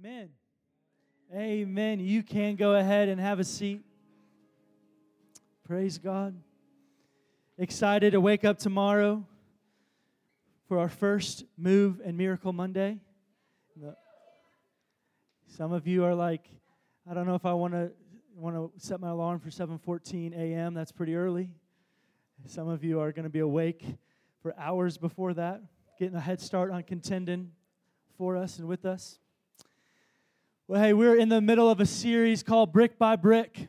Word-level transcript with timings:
Amen. 0.00 0.28
Amen. 1.34 1.98
You 1.98 2.22
can 2.22 2.54
go 2.54 2.74
ahead 2.74 3.08
and 3.08 3.20
have 3.20 3.40
a 3.40 3.44
seat. 3.44 3.82
Praise 5.66 5.98
God. 5.98 6.36
Excited 7.58 8.12
to 8.12 8.20
wake 8.20 8.44
up 8.44 8.58
tomorrow 8.60 9.26
for 10.68 10.78
our 10.78 10.88
first 10.88 11.44
Move 11.56 12.00
and 12.04 12.16
Miracle 12.16 12.52
Monday. 12.52 13.00
Some 15.48 15.72
of 15.72 15.88
you 15.88 16.04
are 16.04 16.14
like, 16.14 16.48
I 17.10 17.12
don't 17.12 17.26
know 17.26 17.34
if 17.34 17.44
I 17.44 17.54
want 17.54 17.74
to 17.74 17.90
want 18.36 18.54
to 18.54 18.70
set 18.78 19.00
my 19.00 19.08
alarm 19.08 19.40
for 19.40 19.50
7:14 19.50 20.32
a.m. 20.32 20.74
That's 20.74 20.92
pretty 20.92 21.16
early. 21.16 21.50
Some 22.46 22.68
of 22.68 22.84
you 22.84 23.00
are 23.00 23.10
going 23.10 23.24
to 23.24 23.30
be 23.30 23.40
awake 23.40 23.84
for 24.42 24.54
hours 24.56 24.96
before 24.96 25.34
that, 25.34 25.60
getting 25.98 26.14
a 26.14 26.20
head 26.20 26.40
start 26.40 26.70
on 26.70 26.84
contending 26.84 27.50
for 28.16 28.36
us 28.36 28.60
and 28.60 28.68
with 28.68 28.84
us. 28.84 29.18
Well, 30.70 30.82
hey, 30.82 30.92
we're 30.92 31.16
in 31.16 31.30
the 31.30 31.40
middle 31.40 31.70
of 31.70 31.80
a 31.80 31.86
series 31.86 32.42
called 32.42 32.74
Brick 32.74 32.98
by 32.98 33.16
Brick. 33.16 33.68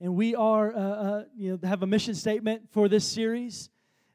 And 0.00 0.14
we 0.14 0.36
are, 0.36 0.72
uh, 0.72 0.78
uh, 0.78 1.24
you 1.36 1.50
know, 1.60 1.68
have 1.68 1.82
a 1.82 1.86
mission 1.86 2.14
statement 2.14 2.70
for 2.70 2.88
this 2.88 3.04
series. 3.04 3.68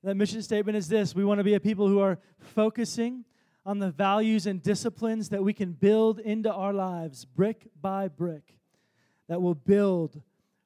That 0.06 0.16
mission 0.16 0.42
statement 0.42 0.78
is 0.78 0.88
this 0.88 1.14
we 1.14 1.26
want 1.26 1.40
to 1.40 1.44
be 1.44 1.56
a 1.56 1.60
people 1.60 1.90
who 1.90 2.00
are 2.00 2.18
focusing 2.40 3.26
on 3.66 3.80
the 3.80 3.92
values 3.92 4.48
and 4.48 4.64
disciplines 4.64 5.28
that 5.30 5.44
we 5.44 5.52
can 5.52 5.74
build 5.74 6.20
into 6.20 6.50
our 6.50 6.72
lives, 6.72 7.26
brick 7.26 7.68
by 7.82 8.08
brick, 8.08 8.56
that 9.28 9.42
will 9.42 9.54
build 9.54 10.22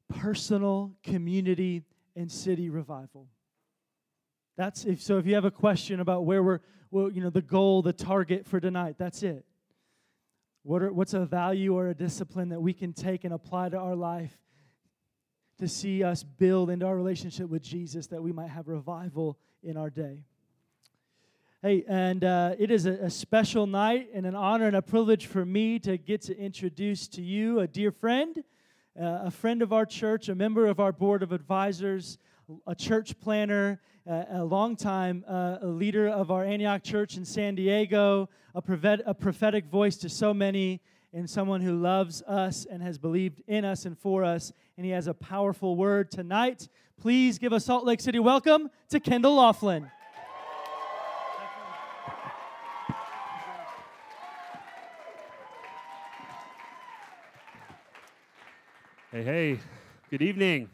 personal, 0.10 0.94
community, 1.02 1.82
and 2.16 2.32
city 2.32 2.70
revival. 2.70 3.26
That's 4.58 4.86
if 4.86 5.02
so. 5.02 5.18
If 5.18 5.26
you 5.26 5.34
have 5.34 5.46
a 5.46 5.50
question 5.50 6.02
about 6.02 6.26
where 6.26 6.44
we're, 6.44 6.60
well, 6.92 7.10
you 7.10 7.24
know, 7.24 7.32
the 7.32 7.42
goal, 7.42 7.82
the 7.82 7.94
target 7.94 8.46
for 8.46 8.60
tonight, 8.60 8.98
that's 9.00 9.24
it. 9.24 9.44
What 10.68 10.84
are, 10.84 10.92
what's 10.92 11.14
a 11.14 11.26
value 11.26 11.78
or 11.78 11.88
a 11.88 11.94
discipline 11.94 12.50
that 12.50 12.60
we 12.60 12.74
can 12.74 12.92
take 12.92 13.24
and 13.24 13.34
apply 13.34 13.70
to 13.70 13.78
our 13.78 13.96
life 13.96 14.38
to 15.60 15.68
see 15.70 16.04
us 16.04 16.24
build 16.24 16.70
into 16.70 16.86
our 16.86 16.98
relationship 16.98 17.48
with 17.48 17.62
Jesus 17.62 18.08
that 18.08 18.22
we 18.22 18.34
might 18.34 18.50
have 18.50 18.68
revival 18.68 19.38
in 19.64 19.78
our 19.78 19.90
day? 19.90 20.26
Hey, 21.62 21.86
and 21.88 22.22
uh, 22.22 22.56
it 22.60 22.70
is 22.70 22.86
a, 22.86 22.96
a, 22.96 23.10
special 23.10 23.66
night 23.66 24.10
and 24.14 24.26
an 24.26 24.36
honor 24.36 24.68
and 24.68 24.76
a 24.76 24.82
privilege 24.82 25.28
for 25.28 25.46
me 25.46 25.80
to 25.80 25.98
get 25.98 26.24
to 26.24 26.38
introduce 26.38 27.08
to 27.08 27.22
you 27.22 27.62
a 27.62 27.68
dear 27.68 27.90
friend, 27.90 28.44
uh, 29.02 29.20
a 29.24 29.32
friend 29.32 29.62
of 29.62 29.72
our 29.72 29.86
church, 29.86 30.28
a 30.28 30.36
member 30.36 30.66
of 30.66 30.82
our 30.82 30.92
board 30.92 31.24
of 31.24 31.32
advisors, 31.32 32.18
a 32.66 32.76
church 32.76 33.20
planter, 33.20 33.80
uh, 34.10 34.24
a 34.30 34.44
longtime 34.44 35.26
uh, 35.28 35.58
a 35.62 35.68
leader 35.68 36.08
of 36.08 36.32
our 36.32 36.46
Antioch 36.46 36.82
church 36.82 37.18
in 37.18 37.26
San 37.26 37.56
Diego, 37.56 38.30
a, 38.56 38.64
a 39.06 39.14
prophetic 39.14 39.66
voice 39.66 39.98
to 39.98 40.10
so 40.10 40.34
many, 40.34 40.82
and 41.12 41.30
someone 41.30 41.62
who 41.62 41.76
loves 41.76 42.22
us 42.24 42.66
and 42.70 42.82
has 42.82 42.98
believed 42.98 43.42
in 43.48 43.66
us 43.66 43.86
and 43.86 43.98
for 43.98 44.24
us. 44.24 44.54
And 44.78 44.86
he 44.86 44.92
has 44.92 45.08
a 45.08 45.14
powerful 45.14 45.76
word 45.76 46.10
tonight. 46.10 46.70
Please 47.02 47.38
give 47.38 47.52
a 47.52 47.60
Salt 47.60 47.86
Lake 47.86 48.00
City 48.00 48.20
welcome 48.20 48.70
to 48.90 49.00
Kendall 49.00 49.36
Laughlin. 49.36 49.92
Hey, 59.12 59.24
hey, 59.24 59.60
good 60.12 60.22
evening. 60.22 60.70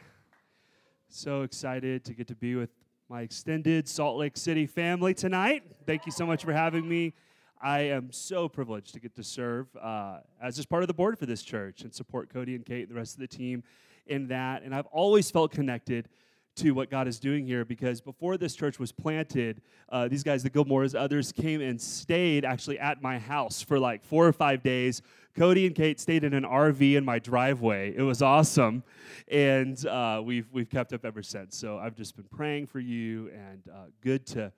So 1.15 1.43
excited 1.43 2.03
to 2.05 2.15
get 2.15 2.25
to 2.29 2.35
be 2.35 2.55
with 2.55 2.71
my 3.07 3.21
extended 3.21 3.87
Salt 3.87 4.17
Lake 4.17 4.35
City 4.35 4.65
family 4.65 5.13
tonight. 5.13 5.61
Thank 5.85 6.07
you 6.07 6.11
so 6.11 6.25
much 6.25 6.43
for 6.43 6.51
having 6.51 6.89
me. 6.89 7.13
I 7.61 7.81
am 7.81 8.11
so 8.11 8.49
privileged 8.49 8.95
to 8.95 8.99
get 8.99 9.15
to 9.17 9.23
serve 9.23 9.67
uh, 9.79 10.21
as 10.41 10.55
just 10.55 10.69
part 10.69 10.81
of 10.81 10.87
the 10.87 10.93
board 10.95 11.19
for 11.19 11.27
this 11.27 11.43
church 11.43 11.83
and 11.83 11.93
support 11.93 12.33
Cody 12.33 12.55
and 12.55 12.65
Kate 12.65 12.81
and 12.81 12.89
the 12.89 12.95
rest 12.95 13.13
of 13.13 13.19
the 13.19 13.27
team 13.27 13.61
in 14.07 14.29
that. 14.29 14.63
And 14.63 14.73
I've 14.73 14.87
always 14.87 15.29
felt 15.29 15.51
connected 15.51 16.09
to 16.55 16.71
what 16.71 16.89
God 16.89 17.07
is 17.07 17.19
doing 17.19 17.45
here 17.45 17.65
because 17.65 17.99
before 17.99 18.37
this 18.37 18.55
church 18.55 18.79
was 18.79 18.91
planted, 18.91 19.61
uh, 19.89 20.07
these 20.07 20.23
guys, 20.23 20.43
the 20.43 20.49
Gilmores, 20.49 20.97
others 20.97 21.31
came 21.31 21.61
and 21.61 21.79
stayed 21.81 22.45
actually 22.45 22.77
at 22.79 23.01
my 23.01 23.17
house 23.17 23.61
for 23.61 23.79
like 23.79 24.03
four 24.03 24.27
or 24.27 24.33
five 24.33 24.61
days. 24.61 25.01
Cody 25.35 25.65
and 25.65 25.75
Kate 25.75 25.99
stayed 25.99 26.23
in 26.23 26.33
an 26.33 26.43
RV 26.43 26.95
in 26.95 27.03
my 27.03 27.17
driveway. 27.17 27.93
It 27.95 28.03
was 28.03 28.21
awesome, 28.21 28.83
and 29.27 29.83
uh, 29.87 30.21
we've 30.23 30.47
we've 30.51 30.69
kept 30.69 30.93
up 30.93 31.03
ever 31.05 31.23
since. 31.23 31.57
So 31.57 31.79
I've 31.79 31.95
just 31.95 32.15
been 32.15 32.27
praying 32.29 32.67
for 32.67 32.79
you, 32.79 33.31
and 33.33 33.63
uh, 33.67 33.85
good 34.01 34.27
to 34.27 34.51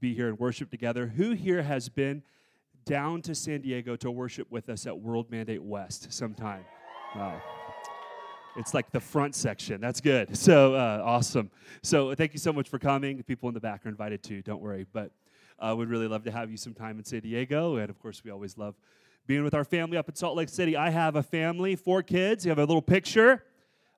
be 0.00 0.14
here 0.14 0.28
and 0.28 0.38
worship 0.38 0.70
together. 0.70 1.06
Who 1.06 1.32
here 1.32 1.62
has 1.62 1.90
been 1.90 2.22
down 2.86 3.20
to 3.22 3.34
San 3.34 3.60
Diego 3.60 3.94
to 3.96 4.10
worship 4.10 4.50
with 4.50 4.70
us 4.70 4.86
at 4.86 4.98
World 4.98 5.30
Mandate 5.30 5.62
West 5.62 6.12
sometime? 6.12 6.64
Wow. 7.14 7.42
It's 8.56 8.74
like 8.74 8.90
the 8.90 9.00
front 9.00 9.34
section. 9.34 9.80
That's 9.80 10.00
good. 10.00 10.36
So 10.42 10.74
uh, 10.74 11.00
awesome. 11.04 11.50
So 11.82 12.14
thank 12.14 12.32
you 12.32 12.38
so 12.38 12.52
much 12.52 12.68
for 12.68 12.78
coming. 12.78 13.22
People 13.22 13.48
in 13.48 13.54
the 13.54 13.60
back 13.60 13.86
are 13.86 13.88
invited 13.88 14.22
too. 14.22 14.42
Don't 14.42 14.60
worry. 14.60 14.86
But 14.92 15.12
uh, 15.58 15.74
we'd 15.78 15.88
really 15.88 16.08
love 16.08 16.24
to 16.24 16.32
have 16.32 16.50
you 16.50 16.56
sometime 16.56 16.98
in 16.98 17.04
San 17.04 17.20
Diego. 17.20 17.76
And 17.76 17.88
of 17.88 17.98
course, 18.00 18.22
we 18.24 18.30
always 18.30 18.58
love 18.58 18.74
being 19.26 19.44
with 19.44 19.54
our 19.54 19.64
family 19.64 19.96
up 19.96 20.08
in 20.08 20.16
Salt 20.16 20.36
Lake 20.36 20.48
City. 20.48 20.76
I 20.76 20.90
have 20.90 21.14
a 21.14 21.22
family, 21.22 21.76
four 21.76 22.02
kids. 22.02 22.44
You 22.44 22.50
have 22.50 22.58
a 22.58 22.64
little 22.64 22.82
picture. 22.82 23.44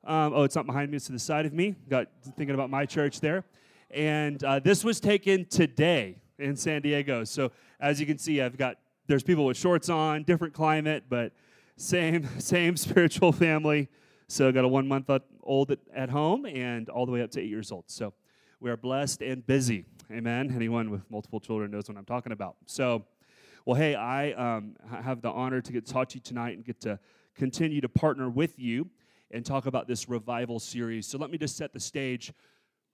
Um, 0.04 0.32
oh, 0.34 0.42
it's 0.42 0.54
not 0.54 0.66
behind 0.66 0.90
me. 0.90 0.96
It's 0.96 1.06
to 1.06 1.12
the 1.12 1.18
side 1.18 1.46
of 1.46 1.54
me. 1.54 1.74
Got 1.88 2.08
thinking 2.36 2.54
about 2.54 2.68
my 2.68 2.84
church 2.84 3.20
there. 3.20 3.44
And 3.90 4.42
uh, 4.44 4.58
this 4.58 4.84
was 4.84 5.00
taken 5.00 5.46
today 5.46 6.16
in 6.38 6.56
San 6.56 6.82
Diego. 6.82 7.24
So 7.24 7.52
as 7.80 8.00
you 8.00 8.06
can 8.06 8.18
see, 8.18 8.42
I've 8.42 8.58
got 8.58 8.76
there's 9.06 9.22
people 9.22 9.46
with 9.46 9.56
shorts 9.56 9.88
on, 9.88 10.24
different 10.24 10.52
climate, 10.52 11.04
but 11.08 11.32
same 11.76 12.28
same 12.38 12.76
spiritual 12.76 13.32
family. 13.32 13.88
So 14.28 14.48
I 14.48 14.52
got 14.52 14.64
a 14.64 14.68
one 14.68 14.88
month 14.88 15.10
old 15.42 15.76
at 15.94 16.10
home 16.10 16.46
and 16.46 16.88
all 16.88 17.06
the 17.06 17.12
way 17.12 17.22
up 17.22 17.30
to 17.32 17.40
eight 17.40 17.50
years 17.50 17.70
old. 17.70 17.84
So 17.88 18.14
we 18.60 18.70
are 18.70 18.76
blessed 18.76 19.20
and 19.20 19.46
busy. 19.46 19.84
Amen. 20.10 20.52
Anyone 20.54 20.90
with 20.90 21.02
multiple 21.10 21.40
children 21.40 21.70
knows 21.70 21.88
what 21.88 21.98
I'm 21.98 22.04
talking 22.04 22.32
about. 22.32 22.56
So, 22.66 23.04
well, 23.66 23.76
hey, 23.76 23.94
I 23.94 24.32
um, 24.32 24.76
have 25.02 25.20
the 25.20 25.30
honor 25.30 25.60
to 25.60 25.72
get 25.72 25.86
to 25.86 25.92
talk 25.92 26.08
to 26.10 26.14
you 26.16 26.20
tonight 26.20 26.56
and 26.56 26.64
get 26.64 26.80
to 26.82 26.98
continue 27.34 27.80
to 27.80 27.88
partner 27.88 28.30
with 28.30 28.58
you 28.58 28.88
and 29.30 29.44
talk 29.44 29.66
about 29.66 29.86
this 29.86 30.08
revival 30.08 30.58
series. 30.58 31.06
So 31.06 31.18
let 31.18 31.30
me 31.30 31.38
just 31.38 31.56
set 31.56 31.72
the 31.72 31.80
stage 31.80 32.32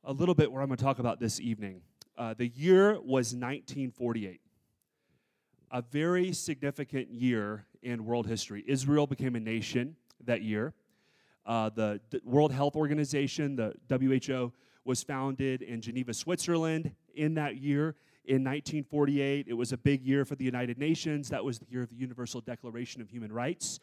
a 0.04 0.12
little 0.12 0.34
bit 0.34 0.50
where 0.50 0.62
I'm 0.62 0.68
going 0.68 0.78
to 0.78 0.84
talk 0.84 0.98
about 0.98 1.20
this 1.20 1.40
evening. 1.40 1.82
Uh, 2.16 2.34
the 2.34 2.48
year 2.48 2.94
was 2.94 3.34
1948, 3.34 4.40
a 5.70 5.82
very 5.82 6.32
significant 6.32 7.10
year 7.10 7.66
in 7.82 8.04
world 8.04 8.26
history. 8.26 8.64
Israel 8.66 9.06
became 9.06 9.36
a 9.36 9.40
nation 9.40 9.96
that 10.24 10.42
year. 10.42 10.74
Uh, 11.46 11.70
the 11.70 12.00
World 12.24 12.52
Health 12.52 12.76
Organization, 12.76 13.56
the 13.56 13.74
WHO, 13.88 14.52
was 14.84 15.02
founded 15.02 15.62
in 15.62 15.80
Geneva, 15.80 16.14
Switzerland 16.14 16.92
in 17.14 17.34
that 17.34 17.56
year. 17.56 17.96
In 18.24 18.44
1948, 18.44 19.46
it 19.48 19.54
was 19.54 19.72
a 19.72 19.76
big 19.76 20.02
year 20.02 20.24
for 20.24 20.34
the 20.36 20.44
United 20.44 20.78
Nations. 20.78 21.28
That 21.30 21.44
was 21.44 21.58
the 21.58 21.66
year 21.70 21.82
of 21.82 21.90
the 21.90 21.96
Universal 21.96 22.42
Declaration 22.42 23.00
of 23.00 23.08
Human 23.08 23.32
Rights. 23.32 23.80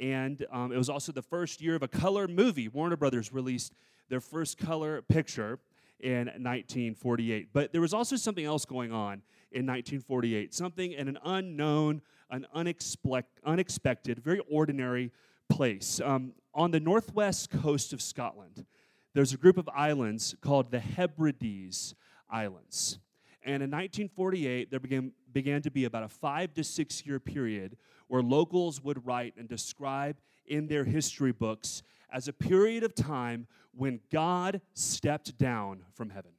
And 0.00 0.46
um, 0.50 0.72
it 0.72 0.78
was 0.78 0.88
also 0.88 1.12
the 1.12 1.22
first 1.22 1.60
year 1.60 1.74
of 1.74 1.82
a 1.82 1.88
color 1.88 2.26
movie. 2.26 2.68
Warner 2.68 2.96
Brothers 2.96 3.32
released 3.32 3.74
their 4.08 4.20
first 4.20 4.58
color 4.58 5.02
picture 5.02 5.58
in 6.00 6.26
1948. 6.26 7.48
But 7.52 7.72
there 7.72 7.80
was 7.80 7.92
also 7.92 8.16
something 8.16 8.44
else 8.44 8.64
going 8.64 8.92
on 8.92 9.22
in 9.52 9.66
1948, 9.66 10.54
something 10.54 10.92
in 10.92 11.08
an 11.08 11.18
unknown, 11.24 12.00
an 12.30 12.46
unexpected 12.54 14.18
very 14.20 14.40
ordinary 14.50 15.10
place. 15.50 16.00
Um, 16.02 16.32
on 16.54 16.70
the 16.70 16.80
northwest 16.80 17.50
coast 17.50 17.92
of 17.92 18.00
Scotland, 18.00 18.64
there's 19.12 19.32
a 19.32 19.36
group 19.36 19.58
of 19.58 19.68
islands 19.74 20.34
called 20.40 20.70
the 20.70 20.80
Hebrides 20.80 21.94
Islands. 22.30 22.98
And 23.42 23.62
in 23.62 23.70
1948, 23.70 24.70
there 24.70 24.80
began, 24.80 25.12
began 25.32 25.62
to 25.62 25.70
be 25.70 25.84
about 25.84 26.04
a 26.04 26.08
five 26.08 26.54
to 26.54 26.64
six 26.64 27.04
year 27.04 27.18
period 27.18 27.76
where 28.08 28.22
locals 28.22 28.82
would 28.82 29.06
write 29.06 29.34
and 29.36 29.48
describe 29.48 30.16
in 30.46 30.66
their 30.68 30.84
history 30.84 31.32
books 31.32 31.82
as 32.12 32.28
a 32.28 32.32
period 32.32 32.82
of 32.82 32.94
time 32.94 33.46
when 33.72 34.00
God 34.10 34.60
stepped 34.74 35.38
down 35.38 35.82
from 35.94 36.10
heaven. 36.10 36.32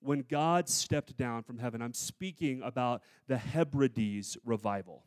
When 0.00 0.24
God 0.28 0.68
stepped 0.68 1.16
down 1.16 1.42
from 1.42 1.58
heaven, 1.58 1.80
I'm 1.80 1.94
speaking 1.94 2.60
about 2.62 3.02
the 3.28 3.38
Hebrides 3.38 4.36
revival 4.44 5.04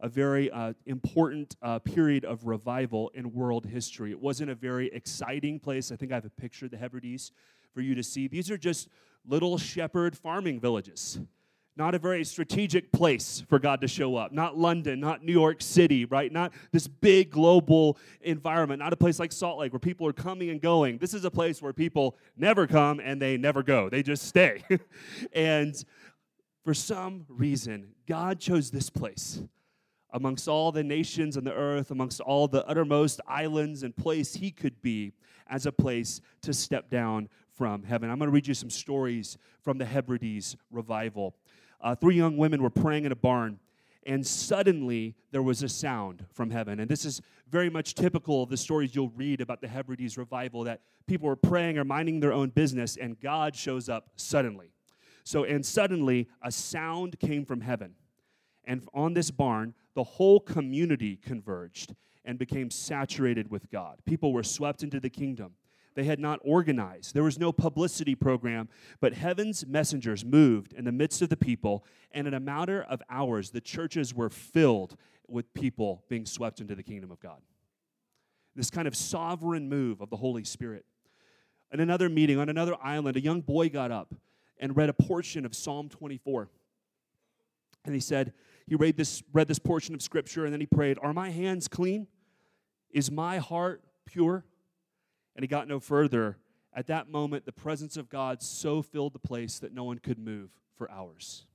a 0.00 0.08
very 0.08 0.50
uh, 0.50 0.72
important 0.86 1.56
uh, 1.62 1.78
period 1.78 2.24
of 2.24 2.46
revival 2.46 3.10
in 3.14 3.32
world 3.32 3.66
history. 3.66 4.10
It 4.10 4.20
wasn't 4.20 4.50
a 4.50 4.54
very 4.54 4.88
exciting 4.92 5.60
place. 5.60 5.92
I 5.92 5.96
think 5.96 6.12
I 6.12 6.16
have 6.16 6.24
a 6.24 6.30
picture 6.30 6.66
of 6.66 6.70
the 6.70 6.76
Hebrides 6.76 7.32
for 7.72 7.80
you 7.80 7.94
to 7.94 8.02
see. 8.02 8.28
These 8.28 8.50
are 8.50 8.58
just 8.58 8.88
little 9.26 9.58
shepherd 9.58 10.16
farming 10.16 10.60
villages. 10.60 11.20
Not 11.76 11.94
a 11.94 11.98
very 11.98 12.24
strategic 12.24 12.92
place 12.92 13.42
for 13.48 13.58
God 13.58 13.80
to 13.80 13.88
show 13.88 14.16
up. 14.16 14.32
Not 14.32 14.58
London, 14.58 15.00
not 15.00 15.24
New 15.24 15.32
York 15.32 15.62
City, 15.62 16.04
right? 16.04 16.30
Not 16.30 16.52
this 16.72 16.88
big 16.88 17.30
global 17.30 17.96
environment. 18.20 18.80
Not 18.80 18.92
a 18.92 18.96
place 18.96 19.18
like 19.18 19.32
Salt 19.32 19.58
Lake 19.58 19.72
where 19.72 19.78
people 19.78 20.06
are 20.06 20.12
coming 20.12 20.50
and 20.50 20.60
going. 20.60 20.98
This 20.98 21.14
is 21.14 21.24
a 21.24 21.30
place 21.30 21.62
where 21.62 21.72
people 21.72 22.18
never 22.36 22.66
come 22.66 23.00
and 23.00 23.22
they 23.22 23.36
never 23.36 23.62
go. 23.62 23.88
They 23.88 24.02
just 24.02 24.26
stay. 24.26 24.62
and 25.32 25.82
for 26.64 26.74
some 26.74 27.24
reason, 27.28 27.94
God 28.06 28.40
chose 28.40 28.70
this 28.70 28.90
place 28.90 29.42
amongst 30.12 30.48
all 30.48 30.72
the 30.72 30.82
nations 30.82 31.36
on 31.36 31.44
the 31.44 31.52
earth, 31.54 31.90
amongst 31.90 32.20
all 32.20 32.48
the 32.48 32.66
uttermost 32.66 33.20
islands 33.26 33.82
and 33.82 33.96
place 33.96 34.34
he 34.34 34.50
could 34.50 34.80
be 34.82 35.12
as 35.48 35.66
a 35.66 35.72
place 35.72 36.20
to 36.42 36.52
step 36.52 36.90
down 36.90 37.28
from 37.50 37.82
heaven. 37.82 38.10
I'm 38.10 38.18
going 38.18 38.28
to 38.28 38.34
read 38.34 38.46
you 38.46 38.54
some 38.54 38.70
stories 38.70 39.36
from 39.60 39.78
the 39.78 39.84
Hebrides 39.84 40.56
revival. 40.70 41.34
Uh, 41.80 41.94
three 41.94 42.16
young 42.16 42.36
women 42.36 42.62
were 42.62 42.70
praying 42.70 43.04
in 43.04 43.12
a 43.12 43.16
barn, 43.16 43.58
and 44.06 44.26
suddenly 44.26 45.14
there 45.30 45.42
was 45.42 45.62
a 45.62 45.68
sound 45.68 46.24
from 46.32 46.50
heaven. 46.50 46.80
And 46.80 46.90
this 46.90 47.04
is 47.04 47.20
very 47.48 47.68
much 47.68 47.94
typical 47.94 48.42
of 48.42 48.48
the 48.48 48.56
stories 48.56 48.94
you'll 48.94 49.10
read 49.10 49.40
about 49.40 49.60
the 49.60 49.68
Hebrides 49.68 50.16
revival 50.16 50.64
that 50.64 50.80
people 51.06 51.28
were 51.28 51.36
praying 51.36 51.78
or 51.78 51.84
minding 51.84 52.20
their 52.20 52.32
own 52.32 52.50
business, 52.50 52.96
and 52.96 53.20
God 53.20 53.54
shows 53.54 53.88
up 53.88 54.10
suddenly. 54.16 54.72
So, 55.24 55.44
and 55.44 55.64
suddenly 55.64 56.28
a 56.42 56.50
sound 56.50 57.18
came 57.18 57.44
from 57.44 57.60
heaven. 57.60 57.94
And 58.64 58.88
on 58.94 59.14
this 59.14 59.30
barn, 59.30 59.74
the 59.94 60.04
whole 60.04 60.40
community 60.40 61.16
converged 61.16 61.94
and 62.24 62.38
became 62.38 62.70
saturated 62.70 63.50
with 63.50 63.70
God. 63.70 64.00
People 64.04 64.32
were 64.32 64.42
swept 64.42 64.82
into 64.82 65.00
the 65.00 65.10
kingdom. 65.10 65.54
They 65.94 66.04
had 66.04 66.20
not 66.20 66.38
organized. 66.44 67.14
There 67.14 67.24
was 67.24 67.38
no 67.38 67.52
publicity 67.52 68.14
program, 68.14 68.68
but 69.00 69.14
heaven's 69.14 69.66
messengers 69.66 70.24
moved 70.24 70.72
in 70.72 70.84
the 70.84 70.92
midst 70.92 71.20
of 71.20 71.28
the 71.28 71.36
people, 71.36 71.84
and 72.12 72.28
in 72.28 72.34
a 72.34 72.40
matter 72.40 72.82
of 72.82 73.02
hours, 73.10 73.50
the 73.50 73.60
churches 73.60 74.14
were 74.14 74.30
filled 74.30 74.96
with 75.26 75.52
people 75.54 76.04
being 76.08 76.26
swept 76.26 76.60
into 76.60 76.74
the 76.74 76.82
kingdom 76.82 77.10
of 77.10 77.20
God. 77.20 77.40
This 78.54 78.70
kind 78.70 78.86
of 78.86 78.96
sovereign 78.96 79.68
move 79.68 80.00
of 80.00 80.10
the 80.10 80.16
Holy 80.16 80.44
Spirit. 80.44 80.84
In 81.72 81.80
another 81.80 82.08
meeting 82.08 82.38
on 82.38 82.48
another 82.48 82.76
island, 82.82 83.16
a 83.16 83.20
young 83.20 83.40
boy 83.40 83.68
got 83.68 83.90
up 83.90 84.14
and 84.58 84.76
read 84.76 84.88
a 84.88 84.92
portion 84.92 85.44
of 85.46 85.54
Psalm 85.54 85.88
24. 85.88 86.48
And 87.84 87.94
he 87.94 88.00
said, 88.00 88.32
he 88.70 88.76
read 88.76 88.96
this, 88.96 89.20
read 89.32 89.48
this 89.48 89.58
portion 89.58 89.96
of 89.96 90.00
scripture 90.00 90.44
and 90.44 90.52
then 90.52 90.60
he 90.60 90.66
prayed, 90.66 90.96
Are 91.02 91.12
my 91.12 91.30
hands 91.30 91.66
clean? 91.66 92.06
Is 92.92 93.10
my 93.10 93.38
heart 93.38 93.82
pure? 94.06 94.44
And 95.34 95.42
he 95.42 95.48
got 95.48 95.66
no 95.66 95.80
further. 95.80 96.38
At 96.72 96.86
that 96.86 97.10
moment, 97.10 97.46
the 97.46 97.52
presence 97.52 97.96
of 97.96 98.08
God 98.08 98.40
so 98.44 98.80
filled 98.80 99.12
the 99.12 99.18
place 99.18 99.58
that 99.58 99.74
no 99.74 99.82
one 99.82 99.98
could 99.98 100.20
move 100.20 100.50
for 100.76 100.88
hours. 100.88 101.46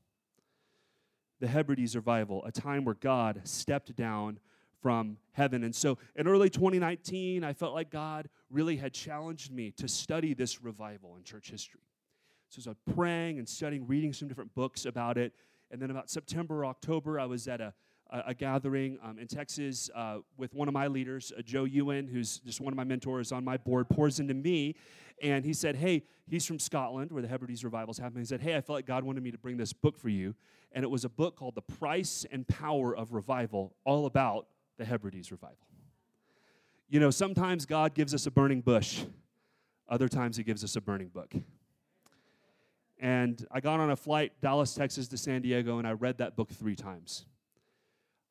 The 1.39 1.47
Hebrides 1.47 1.95
revival, 1.95 2.43
a 2.43 2.51
time 2.51 2.83
where 2.83 2.95
God 2.95 3.39
stepped 3.45 3.95
down 3.95 4.41
from 4.81 5.15
heaven. 5.31 5.63
And 5.63 5.73
so 5.73 5.97
in 6.17 6.27
early 6.27 6.49
2019, 6.49 7.45
I 7.45 7.53
felt 7.53 7.73
like 7.73 7.89
God 7.89 8.27
really 8.49 8.75
had 8.75 8.91
challenged 8.91 9.53
me 9.53 9.71
to 9.77 9.87
study 9.87 10.33
this 10.33 10.61
revival 10.61 11.15
in 11.15 11.23
church 11.23 11.49
history. 11.49 11.79
So 12.49 12.59
as 12.59 12.67
I 12.67 12.71
was 12.71 12.93
praying 12.93 13.39
and 13.39 13.47
studying, 13.47 13.87
reading 13.87 14.11
some 14.11 14.27
different 14.27 14.53
books 14.53 14.85
about 14.85 15.17
it, 15.17 15.31
and 15.71 15.81
then 15.81 15.91
about 15.91 16.09
September, 16.09 16.63
or 16.63 16.65
October, 16.65 17.19
I 17.19 17.25
was 17.25 17.47
at 17.47 17.61
a, 17.61 17.73
a, 18.09 18.23
a 18.27 18.33
gathering 18.33 18.97
um, 19.03 19.19
in 19.19 19.27
Texas 19.27 19.89
uh, 19.95 20.19
with 20.37 20.53
one 20.53 20.67
of 20.67 20.73
my 20.73 20.87
leaders, 20.87 21.31
uh, 21.37 21.41
Joe 21.41 21.63
Ewan, 21.63 22.07
who's 22.07 22.39
just 22.39 22.61
one 22.61 22.71
of 22.73 22.77
my 22.77 22.83
mentors 22.83 23.31
on 23.31 23.43
my 23.43 23.57
board, 23.57 23.89
pours 23.89 24.19
into 24.19 24.33
me. 24.33 24.75
And 25.21 25.45
he 25.45 25.53
said, 25.53 25.75
Hey, 25.75 26.03
he's 26.27 26.45
from 26.45 26.59
Scotland, 26.59 27.11
where 27.11 27.21
the 27.21 27.27
Hebrides 27.27 27.63
revivals 27.63 27.97
happen. 27.97 28.19
He 28.19 28.25
said, 28.25 28.41
Hey, 28.41 28.55
I 28.55 28.61
felt 28.61 28.77
like 28.77 28.85
God 28.85 29.03
wanted 29.03 29.23
me 29.23 29.31
to 29.31 29.37
bring 29.37 29.57
this 29.57 29.73
book 29.73 29.97
for 29.97 30.09
you. 30.09 30.35
And 30.71 30.83
it 30.83 30.89
was 30.89 31.05
a 31.05 31.09
book 31.09 31.37
called 31.37 31.55
The 31.55 31.61
Price 31.61 32.25
and 32.31 32.47
Power 32.47 32.95
of 32.95 33.13
Revival, 33.13 33.75
all 33.85 34.05
about 34.05 34.47
the 34.77 34.85
Hebrides 34.85 35.31
revival. 35.31 35.57
You 36.89 36.99
know, 36.99 37.09
sometimes 37.09 37.65
God 37.65 37.93
gives 37.95 38.13
us 38.13 38.27
a 38.27 38.31
burning 38.31 38.61
bush, 38.61 39.03
other 39.87 40.07
times 40.07 40.37
He 40.37 40.43
gives 40.43 40.63
us 40.63 40.75
a 40.75 40.81
burning 40.81 41.07
book. 41.07 41.33
And 42.99 43.45
I 43.51 43.59
got 43.59 43.79
on 43.79 43.91
a 43.91 43.95
flight, 43.95 44.33
Dallas, 44.41 44.73
Texas 44.73 45.07
to 45.09 45.17
San 45.17 45.41
Diego, 45.41 45.79
and 45.79 45.87
I 45.87 45.91
read 45.91 46.17
that 46.19 46.35
book 46.35 46.49
three 46.49 46.75
times. 46.75 47.25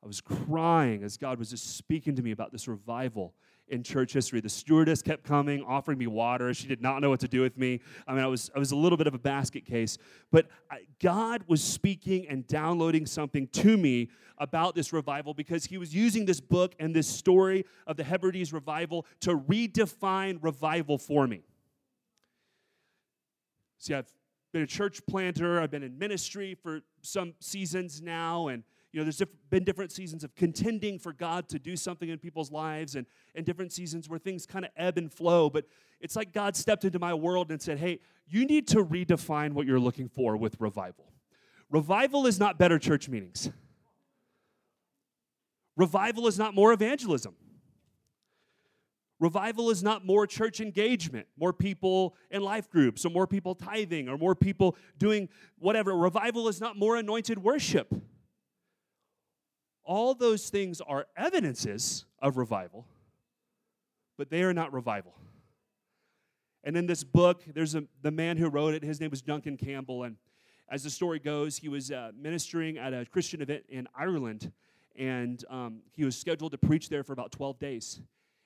I 0.03 0.07
was 0.07 0.21
crying 0.21 1.03
as 1.03 1.17
God 1.17 1.39
was 1.39 1.51
just 1.51 1.77
speaking 1.77 2.15
to 2.17 2.23
me 2.23 2.31
about 2.31 2.53
this 2.53 2.69
revival 2.69 3.35
in 3.69 3.83
church 3.83 4.13
history. 4.13 4.41
The 4.41 4.51
stewardess 4.51 5.01
kept 5.01 5.25
coming, 5.25 5.63
offering 5.63 5.99
me 5.99 6.07
water. 6.07 6.53
She 6.53 6.67
did 6.67 6.83
not 6.83 7.01
know 7.01 7.09
what 7.09 7.21
to 7.21 7.29
do 7.29 7.41
with 7.41 7.57
me. 7.57 7.81
I 8.07 8.13
mean, 8.13 8.23
I 8.23 8.27
was, 8.27 8.51
I 8.55 8.59
was 8.59 8.73
a 8.73 8.77
little 8.77 8.99
bit 8.99 9.07
of 9.07 9.15
a 9.15 9.19
basket 9.19 9.65
case. 9.65 9.97
But 10.31 10.49
I, 10.71 10.81
God 11.01 11.45
was 11.47 11.63
speaking 11.63 12.27
and 12.29 12.47
downloading 12.47 13.07
something 13.07 13.49
to 13.49 13.77
me 13.77 14.11
about 14.37 14.75
this 14.75 14.93
revival 14.93 15.33
because 15.33 15.65
he 15.65 15.79
was 15.79 15.95
using 15.95 16.27
this 16.27 16.41
book 16.41 16.75
and 16.79 16.95
this 16.95 17.09
story 17.09 17.65
of 17.87 17.97
the 17.97 18.05
Hebrides 18.05 18.53
revival 18.53 19.07
to 19.21 19.39
redefine 19.39 20.39
revival 20.43 20.99
for 20.99 21.27
me. 21.27 21.45
See, 23.79 23.95
I've 23.95 24.13
been 24.55 24.63
a 24.63 24.67
church 24.67 25.05
planter, 25.07 25.61
I've 25.61 25.73
been 25.73 25.83
in 25.83 25.99
ministry 25.99 26.55
for 26.55 26.81
some 27.03 27.35
seasons 27.41 28.01
now, 28.01 28.47
and 28.47 28.63
you 28.93 29.01
know, 29.01 29.05
there's 29.05 29.17
diff- 29.17 29.29
been 29.51 29.65
different 29.65 29.91
seasons 29.91 30.23
of 30.23 30.33
contending 30.37 31.01
for 31.01 31.13
God 31.13 31.49
to 31.49 31.59
do 31.59 31.77
something 31.77 32.09
in 32.09 32.21
people's 32.21 32.53
lives, 32.53 32.95
and, 32.95 33.05
and 33.35 33.45
different 33.45 33.73
seasons 33.73 34.09
where 34.09 34.21
things 34.21 34.47
kind 34.47 34.65
of 34.65 34.71
ebb 34.77 34.97
and 34.97 35.13
flow. 35.13 35.51
But 35.51 35.67
it's 36.01 36.15
like 36.15 36.33
God 36.33 36.55
stepped 36.55 36.85
into 36.85 37.01
my 37.01 37.13
world 37.13 37.51
and 37.51 37.61
said, 37.61 37.81
Hey, 37.81 37.99
you 38.29 38.47
need 38.47 38.69
to 38.69 38.85
redefine 38.85 39.55
what 39.55 39.67
you're 39.67 39.81
looking 39.81 40.09
for 40.09 40.37
with 40.37 40.55
revival. 40.61 41.13
Revival 41.69 42.25
is 42.29 42.39
not 42.39 42.57
better 42.57 42.79
church 42.79 43.09
meetings, 43.09 43.51
revival 45.77 46.29
is 46.29 46.39
not 46.39 46.55
more 46.55 46.73
evangelism. 46.73 47.35
Revival 49.21 49.71
is 49.71 49.83
not 49.83 50.05
more 50.05 50.27
church 50.27 50.61
engagement, 50.61 51.27
more 51.37 51.53
people 51.53 52.17
in 52.31 52.43
life 52.43 52.69
groups, 52.69 53.05
or 53.05 53.11
more 53.11 53.27
people 53.27 53.55
tithing, 53.55 54.09
or 54.09 54.19
more 54.19 54.35
people 54.35 54.77
doing 54.99 55.29
whatever. 55.59 55.97
Revival 55.97 56.49
is 56.49 56.61
not 56.61 56.77
more 56.77 56.97
anointed 56.97 57.39
worship. 57.39 57.95
All 59.85 60.15
those 60.15 60.49
things 60.49 60.81
are 60.81 61.07
evidences 61.17 62.07
of 62.21 62.37
revival, 62.37 62.87
but 64.17 64.31
they 64.31 64.43
are 64.43 64.55
not 64.55 64.73
revival. 64.73 65.15
And 66.65 66.77
in 66.77 66.87
this 66.87 67.05
book, 67.05 67.43
there's 67.47 67.75
a, 67.75 67.85
the 68.03 68.11
man 68.11 68.39
who 68.39 68.49
wrote 68.49 68.75
it, 68.75 68.83
his 68.83 69.01
name 69.01 69.11
was 69.11 69.21
Duncan 69.21 69.57
Campbell. 69.57 70.05
And 70.05 70.17
as 70.69 70.83
the 70.83 70.91
story 70.91 71.19
goes, 71.19 71.59
he 71.59 71.69
was 71.69 71.91
uh, 71.91 72.11
ministering 72.19 72.79
at 72.79 72.95
a 72.95 73.05
Christian 73.05 73.43
event 73.43 73.65
in 73.69 73.87
Ireland, 73.95 74.51
and 74.97 75.45
um, 75.51 75.83
he 75.93 76.05
was 76.05 76.17
scheduled 76.17 76.53
to 76.53 76.59
preach 76.59 76.89
there 76.89 77.05
for 77.05 77.13
about 77.13 77.31
12 77.33 77.59
days. 77.59 78.01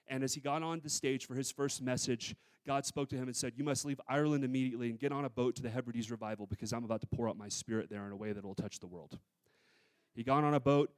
And 0.08 0.24
as 0.24 0.34
he 0.34 0.40
got 0.40 0.62
on 0.62 0.80
the 0.82 0.88
stage 0.88 1.26
for 1.26 1.34
his 1.34 1.50
first 1.50 1.82
message, 1.82 2.34
God 2.66 2.84
spoke 2.84 3.08
to 3.10 3.16
him 3.16 3.24
and 3.24 3.36
said, 3.36 3.52
You 3.56 3.64
must 3.64 3.84
leave 3.84 4.00
Ireland 4.08 4.44
immediately 4.44 4.90
and 4.90 4.98
get 4.98 5.12
on 5.12 5.24
a 5.24 5.30
boat 5.30 5.56
to 5.56 5.62
the 5.62 5.70
Hebrides 5.70 6.10
revival 6.10 6.46
because 6.46 6.72
I'm 6.72 6.84
about 6.84 7.00
to 7.02 7.06
pour 7.06 7.28
out 7.28 7.36
my 7.36 7.48
spirit 7.48 7.88
there 7.90 8.04
in 8.06 8.12
a 8.12 8.16
way 8.16 8.32
that 8.32 8.44
will 8.44 8.54
touch 8.54 8.78
the 8.80 8.86
world. 8.86 9.18
He 10.14 10.22
got 10.22 10.44
on 10.44 10.54
a 10.54 10.60
boat, 10.60 10.90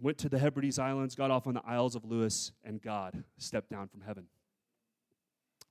went 0.00 0.18
to 0.18 0.28
the 0.28 0.38
Hebrides 0.38 0.78
Islands, 0.78 1.14
got 1.14 1.30
off 1.30 1.46
on 1.46 1.54
the 1.54 1.62
Isles 1.66 1.94
of 1.94 2.04
Lewis, 2.04 2.52
and 2.64 2.80
God 2.80 3.24
stepped 3.38 3.70
down 3.70 3.88
from 3.88 4.02
heaven. 4.02 4.26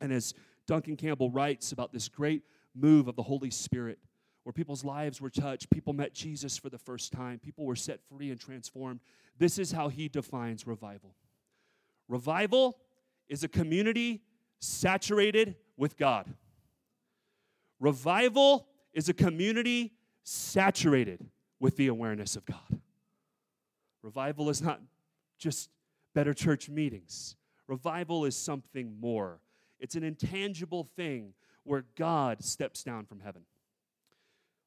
And 0.01 0.13
as 0.13 0.33
Duncan 0.67 0.95
Campbell 0.95 1.29
writes 1.29 1.71
about 1.71 1.91
this 1.91 2.07
great 2.07 2.43
move 2.75 3.07
of 3.07 3.15
the 3.15 3.23
Holy 3.23 3.49
Spirit, 3.49 3.99
where 4.43 4.53
people's 4.53 4.83
lives 4.83 5.21
were 5.21 5.29
touched, 5.29 5.69
people 5.69 5.93
met 5.93 6.13
Jesus 6.13 6.57
for 6.57 6.69
the 6.69 6.77
first 6.77 7.11
time, 7.11 7.39
people 7.39 7.65
were 7.65 7.75
set 7.75 7.99
free 8.09 8.31
and 8.31 8.39
transformed, 8.39 8.99
this 9.37 9.57
is 9.57 9.71
how 9.71 9.89
he 9.89 10.07
defines 10.07 10.65
revival. 10.65 11.15
Revival 12.09 12.77
is 13.29 13.43
a 13.43 13.47
community 13.47 14.23
saturated 14.59 15.55
with 15.77 15.95
God. 15.95 16.25
Revival 17.79 18.67
is 18.93 19.07
a 19.07 19.13
community 19.13 19.93
saturated 20.23 21.25
with 21.59 21.77
the 21.77 21.87
awareness 21.87 22.35
of 22.35 22.45
God. 22.45 22.81
Revival 24.01 24.49
is 24.49 24.61
not 24.61 24.81
just 25.37 25.69
better 26.13 26.33
church 26.33 26.67
meetings, 26.67 27.35
revival 27.67 28.25
is 28.25 28.35
something 28.35 28.99
more. 28.99 29.39
It's 29.79 29.95
an 29.95 30.03
intangible 30.03 30.83
thing 30.83 31.33
where 31.63 31.85
God 31.95 32.43
steps 32.43 32.83
down 32.83 33.05
from 33.05 33.21
heaven. 33.21 33.43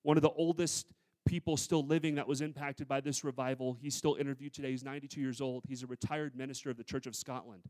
One 0.02 0.16
of 0.16 0.22
the 0.22 0.30
oldest 0.30 0.86
people 1.24 1.56
still 1.56 1.84
living 1.84 2.16
that 2.16 2.26
was 2.26 2.40
impacted 2.40 2.88
by 2.88 3.00
this 3.00 3.24
revival. 3.24 3.76
He's 3.80 3.94
still 3.94 4.16
interviewed 4.16 4.52
today. 4.52 4.70
He's 4.70 4.84
92 4.84 5.20
years 5.20 5.40
old. 5.40 5.64
He's 5.68 5.82
a 5.82 5.86
retired 5.86 6.36
minister 6.36 6.70
of 6.70 6.76
the 6.76 6.84
Church 6.84 7.06
of 7.06 7.14
Scotland. 7.14 7.62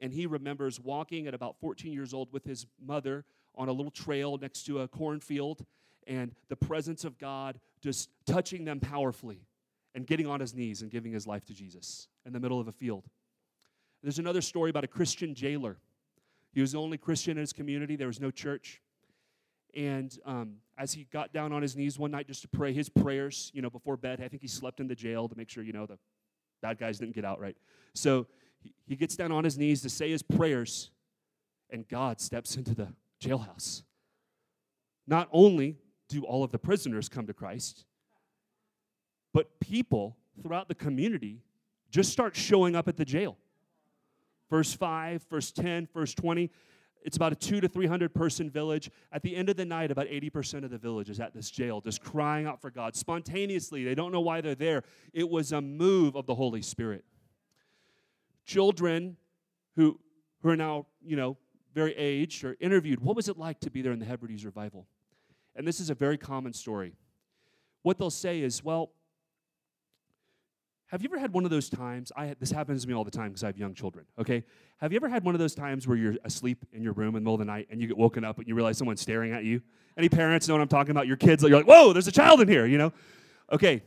And 0.00 0.12
he 0.12 0.26
remembers 0.26 0.80
walking 0.80 1.26
at 1.26 1.34
about 1.34 1.58
14 1.60 1.92
years 1.92 2.14
old 2.14 2.32
with 2.32 2.44
his 2.44 2.66
mother 2.84 3.24
on 3.54 3.68
a 3.68 3.72
little 3.72 3.90
trail 3.90 4.38
next 4.40 4.64
to 4.66 4.80
a 4.80 4.88
cornfield 4.88 5.64
and 6.06 6.32
the 6.48 6.56
presence 6.56 7.04
of 7.04 7.18
God 7.18 7.60
just 7.80 8.08
touching 8.26 8.64
them 8.64 8.80
powerfully 8.80 9.42
and 9.94 10.06
getting 10.06 10.26
on 10.26 10.40
his 10.40 10.54
knees 10.54 10.82
and 10.82 10.90
giving 10.90 11.12
his 11.12 11.26
life 11.26 11.44
to 11.46 11.54
Jesus 11.54 12.08
in 12.24 12.32
the 12.32 12.40
middle 12.40 12.60
of 12.60 12.68
a 12.68 12.72
field. 12.72 13.04
There's 14.02 14.18
another 14.18 14.40
story 14.40 14.70
about 14.70 14.84
a 14.84 14.88
Christian 14.88 15.34
jailer. 15.34 15.76
He 16.52 16.60
was 16.60 16.72
the 16.72 16.78
only 16.78 16.98
Christian 16.98 17.32
in 17.32 17.38
his 17.38 17.52
community, 17.52 17.96
there 17.96 18.06
was 18.06 18.20
no 18.20 18.30
church. 18.30 18.80
And 19.74 20.16
um, 20.24 20.56
as 20.76 20.92
he 20.92 21.06
got 21.12 21.32
down 21.32 21.52
on 21.52 21.62
his 21.62 21.76
knees 21.76 21.98
one 21.98 22.10
night 22.10 22.26
just 22.26 22.42
to 22.42 22.48
pray 22.48 22.72
his 22.72 22.88
prayers, 22.88 23.50
you 23.54 23.62
know, 23.62 23.70
before 23.70 23.96
bed, 23.96 24.20
I 24.22 24.28
think 24.28 24.42
he 24.42 24.48
slept 24.48 24.80
in 24.80 24.88
the 24.88 24.94
jail 24.94 25.28
to 25.28 25.36
make 25.36 25.48
sure, 25.48 25.62
you 25.62 25.72
know, 25.72 25.86
the 25.86 25.98
bad 26.62 26.78
guys 26.78 26.98
didn't 26.98 27.14
get 27.14 27.24
out, 27.24 27.40
right? 27.40 27.56
So 27.94 28.26
he, 28.60 28.74
he 28.86 28.96
gets 28.96 29.16
down 29.16 29.32
on 29.32 29.44
his 29.44 29.58
knees 29.58 29.82
to 29.82 29.90
say 29.90 30.10
his 30.10 30.22
prayers, 30.22 30.90
and 31.70 31.86
God 31.88 32.20
steps 32.20 32.56
into 32.56 32.74
the 32.74 32.88
jailhouse. 33.22 33.82
Not 35.06 35.28
only 35.32 35.76
do 36.08 36.24
all 36.24 36.42
of 36.42 36.52
the 36.52 36.58
prisoners 36.58 37.08
come 37.08 37.26
to 37.26 37.34
Christ, 37.34 37.84
but 39.32 39.60
people 39.60 40.16
throughout 40.42 40.68
the 40.68 40.74
community 40.74 41.42
just 41.90 42.10
start 42.12 42.36
showing 42.36 42.76
up 42.76 42.88
at 42.88 42.96
the 42.96 43.04
jail. 43.04 43.36
Verse 44.50 44.72
5, 44.72 45.26
verse 45.30 45.52
10, 45.52 45.88
verse 45.92 46.14
20. 46.14 46.50
It's 47.08 47.16
about 47.16 47.32
a 47.32 47.36
two 47.36 47.58
to 47.62 47.68
300 47.68 48.12
person 48.12 48.50
village. 48.50 48.90
At 49.12 49.22
the 49.22 49.34
end 49.34 49.48
of 49.48 49.56
the 49.56 49.64
night, 49.64 49.90
about 49.90 50.08
80% 50.08 50.62
of 50.62 50.70
the 50.70 50.76
village 50.76 51.08
is 51.08 51.20
at 51.20 51.32
this 51.32 51.50
jail, 51.50 51.80
just 51.80 52.02
crying 52.02 52.44
out 52.44 52.60
for 52.60 52.70
God 52.70 52.94
spontaneously. 52.94 53.82
They 53.82 53.94
don't 53.94 54.12
know 54.12 54.20
why 54.20 54.42
they're 54.42 54.54
there. 54.54 54.82
It 55.14 55.26
was 55.26 55.52
a 55.52 55.62
move 55.62 56.16
of 56.16 56.26
the 56.26 56.34
Holy 56.34 56.60
Spirit. 56.60 57.06
Children 58.44 59.16
who, 59.74 59.98
who 60.42 60.50
are 60.50 60.56
now, 60.56 60.84
you 61.02 61.16
know, 61.16 61.38
very 61.74 61.96
aged 61.96 62.44
are 62.44 62.58
interviewed. 62.60 63.00
What 63.00 63.16
was 63.16 63.30
it 63.30 63.38
like 63.38 63.58
to 63.60 63.70
be 63.70 63.80
there 63.80 63.92
in 63.92 64.00
the 64.00 64.04
Hebrides 64.04 64.44
revival? 64.44 64.86
And 65.56 65.66
this 65.66 65.80
is 65.80 65.88
a 65.88 65.94
very 65.94 66.18
common 66.18 66.52
story. 66.52 66.92
What 67.84 67.96
they'll 67.96 68.10
say 68.10 68.42
is, 68.42 68.62
well, 68.62 68.90
have 70.88 71.02
you 71.02 71.08
ever 71.10 71.18
had 71.18 71.32
one 71.32 71.44
of 71.44 71.50
those 71.50 71.68
times? 71.68 72.10
I 72.16 72.34
this 72.40 72.50
happens 72.50 72.82
to 72.82 72.88
me 72.88 72.94
all 72.94 73.04
the 73.04 73.10
time 73.10 73.28
because 73.28 73.44
I 73.44 73.46
have 73.46 73.58
young 73.58 73.74
children. 73.74 74.06
Okay, 74.18 74.44
have 74.78 74.90
you 74.92 74.96
ever 74.96 75.08
had 75.08 75.22
one 75.22 75.34
of 75.34 75.38
those 75.38 75.54
times 75.54 75.86
where 75.86 75.96
you're 75.96 76.16
asleep 76.24 76.64
in 76.72 76.82
your 76.82 76.94
room 76.94 77.08
in 77.08 77.14
the 77.14 77.20
middle 77.20 77.34
of 77.34 77.40
the 77.40 77.44
night 77.44 77.68
and 77.70 77.80
you 77.80 77.86
get 77.86 77.96
woken 77.96 78.24
up 78.24 78.38
and 78.38 78.48
you 78.48 78.54
realize 78.54 78.78
someone's 78.78 79.00
staring 79.00 79.32
at 79.32 79.44
you? 79.44 79.60
Any 79.96 80.08
parents 80.08 80.48
know 80.48 80.54
what 80.54 80.62
I'm 80.62 80.68
talking 80.68 80.90
about? 80.90 81.06
Your 81.06 81.16
kids, 81.16 81.42
you're 81.42 81.50
like, 81.50 81.66
whoa, 81.66 81.92
there's 81.92 82.08
a 82.08 82.12
child 82.12 82.40
in 82.40 82.48
here. 82.48 82.64
You 82.64 82.78
know? 82.78 82.92
Okay, 83.52 83.82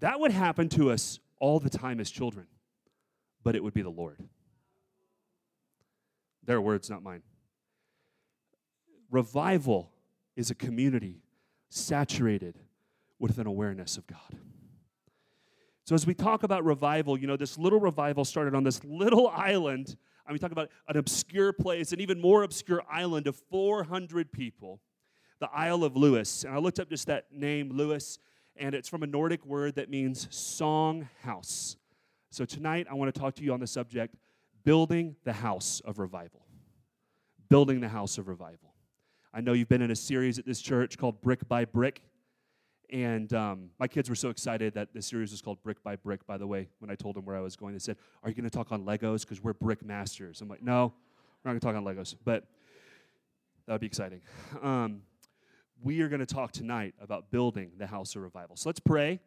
that 0.00 0.18
would 0.18 0.32
happen 0.32 0.68
to 0.70 0.90
us 0.90 1.20
all 1.38 1.60
the 1.60 1.70
time 1.70 2.00
as 2.00 2.10
children, 2.10 2.46
but 3.42 3.54
it 3.54 3.62
would 3.62 3.74
be 3.74 3.82
the 3.82 3.90
Lord. 3.90 4.18
Their 6.44 6.60
words, 6.60 6.90
not 6.90 7.02
mine. 7.02 7.22
Revival 9.10 9.92
is 10.36 10.50
a 10.50 10.54
community 10.54 11.22
saturated 11.68 12.58
with 13.18 13.38
an 13.38 13.46
awareness 13.46 13.96
of 13.96 14.06
God. 14.06 14.38
So, 15.84 15.94
as 15.94 16.06
we 16.06 16.14
talk 16.14 16.44
about 16.44 16.64
revival, 16.64 17.18
you 17.18 17.26
know, 17.26 17.36
this 17.36 17.58
little 17.58 17.78
revival 17.78 18.24
started 18.24 18.54
on 18.54 18.64
this 18.64 18.82
little 18.84 19.28
island. 19.34 19.96
I 20.26 20.32
mean, 20.32 20.38
talk 20.38 20.52
about 20.52 20.70
an 20.88 20.96
obscure 20.96 21.52
place, 21.52 21.92
an 21.92 22.00
even 22.00 22.20
more 22.20 22.42
obscure 22.42 22.82
island 22.90 23.26
of 23.26 23.36
400 23.50 24.32
people, 24.32 24.80
the 25.40 25.50
Isle 25.52 25.84
of 25.84 25.94
Lewis. 25.94 26.44
And 26.44 26.54
I 26.54 26.58
looked 26.58 26.80
up 26.80 26.88
just 26.88 27.06
that 27.08 27.26
name, 27.30 27.70
Lewis, 27.70 28.18
and 28.56 28.74
it's 28.74 28.88
from 28.88 29.02
a 29.02 29.06
Nordic 29.06 29.44
word 29.44 29.74
that 29.74 29.90
means 29.90 30.26
song 30.34 31.08
house. 31.22 31.76
So, 32.30 32.46
tonight 32.46 32.86
I 32.90 32.94
want 32.94 33.14
to 33.14 33.20
talk 33.20 33.34
to 33.34 33.42
you 33.42 33.52
on 33.52 33.60
the 33.60 33.66
subject 33.66 34.16
building 34.64 35.16
the 35.24 35.34
house 35.34 35.82
of 35.84 35.98
revival. 35.98 36.46
Building 37.50 37.80
the 37.80 37.88
house 37.88 38.16
of 38.16 38.28
revival. 38.28 38.72
I 39.34 39.42
know 39.42 39.52
you've 39.52 39.68
been 39.68 39.82
in 39.82 39.90
a 39.90 39.96
series 39.96 40.38
at 40.38 40.46
this 40.46 40.62
church 40.62 40.96
called 40.96 41.20
Brick 41.20 41.46
by 41.46 41.66
Brick. 41.66 42.00
And 42.94 43.32
um, 43.32 43.70
my 43.80 43.88
kids 43.88 44.08
were 44.08 44.14
so 44.14 44.28
excited 44.28 44.74
that 44.74 44.94
the 44.94 45.02
series 45.02 45.32
was 45.32 45.42
called 45.42 45.60
Brick 45.64 45.82
by 45.82 45.96
Brick, 45.96 46.24
by 46.28 46.38
the 46.38 46.46
way, 46.46 46.68
when 46.78 46.92
I 46.92 46.94
told 46.94 47.16
them 47.16 47.24
where 47.24 47.34
I 47.34 47.40
was 47.40 47.56
going. 47.56 47.72
They 47.72 47.80
said, 47.80 47.96
Are 48.22 48.28
you 48.28 48.36
going 48.36 48.48
to 48.48 48.56
talk 48.56 48.70
on 48.70 48.84
Legos? 48.84 49.22
Because 49.22 49.42
we're 49.42 49.52
brick 49.52 49.84
masters. 49.84 50.40
I'm 50.40 50.48
like, 50.48 50.62
No, 50.62 50.94
we're 51.42 51.50
not 51.50 51.60
going 51.60 51.60
to 51.60 51.66
talk 51.66 51.74
on 51.74 51.84
Legos. 51.84 52.14
But 52.24 52.46
that 53.66 53.72
would 53.72 53.80
be 53.80 53.88
exciting. 53.88 54.20
Um, 54.62 55.02
we 55.82 56.02
are 56.02 56.08
going 56.08 56.20
to 56.20 56.34
talk 56.34 56.52
tonight 56.52 56.94
about 57.00 57.32
building 57.32 57.72
the 57.78 57.86
house 57.88 58.14
of 58.14 58.22
revival. 58.22 58.54
So 58.54 58.68
let's 58.68 58.78
pray. 58.78 59.18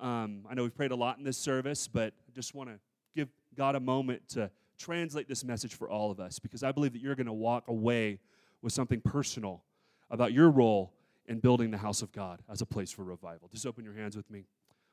Um, 0.00 0.46
I 0.48 0.54
know 0.54 0.62
we've 0.62 0.74
prayed 0.74 0.90
a 0.90 0.96
lot 0.96 1.18
in 1.18 1.24
this 1.24 1.36
service, 1.36 1.86
but 1.86 2.14
I 2.26 2.32
just 2.34 2.54
want 2.54 2.70
to 2.70 2.76
give 3.14 3.28
God 3.54 3.74
a 3.74 3.80
moment 3.80 4.26
to 4.30 4.50
translate 4.78 5.28
this 5.28 5.44
message 5.44 5.74
for 5.74 5.90
all 5.90 6.10
of 6.10 6.20
us 6.20 6.38
because 6.38 6.62
I 6.62 6.72
believe 6.72 6.94
that 6.94 7.02
you're 7.02 7.14
going 7.14 7.26
to 7.26 7.34
walk 7.34 7.68
away 7.68 8.20
with 8.62 8.72
something 8.72 9.02
personal 9.02 9.62
about 10.10 10.32
your 10.32 10.48
role 10.50 10.94
in 11.26 11.38
building 11.38 11.70
the 11.70 11.78
house 11.78 12.02
of 12.02 12.12
God 12.12 12.42
as 12.50 12.60
a 12.60 12.66
place 12.66 12.92
for 12.92 13.04
revival. 13.04 13.48
Just 13.52 13.66
open 13.66 13.84
your 13.84 13.94
hands 13.94 14.16
with 14.16 14.30
me. 14.30 14.44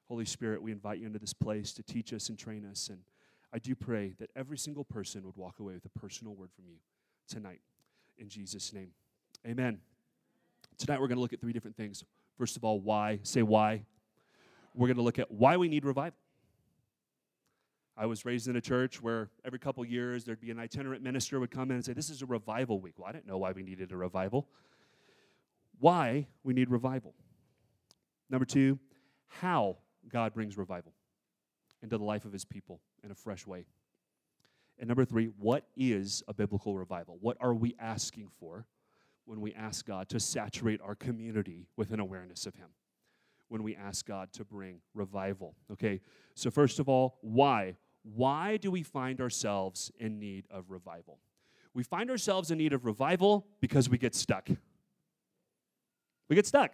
Holy 0.07 0.25
Spirit, 0.25 0.61
we 0.61 0.71
invite 0.71 0.99
you 0.99 1.07
into 1.07 1.19
this 1.19 1.33
place 1.33 1.73
to 1.73 1.83
teach 1.83 2.13
us 2.13 2.29
and 2.29 2.37
train 2.37 2.65
us. 2.65 2.89
And 2.89 2.99
I 3.53 3.59
do 3.59 3.75
pray 3.75 4.13
that 4.19 4.29
every 4.35 4.57
single 4.57 4.83
person 4.83 5.25
would 5.25 5.37
walk 5.37 5.59
away 5.59 5.73
with 5.73 5.85
a 5.85 5.99
personal 5.99 6.33
word 6.33 6.49
from 6.55 6.65
you 6.67 6.75
tonight. 7.27 7.61
In 8.17 8.29
Jesus' 8.29 8.73
name. 8.73 8.91
Amen. 9.47 9.79
Tonight 10.77 10.99
we're 10.99 11.07
going 11.07 11.17
to 11.17 11.21
look 11.21 11.33
at 11.33 11.41
three 11.41 11.53
different 11.53 11.75
things. 11.75 12.03
First 12.37 12.57
of 12.57 12.63
all, 12.63 12.79
why? 12.79 13.19
Say 13.23 13.41
why. 13.41 13.83
We're 14.73 14.87
going 14.87 14.97
to 14.97 15.03
look 15.03 15.19
at 15.19 15.31
why 15.31 15.57
we 15.57 15.67
need 15.67 15.85
revival. 15.85 16.17
I 17.97 18.05
was 18.05 18.25
raised 18.25 18.47
in 18.47 18.55
a 18.55 18.61
church 18.61 19.01
where 19.01 19.29
every 19.45 19.59
couple 19.59 19.83
years 19.85 20.23
there'd 20.23 20.39
be 20.39 20.49
an 20.49 20.59
itinerant 20.59 21.03
minister 21.03 21.39
would 21.39 21.51
come 21.51 21.71
in 21.71 21.75
and 21.75 21.85
say, 21.85 21.93
This 21.93 22.09
is 22.09 22.21
a 22.21 22.25
revival 22.25 22.79
week. 22.79 22.95
Well, 22.97 23.07
I 23.07 23.11
didn't 23.11 23.27
know 23.27 23.37
why 23.37 23.51
we 23.51 23.63
needed 23.63 23.91
a 23.91 23.97
revival 23.97 24.47
why 25.81 26.27
we 26.43 26.53
need 26.53 26.69
revival. 26.69 27.13
Number 28.29 28.45
two, 28.45 28.79
how 29.27 29.77
God 30.07 30.33
brings 30.33 30.57
revival 30.57 30.93
into 31.81 31.97
the 31.97 32.03
life 32.03 32.23
of 32.23 32.31
his 32.31 32.45
people 32.45 32.79
in 33.03 33.11
a 33.11 33.15
fresh 33.15 33.45
way. 33.47 33.65
And 34.79 34.87
number 34.87 35.05
three, 35.05 35.31
what 35.39 35.65
is 35.75 36.23
a 36.27 36.33
biblical 36.33 36.77
revival? 36.77 37.17
What 37.19 37.37
are 37.41 37.53
we 37.53 37.75
asking 37.79 38.29
for 38.39 38.67
when 39.25 39.41
we 39.41 39.53
ask 39.53 39.85
God 39.85 40.07
to 40.09 40.19
saturate 40.19 40.79
our 40.81 40.95
community 40.95 41.67
with 41.75 41.91
an 41.91 41.99
awareness 41.99 42.45
of 42.45 42.55
him? 42.55 42.69
When 43.47 43.63
we 43.63 43.75
ask 43.75 44.05
God 44.05 44.31
to 44.33 44.45
bring 44.45 44.81
revival. 44.93 45.55
Okay, 45.71 45.99
so 46.35 46.49
first 46.51 46.79
of 46.79 46.87
all, 46.87 47.17
why? 47.21 47.75
Why 48.03 48.57
do 48.57 48.71
we 48.71 48.83
find 48.83 49.19
ourselves 49.19 49.91
in 49.99 50.19
need 50.19 50.45
of 50.49 50.69
revival? 50.69 51.19
We 51.73 51.83
find 51.83 52.09
ourselves 52.11 52.51
in 52.51 52.59
need 52.59 52.73
of 52.73 52.85
revival 52.85 53.47
because 53.59 53.89
we 53.89 53.97
get 53.97 54.13
stuck. 54.13 54.49
We 56.31 56.35
get 56.35 56.47
stuck. 56.47 56.71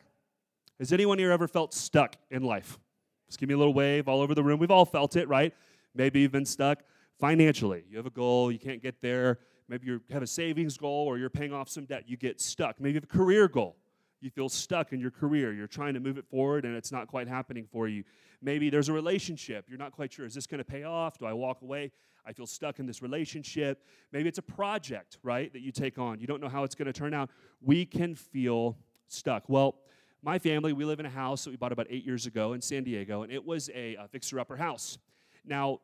Has 0.77 0.93
anyone 0.93 1.17
here 1.17 1.31
ever 1.31 1.47
felt 1.47 1.73
stuck 1.73 2.15
in 2.29 2.43
life? 2.43 2.77
Just 3.25 3.39
give 3.39 3.49
me 3.49 3.55
a 3.55 3.57
little 3.57 3.73
wave 3.73 4.07
all 4.07 4.21
over 4.21 4.35
the 4.35 4.43
room. 4.43 4.59
We've 4.59 4.69
all 4.69 4.85
felt 4.85 5.15
it, 5.15 5.27
right? 5.27 5.51
Maybe 5.95 6.19
you've 6.19 6.31
been 6.31 6.45
stuck 6.45 6.83
financially. 7.19 7.83
You 7.89 7.97
have 7.97 8.05
a 8.05 8.11
goal, 8.11 8.51
you 8.51 8.59
can't 8.59 8.83
get 8.83 9.01
there. 9.01 9.39
Maybe 9.67 9.87
you 9.87 9.99
have 10.11 10.21
a 10.21 10.27
savings 10.27 10.77
goal 10.77 11.07
or 11.07 11.17
you're 11.17 11.31
paying 11.31 11.53
off 11.53 11.69
some 11.69 11.85
debt. 11.85 12.03
You 12.05 12.17
get 12.17 12.39
stuck. 12.39 12.79
Maybe 12.79 12.91
you 12.91 12.95
have 12.97 13.05
a 13.05 13.07
career 13.07 13.47
goal. 13.47 13.77
You 14.21 14.29
feel 14.29 14.47
stuck 14.47 14.93
in 14.93 14.99
your 14.99 15.09
career. 15.09 15.51
You're 15.51 15.65
trying 15.65 15.95
to 15.95 15.99
move 15.99 16.19
it 16.19 16.27
forward 16.27 16.63
and 16.63 16.75
it's 16.75 16.91
not 16.91 17.07
quite 17.07 17.27
happening 17.27 17.65
for 17.71 17.87
you. 17.87 18.03
Maybe 18.43 18.69
there's 18.69 18.89
a 18.89 18.93
relationship. 18.93 19.65
You're 19.67 19.79
not 19.79 19.91
quite 19.91 20.13
sure. 20.13 20.27
Is 20.27 20.35
this 20.35 20.45
going 20.45 20.59
to 20.59 20.65
pay 20.65 20.83
off? 20.83 21.17
Do 21.17 21.25
I 21.25 21.33
walk 21.33 21.63
away? 21.63 21.91
I 22.27 22.31
feel 22.31 22.45
stuck 22.45 22.77
in 22.77 22.85
this 22.85 23.01
relationship. 23.01 23.83
Maybe 24.11 24.29
it's 24.29 24.37
a 24.37 24.43
project, 24.43 25.17
right, 25.23 25.51
that 25.51 25.61
you 25.61 25.71
take 25.71 25.97
on. 25.97 26.19
You 26.19 26.27
don't 26.27 26.41
know 26.41 26.49
how 26.49 26.63
it's 26.63 26.75
going 26.75 26.85
to 26.85 26.93
turn 26.93 27.15
out. 27.15 27.31
We 27.59 27.87
can 27.87 28.13
feel 28.13 28.77
stuck. 29.07 29.43
Well, 29.47 29.75
my 30.21 30.39
family, 30.39 30.73
we 30.73 30.85
live 30.85 30.99
in 30.99 31.05
a 31.05 31.09
house 31.09 31.43
that 31.43 31.51
we 31.51 31.57
bought 31.57 31.71
about 31.71 31.87
eight 31.89 32.05
years 32.05 32.25
ago 32.25 32.53
in 32.53 32.61
San 32.61 32.83
Diego, 32.83 33.23
and 33.23 33.31
it 33.31 33.45
was 33.45 33.69
a, 33.73 33.95
a 33.95 34.07
fixer 34.07 34.39
upper 34.39 34.57
house. 34.57 34.97
Now, 35.45 35.79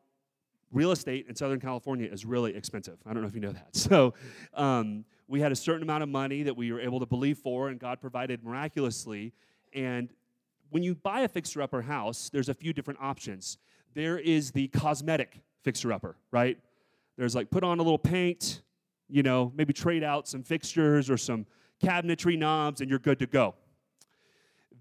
real 0.72 0.90
estate 0.90 1.26
in 1.28 1.36
Southern 1.36 1.60
California 1.60 2.08
is 2.10 2.24
really 2.24 2.54
expensive. 2.54 2.98
I 3.06 3.12
don't 3.12 3.22
know 3.22 3.28
if 3.28 3.34
you 3.34 3.40
know 3.40 3.52
that. 3.52 3.68
So, 3.74 4.14
um, 4.54 5.04
we 5.28 5.40
had 5.40 5.52
a 5.52 5.56
certain 5.56 5.82
amount 5.82 6.02
of 6.02 6.08
money 6.08 6.42
that 6.42 6.56
we 6.56 6.72
were 6.72 6.80
able 6.80 7.00
to 7.00 7.06
believe 7.06 7.38
for, 7.38 7.68
and 7.68 7.80
God 7.80 8.00
provided 8.00 8.44
miraculously. 8.44 9.32
And 9.72 10.10
when 10.70 10.82
you 10.82 10.94
buy 10.94 11.20
a 11.20 11.28
fixer 11.28 11.62
upper 11.62 11.80
house, 11.80 12.28
there's 12.30 12.48
a 12.48 12.54
few 12.54 12.72
different 12.72 13.00
options. 13.00 13.58
There 13.94 14.18
is 14.18 14.50
the 14.50 14.68
cosmetic 14.68 15.40
fixer 15.62 15.92
upper, 15.92 16.16
right? 16.30 16.58
There's 17.16 17.34
like 17.34 17.50
put 17.50 17.64
on 17.64 17.78
a 17.78 17.82
little 17.82 17.98
paint, 17.98 18.62
you 19.08 19.22
know, 19.22 19.52
maybe 19.56 19.72
trade 19.72 20.02
out 20.02 20.28
some 20.28 20.42
fixtures 20.42 21.08
or 21.08 21.16
some 21.16 21.46
cabinetry 21.84 22.38
knobs, 22.38 22.80
and 22.80 22.88
you're 22.88 22.98
good 22.98 23.18
to 23.18 23.26
go. 23.26 23.54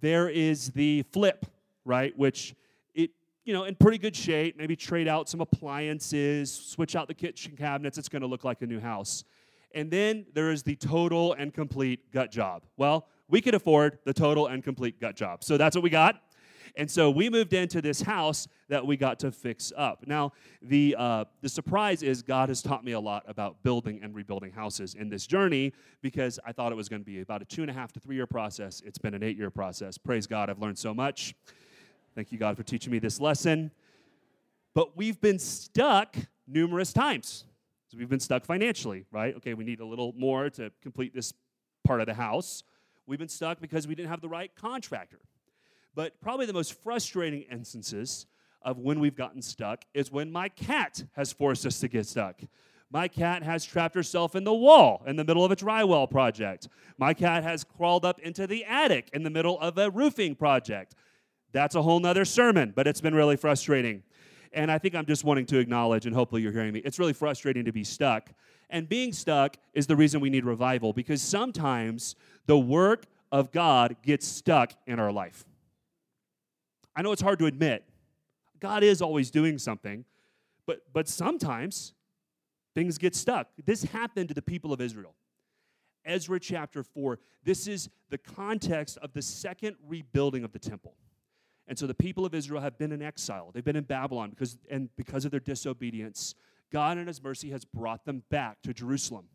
There 0.01 0.29
is 0.29 0.71
the 0.71 1.03
flip, 1.11 1.45
right, 1.85 2.17
which 2.17 2.55
it, 2.93 3.11
you 3.45 3.53
know, 3.53 3.63
in 3.65 3.75
pretty 3.75 3.97
good 3.97 4.15
shape, 4.15 4.57
maybe 4.57 4.75
trade 4.75 5.07
out 5.07 5.29
some 5.29 5.41
appliances, 5.41 6.51
switch 6.51 6.95
out 6.95 7.07
the 7.07 7.13
kitchen 7.13 7.55
cabinets, 7.57 7.97
it's 7.97 8.09
going 8.09 8.21
to 8.21 8.27
look 8.27 8.43
like 8.43 8.61
a 8.61 8.65
new 8.65 8.79
house. 8.79 9.23
And 9.75 9.89
then 9.89 10.25
there 10.33 10.51
is 10.51 10.63
the 10.63 10.75
total 10.75 11.33
and 11.33 11.53
complete 11.53 12.11
gut 12.11 12.31
job. 12.31 12.63
Well, 12.77 13.07
we 13.29 13.41
could 13.41 13.55
afford 13.55 13.99
the 14.05 14.13
total 14.13 14.47
and 14.47 14.63
complete 14.63 14.99
gut 14.99 15.15
job. 15.15 15.43
So 15.43 15.57
that's 15.57 15.75
what 15.75 15.83
we 15.83 15.89
got. 15.89 16.21
And 16.75 16.89
so 16.89 17.09
we 17.09 17.29
moved 17.29 17.53
into 17.53 17.81
this 17.81 18.01
house 18.01 18.47
that 18.69 18.85
we 18.85 18.97
got 18.97 19.19
to 19.19 19.31
fix 19.31 19.71
up. 19.75 20.05
Now, 20.07 20.33
the, 20.61 20.95
uh, 20.97 21.25
the 21.41 21.49
surprise 21.49 22.03
is 22.03 22.21
God 22.21 22.49
has 22.49 22.61
taught 22.61 22.83
me 22.83 22.93
a 22.93 22.99
lot 22.99 23.23
about 23.27 23.61
building 23.63 23.99
and 24.03 24.15
rebuilding 24.15 24.51
houses 24.51 24.95
in 24.95 25.09
this 25.09 25.27
journey 25.27 25.73
because 26.01 26.39
I 26.45 26.51
thought 26.51 26.71
it 26.71 26.75
was 26.75 26.89
going 26.89 27.01
to 27.01 27.05
be 27.05 27.21
about 27.21 27.41
a 27.41 27.45
two 27.45 27.61
and 27.61 27.69
a 27.69 27.73
half 27.73 27.91
to 27.93 27.99
three 27.99 28.15
year 28.15 28.27
process. 28.27 28.81
It's 28.85 28.97
been 28.97 29.13
an 29.13 29.23
eight 29.23 29.37
year 29.37 29.49
process. 29.49 29.97
Praise 29.97 30.27
God, 30.27 30.49
I've 30.49 30.59
learned 30.59 30.77
so 30.77 30.93
much. 30.93 31.35
Thank 32.15 32.31
you, 32.31 32.37
God, 32.37 32.57
for 32.57 32.63
teaching 32.63 32.91
me 32.91 32.99
this 32.99 33.19
lesson. 33.19 33.71
But 34.73 34.97
we've 34.97 35.19
been 35.19 35.39
stuck 35.39 36.15
numerous 36.47 36.93
times. 36.93 37.45
So 37.89 37.97
we've 37.97 38.09
been 38.09 38.19
stuck 38.19 38.45
financially, 38.45 39.05
right? 39.11 39.35
Okay, 39.35 39.53
we 39.53 39.63
need 39.63 39.79
a 39.79 39.85
little 39.85 40.13
more 40.17 40.49
to 40.51 40.71
complete 40.81 41.13
this 41.13 41.33
part 41.83 42.01
of 42.01 42.07
the 42.07 42.13
house. 42.13 42.63
We've 43.05 43.19
been 43.19 43.29
stuck 43.29 43.59
because 43.59 43.87
we 43.87 43.95
didn't 43.95 44.09
have 44.09 44.21
the 44.21 44.29
right 44.29 44.51
contractor. 44.55 45.19
But 45.95 46.19
probably 46.21 46.45
the 46.45 46.53
most 46.53 46.81
frustrating 46.81 47.43
instances 47.43 48.25
of 48.61 48.79
when 48.79 48.99
we've 48.99 49.15
gotten 49.15 49.41
stuck 49.41 49.83
is 49.93 50.11
when 50.11 50.31
my 50.31 50.49
cat 50.49 51.03
has 51.15 51.31
forced 51.31 51.65
us 51.65 51.79
to 51.81 51.87
get 51.87 52.07
stuck. 52.07 52.41
My 52.89 53.07
cat 53.07 53.43
has 53.43 53.65
trapped 53.65 53.95
herself 53.95 54.35
in 54.35 54.43
the 54.43 54.53
wall 54.53 55.03
in 55.07 55.15
the 55.15 55.23
middle 55.23 55.43
of 55.43 55.51
a 55.51 55.55
drywall 55.55 56.09
project. 56.09 56.67
My 56.97 57.13
cat 57.13 57.43
has 57.43 57.63
crawled 57.63 58.05
up 58.05 58.19
into 58.19 58.45
the 58.45 58.63
attic 58.65 59.09
in 59.13 59.23
the 59.23 59.31
middle 59.31 59.59
of 59.59 59.77
a 59.77 59.89
roofing 59.89 60.35
project. 60.35 60.95
That's 61.51 61.75
a 61.75 61.81
whole 61.81 61.99
nother 61.99 62.23
sermon, 62.23 62.71
but 62.75 62.87
it's 62.87 63.01
been 63.01 63.15
really 63.15 63.35
frustrating. 63.35 64.03
And 64.53 64.71
I 64.71 64.77
think 64.77 64.93
I'm 64.93 65.07
just 65.07 65.23
wanting 65.23 65.47
to 65.47 65.57
acknowledge, 65.57 66.05
and 66.05 66.15
hopefully 66.15 66.43
you're 66.43 66.51
hearing 66.51 66.73
me, 66.73 66.81
it's 66.85 66.99
really 66.99 67.13
frustrating 67.13 67.65
to 67.65 67.71
be 67.71 67.83
stuck. 67.83 68.29
And 68.69 68.87
being 68.87 69.11
stuck 69.11 69.57
is 69.73 69.87
the 69.87 69.95
reason 69.95 70.21
we 70.21 70.29
need 70.29 70.45
revival 70.45 70.93
because 70.93 71.21
sometimes 71.21 72.15
the 72.45 72.57
work 72.57 73.05
of 73.31 73.51
God 73.51 73.95
gets 74.03 74.27
stuck 74.27 74.73
in 74.85 74.99
our 74.99 75.11
life. 75.11 75.45
I 76.95 77.01
know 77.01 77.11
it's 77.11 77.21
hard 77.21 77.39
to 77.39 77.45
admit. 77.45 77.83
God 78.59 78.83
is 78.83 79.01
always 79.01 79.31
doing 79.31 79.57
something, 79.57 80.05
but, 80.65 80.81
but 80.93 81.07
sometimes 81.07 81.93
things 82.73 82.97
get 82.97 83.15
stuck. 83.15 83.47
This 83.65 83.83
happened 83.83 84.29
to 84.29 84.33
the 84.33 84.41
people 84.41 84.71
of 84.71 84.79
Israel. 84.81 85.15
Ezra 86.05 86.39
chapter 86.39 86.83
4, 86.83 87.19
this 87.43 87.67
is 87.67 87.89
the 88.09 88.17
context 88.17 88.97
of 89.01 89.13
the 89.13 89.21
second 89.21 89.75
rebuilding 89.87 90.43
of 90.43 90.51
the 90.51 90.59
temple. 90.59 90.95
And 91.67 91.79
so 91.79 91.87
the 91.87 91.93
people 91.93 92.25
of 92.25 92.33
Israel 92.33 92.61
have 92.61 92.77
been 92.77 92.91
in 92.91 93.01
exile. 93.01 93.51
They've 93.53 93.63
been 93.63 93.77
in 93.77 93.85
Babylon 93.85 94.31
because 94.31 94.57
and 94.69 94.89
because 94.97 95.23
of 95.23 95.31
their 95.31 95.39
disobedience, 95.39 96.35
God 96.71 96.97
in 96.97 97.07
his 97.07 97.23
mercy 97.23 97.51
has 97.51 97.63
brought 97.63 98.05
them 98.05 98.23
back 98.29 98.61
to 98.63 98.73
Jerusalem. 98.73 99.25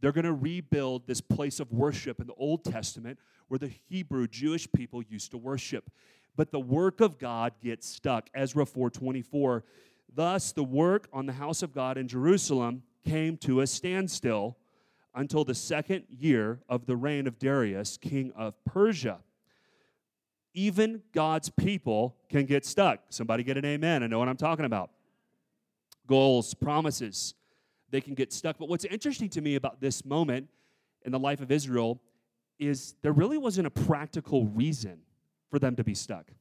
They're 0.00 0.12
going 0.12 0.24
to 0.24 0.32
rebuild 0.32 1.06
this 1.06 1.20
place 1.20 1.60
of 1.60 1.72
worship 1.72 2.20
in 2.20 2.26
the 2.26 2.34
Old 2.34 2.64
Testament 2.64 3.18
where 3.48 3.58
the 3.58 3.72
Hebrew 3.88 4.28
Jewish 4.28 4.70
people 4.70 5.02
used 5.02 5.30
to 5.30 5.38
worship. 5.38 5.90
But 6.36 6.50
the 6.50 6.60
work 6.60 7.00
of 7.00 7.18
God 7.18 7.52
gets 7.60 7.88
stuck. 7.88 8.28
Ezra 8.34 8.64
4:24. 8.64 9.64
Thus 10.12 10.52
the 10.52 10.64
work 10.64 11.08
on 11.12 11.26
the 11.26 11.32
house 11.34 11.62
of 11.62 11.72
God 11.72 11.96
in 11.96 12.08
Jerusalem 12.08 12.82
came 13.04 13.36
to 13.38 13.60
a 13.60 13.66
standstill 13.66 14.56
until 15.14 15.44
the 15.44 15.54
second 15.54 16.04
year 16.08 16.60
of 16.68 16.86
the 16.86 16.96
reign 16.96 17.26
of 17.26 17.38
Darius, 17.38 17.96
king 17.96 18.32
of 18.32 18.54
Persia. 18.64 19.20
Even 20.54 21.02
God's 21.12 21.50
people 21.50 22.16
can 22.28 22.46
get 22.46 22.64
stuck. 22.64 23.00
Somebody 23.10 23.42
get 23.42 23.56
an 23.56 23.64
amen. 23.64 24.02
I 24.02 24.06
know 24.06 24.18
what 24.18 24.28
I'm 24.28 24.36
talking 24.36 24.64
about. 24.64 24.90
Goals, 26.06 26.54
promises, 26.54 27.34
they 27.90 28.00
can 28.00 28.14
get 28.14 28.32
stuck. 28.32 28.58
But 28.58 28.68
what's 28.68 28.84
interesting 28.84 29.28
to 29.30 29.40
me 29.40 29.54
about 29.56 29.80
this 29.80 30.04
moment 30.04 30.48
in 31.02 31.12
the 31.12 31.18
life 31.18 31.40
of 31.40 31.50
Israel 31.50 32.00
is 32.58 32.94
there 33.02 33.12
really 33.12 33.38
wasn't 33.38 33.66
a 33.66 33.70
practical 33.70 34.46
reason 34.46 35.00
for 35.54 35.60
them 35.60 35.76
to 35.76 35.84
be 35.84 35.94
stuck. 35.94 36.32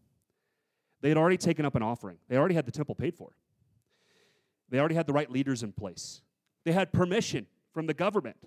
They 1.01 1.09
had 1.09 1.19
already 1.19 1.37
taken 1.37 1.65
up 1.65 1.75
an 1.75 1.83
offering, 1.83 2.17
they 2.29 2.35
already 2.35 2.55
had 2.55 2.65
the 2.65 2.71
temple 2.71 2.95
paid 2.95 3.13
for, 3.13 3.29
they 4.69 4.79
already 4.79 4.95
had 4.95 5.05
the 5.05 5.13
right 5.13 5.29
leaders 5.29 5.61
in 5.61 5.71
place, 5.71 6.23
they 6.65 6.71
had 6.71 6.91
permission 6.91 7.45
from 7.75 7.85
the 7.85 7.93
government, 7.93 8.37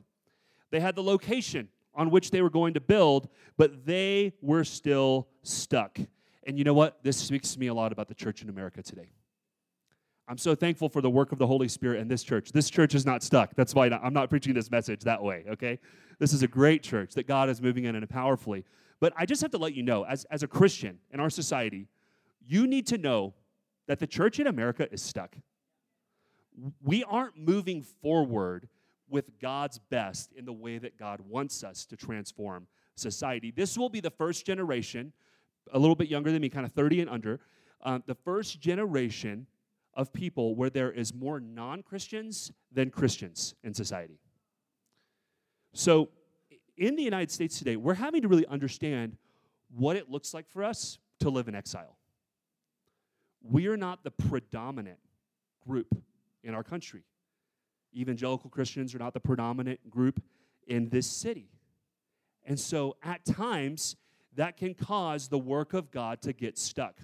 they 0.73 0.80
had 0.80 0.96
the 0.96 1.04
location 1.04 1.68
on 1.94 2.11
which 2.11 2.32
they 2.32 2.42
were 2.42 2.50
going 2.50 2.75
to 2.75 2.80
build, 2.80 3.28
but 3.56 3.87
they 3.87 4.32
were 4.42 4.64
still 4.64 5.28
stuck. 5.44 6.00
And 6.49 6.58
you 6.58 6.64
know 6.64 6.75
what? 6.75 6.99
This 7.04 7.16
speaks 7.16 7.52
to 7.52 7.61
me 7.61 7.68
a 7.68 7.75
lot 7.75 7.92
about 7.92 8.08
the 8.08 8.14
church 8.14 8.42
in 8.42 8.49
America 8.49 8.82
today. 8.82 9.11
I'm 10.26 10.37
so 10.37 10.56
thankful 10.56 10.88
for 10.88 11.00
the 11.00 11.08
work 11.08 11.30
of 11.30 11.38
the 11.38 11.46
Holy 11.46 11.68
Spirit 11.68 12.00
in 12.00 12.08
this 12.08 12.25
church. 12.25 12.50
This 12.50 12.68
church 12.68 12.96
is 12.96 13.06
not 13.06 13.23
stuck. 13.23 13.54
That's 13.54 13.73
why 13.73 13.87
I'm 13.87 14.12
not 14.12 14.30
preaching 14.30 14.52
this 14.52 14.70
message 14.70 15.02
that 15.02 15.23
way, 15.23 15.44
okay? 15.49 15.78
This 16.18 16.32
is 16.32 16.42
a 16.42 16.49
great 16.49 16.82
church 16.82 17.14
that 17.14 17.28
God 17.28 17.49
is 17.49 17.62
moving 17.62 17.85
in 17.85 17.94
and 17.94 18.11
powerfully. 18.11 18.64
But 19.00 19.12
I 19.16 19.26
just 19.26 19.42
have 19.42 19.50
to 19.50 19.58
let 19.58 19.74
you 19.74 19.82
know, 19.82 20.04
as, 20.04 20.24
as 20.26 20.42
a 20.42 20.48
Christian 20.48 20.98
in 21.12 21.20
our 21.20 21.30
society, 21.30 21.88
you 22.46 22.66
need 22.66 22.86
to 22.88 22.98
know 22.98 23.34
that 23.86 23.98
the 23.98 24.06
church 24.06 24.40
in 24.40 24.46
America 24.46 24.90
is 24.92 25.02
stuck. 25.02 25.36
We 26.82 27.04
aren't 27.04 27.36
moving 27.36 27.82
forward 27.82 28.68
with 29.08 29.38
God's 29.38 29.78
best 29.78 30.32
in 30.32 30.44
the 30.44 30.52
way 30.52 30.78
that 30.78 30.98
God 30.98 31.20
wants 31.20 31.62
us 31.62 31.84
to 31.86 31.96
transform 31.96 32.66
society. 32.94 33.50
This 33.50 33.76
will 33.76 33.90
be 33.90 34.00
the 34.00 34.10
first 34.10 34.46
generation, 34.46 35.12
a 35.72 35.78
little 35.78 35.94
bit 35.94 36.08
younger 36.08 36.32
than 36.32 36.42
me, 36.42 36.48
kind 36.48 36.64
of 36.64 36.72
30 36.72 37.02
and 37.02 37.10
under, 37.10 37.40
um, 37.82 38.02
the 38.06 38.14
first 38.14 38.60
generation 38.60 39.46
of 39.94 40.12
people 40.12 40.54
where 40.54 40.70
there 40.70 40.90
is 40.90 41.14
more 41.14 41.40
non 41.40 41.82
Christians 41.82 42.50
than 42.73 42.90
Christians 42.90 43.54
in 43.62 43.75
society. 43.75 44.18
So, 45.73 46.08
in 46.76 46.97
the 46.97 47.02
United 47.02 47.30
States 47.30 47.58
today, 47.58 47.76
we're 47.76 47.95
having 47.95 48.23
to 48.23 48.28
really 48.28 48.47
understand 48.47 49.17
what 49.75 49.97
it 49.97 50.10
looks 50.10 50.34
like 50.34 50.49
for 50.49 50.62
us 50.62 50.99
to 51.21 51.30
live 51.30 51.49
in 51.49 51.54
exile. 51.54 51.97
We 53.43 53.69
are 53.69 53.76
not 53.76 54.04
the 54.04 54.10
predominant 54.10 54.99
group 55.67 55.95
in 56.43 56.54
our 56.54 56.62
country. 56.62 57.04
Evangelical 57.95 58.50
Christians 58.50 58.95
are 58.95 58.99
not 58.99 59.15
the 59.15 59.21
predominant 59.21 59.91
group 59.91 60.23
in 60.67 60.89
this 60.89 61.06
city. 61.06 61.49
And 62.45 62.58
so, 62.58 62.97
at 63.02 63.25
times, 63.25 63.97
that 64.34 64.56
can 64.56 64.75
cause 64.75 65.28
the 65.28 65.39
work 65.39 65.73
of 65.75 65.91
God 65.91 66.21
to 66.23 66.32
get 66.32 66.58
stuck. 66.58 66.97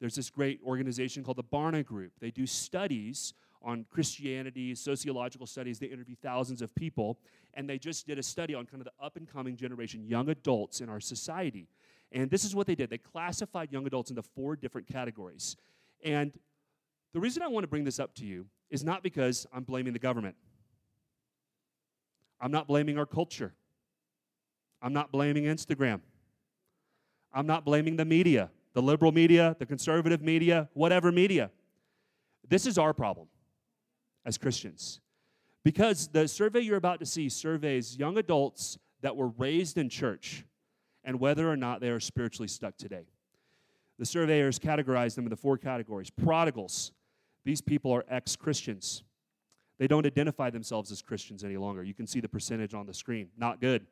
There's 0.00 0.14
this 0.16 0.30
great 0.30 0.60
organization 0.64 1.22
called 1.22 1.36
the 1.36 1.44
Barna 1.44 1.84
Group. 1.84 2.12
They 2.20 2.30
do 2.30 2.46
studies 2.46 3.34
on 3.64 3.86
Christianity, 3.90 4.74
sociological 4.74 5.46
studies. 5.46 5.78
They 5.78 5.86
interview 5.86 6.14
thousands 6.22 6.62
of 6.62 6.74
people, 6.74 7.18
and 7.54 7.68
they 7.68 7.78
just 7.78 8.06
did 8.06 8.18
a 8.18 8.22
study 8.22 8.54
on 8.54 8.66
kind 8.66 8.80
of 8.80 8.84
the 8.84 9.04
up 9.04 9.16
and 9.16 9.26
coming 9.26 9.56
generation, 9.56 10.04
young 10.04 10.28
adults 10.28 10.80
in 10.80 10.88
our 10.88 11.00
society. 11.00 11.68
And 12.12 12.30
this 12.30 12.44
is 12.44 12.54
what 12.54 12.66
they 12.66 12.74
did 12.74 12.90
they 12.90 12.98
classified 12.98 13.72
young 13.72 13.86
adults 13.86 14.10
into 14.10 14.22
four 14.22 14.54
different 14.54 14.86
categories. 14.86 15.56
And 16.04 16.32
the 17.12 17.20
reason 17.20 17.42
I 17.42 17.48
want 17.48 17.64
to 17.64 17.68
bring 17.68 17.84
this 17.84 17.98
up 17.98 18.14
to 18.16 18.26
you 18.26 18.46
is 18.70 18.84
not 18.84 19.02
because 19.02 19.46
I'm 19.52 19.64
blaming 19.64 19.92
the 19.92 19.98
government, 19.98 20.36
I'm 22.40 22.52
not 22.52 22.68
blaming 22.68 22.98
our 22.98 23.06
culture, 23.06 23.54
I'm 24.82 24.92
not 24.92 25.10
blaming 25.10 25.44
Instagram, 25.44 26.00
I'm 27.32 27.46
not 27.46 27.64
blaming 27.64 27.96
the 27.96 28.04
media 28.04 28.50
the 28.74 28.82
liberal 28.82 29.12
media, 29.12 29.56
the 29.58 29.66
conservative 29.66 30.20
media, 30.20 30.68
whatever 30.74 31.10
media. 31.10 31.50
This 32.46 32.66
is 32.66 32.76
our 32.76 32.92
problem 32.92 33.28
as 34.24 34.38
Christians. 34.38 35.00
Because 35.64 36.08
the 36.08 36.28
survey 36.28 36.60
you're 36.60 36.76
about 36.76 37.00
to 37.00 37.06
see 37.06 37.28
surveys 37.28 37.96
young 37.96 38.18
adults 38.18 38.78
that 39.00 39.16
were 39.16 39.28
raised 39.28 39.78
in 39.78 39.88
church 39.88 40.44
and 41.04 41.20
whether 41.20 41.50
or 41.50 41.56
not 41.56 41.80
they 41.80 41.90
are 41.90 42.00
spiritually 42.00 42.48
stuck 42.48 42.76
today. 42.76 43.06
The 43.98 44.06
surveyors 44.06 44.58
categorized 44.58 45.14
them 45.14 45.24
into 45.24 45.36
four 45.36 45.56
categories 45.56 46.10
prodigals, 46.10 46.92
these 47.44 47.60
people 47.60 47.92
are 47.92 48.04
ex 48.08 48.36
Christians. 48.36 49.04
They 49.78 49.86
don't 49.86 50.06
identify 50.06 50.50
themselves 50.50 50.92
as 50.92 51.02
Christians 51.02 51.44
any 51.44 51.56
longer. 51.56 51.82
You 51.82 51.94
can 51.94 52.06
see 52.06 52.20
the 52.20 52.28
percentage 52.28 52.74
on 52.74 52.86
the 52.86 52.94
screen. 52.94 53.28
Not 53.36 53.60
good. 53.60 53.86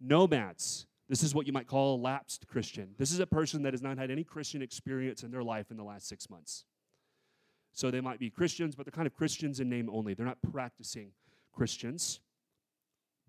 Nomads, 0.00 0.86
this 1.08 1.22
is 1.22 1.34
what 1.34 1.46
you 1.46 1.52
might 1.52 1.66
call 1.66 1.96
a 1.96 2.00
lapsed 2.00 2.48
Christian. 2.48 2.94
This 2.98 3.12
is 3.12 3.20
a 3.20 3.26
person 3.26 3.62
that 3.62 3.74
has 3.74 3.82
not 3.82 3.98
had 3.98 4.10
any 4.10 4.24
Christian 4.24 4.62
experience 4.62 5.22
in 5.22 5.30
their 5.30 5.42
life 5.42 5.70
in 5.70 5.76
the 5.76 5.84
last 5.84 6.08
six 6.08 6.30
months. 6.30 6.64
So 7.74 7.90
they 7.90 8.00
might 8.00 8.20
be 8.20 8.30
Christians, 8.30 8.76
but 8.76 8.86
they're 8.86 8.92
kind 8.92 9.06
of 9.06 9.14
Christians 9.14 9.58
in 9.58 9.68
name 9.68 9.90
only. 9.92 10.14
They're 10.14 10.24
not 10.24 10.38
practicing 10.52 11.10
Christians. 11.52 12.20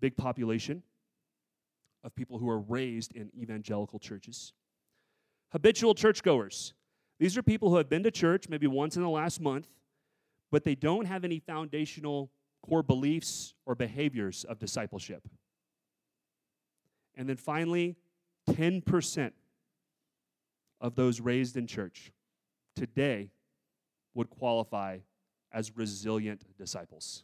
Big 0.00 0.16
population 0.16 0.84
of 2.04 2.14
people 2.14 2.38
who 2.38 2.48
are 2.48 2.60
raised 2.60 3.14
in 3.16 3.30
evangelical 3.36 3.98
churches. 3.98 4.52
Habitual 5.50 5.94
churchgoers. 5.94 6.74
These 7.18 7.36
are 7.36 7.42
people 7.42 7.70
who 7.70 7.76
have 7.76 7.88
been 7.88 8.04
to 8.04 8.10
church 8.12 8.48
maybe 8.48 8.68
once 8.68 8.96
in 8.96 9.02
the 9.02 9.08
last 9.08 9.40
month, 9.40 9.66
but 10.52 10.62
they 10.62 10.76
don't 10.76 11.06
have 11.06 11.24
any 11.24 11.40
foundational 11.40 12.30
core 12.62 12.84
beliefs 12.84 13.54
or 13.64 13.74
behaviors 13.74 14.44
of 14.44 14.60
discipleship. 14.60 15.26
And 17.16 17.28
then 17.28 17.36
finally, 17.36 17.96
10% 18.48 19.32
of 20.80 20.94
those 20.94 21.20
raised 21.20 21.56
in 21.56 21.66
church 21.66 22.12
today 22.76 23.30
would 24.16 24.30
qualify 24.30 24.98
as 25.52 25.76
resilient 25.76 26.42
disciples. 26.58 27.22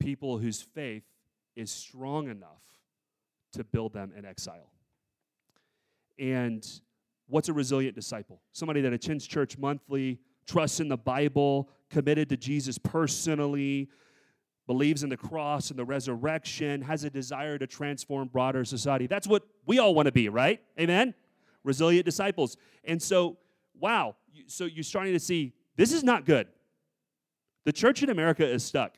People 0.00 0.38
whose 0.38 0.60
faith 0.60 1.04
is 1.56 1.70
strong 1.70 2.28
enough 2.28 2.62
to 3.52 3.64
build 3.64 3.92
them 3.92 4.12
in 4.16 4.24
exile. 4.24 4.70
And 6.18 6.66
what's 7.28 7.48
a 7.48 7.52
resilient 7.52 7.94
disciple? 7.94 8.40
Somebody 8.52 8.80
that 8.82 8.92
attends 8.92 9.26
church 9.26 9.56
monthly, 9.56 10.18
trusts 10.46 10.80
in 10.80 10.88
the 10.88 10.96
Bible, 10.96 11.70
committed 11.88 12.28
to 12.30 12.36
Jesus 12.36 12.76
personally, 12.76 13.88
believes 14.66 15.04
in 15.04 15.10
the 15.10 15.16
cross 15.16 15.70
and 15.70 15.78
the 15.78 15.84
resurrection, 15.84 16.82
has 16.82 17.04
a 17.04 17.10
desire 17.10 17.58
to 17.58 17.66
transform 17.66 18.28
broader 18.28 18.64
society. 18.64 19.06
That's 19.06 19.28
what 19.28 19.44
we 19.66 19.78
all 19.78 19.94
want 19.94 20.06
to 20.06 20.12
be, 20.12 20.28
right? 20.28 20.60
Amen? 20.80 21.14
Resilient 21.62 22.04
disciples. 22.04 22.56
And 22.82 23.00
so, 23.00 23.36
wow, 23.78 24.16
so 24.46 24.64
you're 24.64 24.84
starting 24.84 25.12
to 25.12 25.20
see 25.20 25.54
this 25.76 25.92
is 25.92 26.04
not 26.04 26.24
good. 26.24 26.48
The 27.64 27.72
church 27.72 28.02
in 28.02 28.10
America 28.10 28.46
is 28.46 28.64
stuck. 28.64 28.96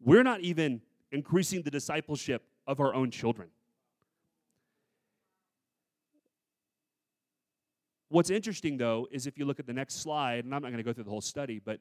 We're 0.00 0.22
not 0.22 0.40
even 0.40 0.80
increasing 1.12 1.62
the 1.62 1.70
discipleship 1.70 2.42
of 2.66 2.80
our 2.80 2.94
own 2.94 3.10
children. 3.10 3.48
What's 8.08 8.30
interesting, 8.30 8.76
though, 8.76 9.06
is 9.12 9.26
if 9.26 9.38
you 9.38 9.44
look 9.44 9.60
at 9.60 9.66
the 9.66 9.72
next 9.72 9.96
slide, 9.96 10.44
and 10.44 10.54
I'm 10.54 10.62
not 10.62 10.68
going 10.68 10.78
to 10.78 10.82
go 10.82 10.92
through 10.92 11.04
the 11.04 11.10
whole 11.10 11.20
study, 11.20 11.60
but 11.64 11.80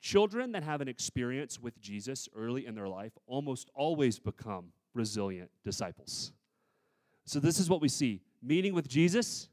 Children 0.00 0.52
that 0.52 0.62
have 0.62 0.80
an 0.80 0.88
experience 0.88 1.60
with 1.60 1.80
Jesus 1.80 2.28
early 2.36 2.66
in 2.66 2.74
their 2.74 2.88
life 2.88 3.12
almost 3.26 3.68
always 3.74 4.18
become 4.18 4.66
resilient 4.94 5.50
disciples. 5.64 6.32
So, 7.24 7.40
this 7.40 7.58
is 7.58 7.68
what 7.68 7.80
we 7.80 7.88
see 7.88 8.20
meeting 8.40 8.74
with 8.74 8.88
Jesus, 8.88 9.48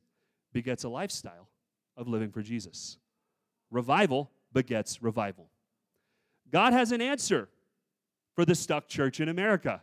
begets 0.54 0.84
a 0.84 0.89
lifestyle 0.89 1.50
of 1.97 2.08
living 2.08 2.31
for 2.31 2.41
Jesus. 2.41 2.97
Revival 3.71 4.31
begets 4.53 5.01
revival. 5.01 5.49
God 6.51 6.73
has 6.73 6.91
an 6.91 7.01
answer 7.01 7.49
for 8.36 8.45
the 8.45 8.55
stuck 8.55 8.88
church 8.88 9.19
in 9.19 9.29
America. 9.29 9.81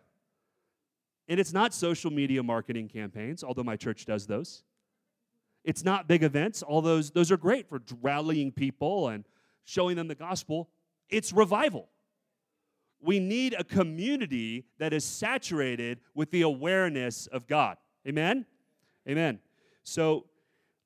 And 1.28 1.40
it's 1.40 1.52
not 1.52 1.72
social 1.72 2.10
media 2.10 2.42
marketing 2.42 2.88
campaigns, 2.88 3.42
although 3.42 3.62
my 3.62 3.76
church 3.76 4.04
does 4.04 4.26
those. 4.26 4.62
It's 5.64 5.84
not 5.84 6.08
big 6.08 6.22
events, 6.24 6.62
all 6.62 6.82
those, 6.82 7.10
those 7.12 7.30
are 7.30 7.36
great 7.36 7.68
for 7.68 7.80
rallying 8.00 8.50
people 8.50 9.08
and 9.08 9.24
showing 9.64 9.96
them 9.96 10.08
the 10.08 10.14
gospel. 10.14 10.68
It's 11.08 11.32
revival. 11.32 11.88
We 13.00 13.20
need 13.20 13.54
a 13.56 13.64
community 13.64 14.66
that 14.78 14.92
is 14.92 15.04
saturated 15.04 16.00
with 16.14 16.30
the 16.30 16.42
awareness 16.42 17.28
of 17.28 17.46
God. 17.46 17.76
Amen? 18.06 18.44
Amen. 19.08 19.38
So 19.84 20.26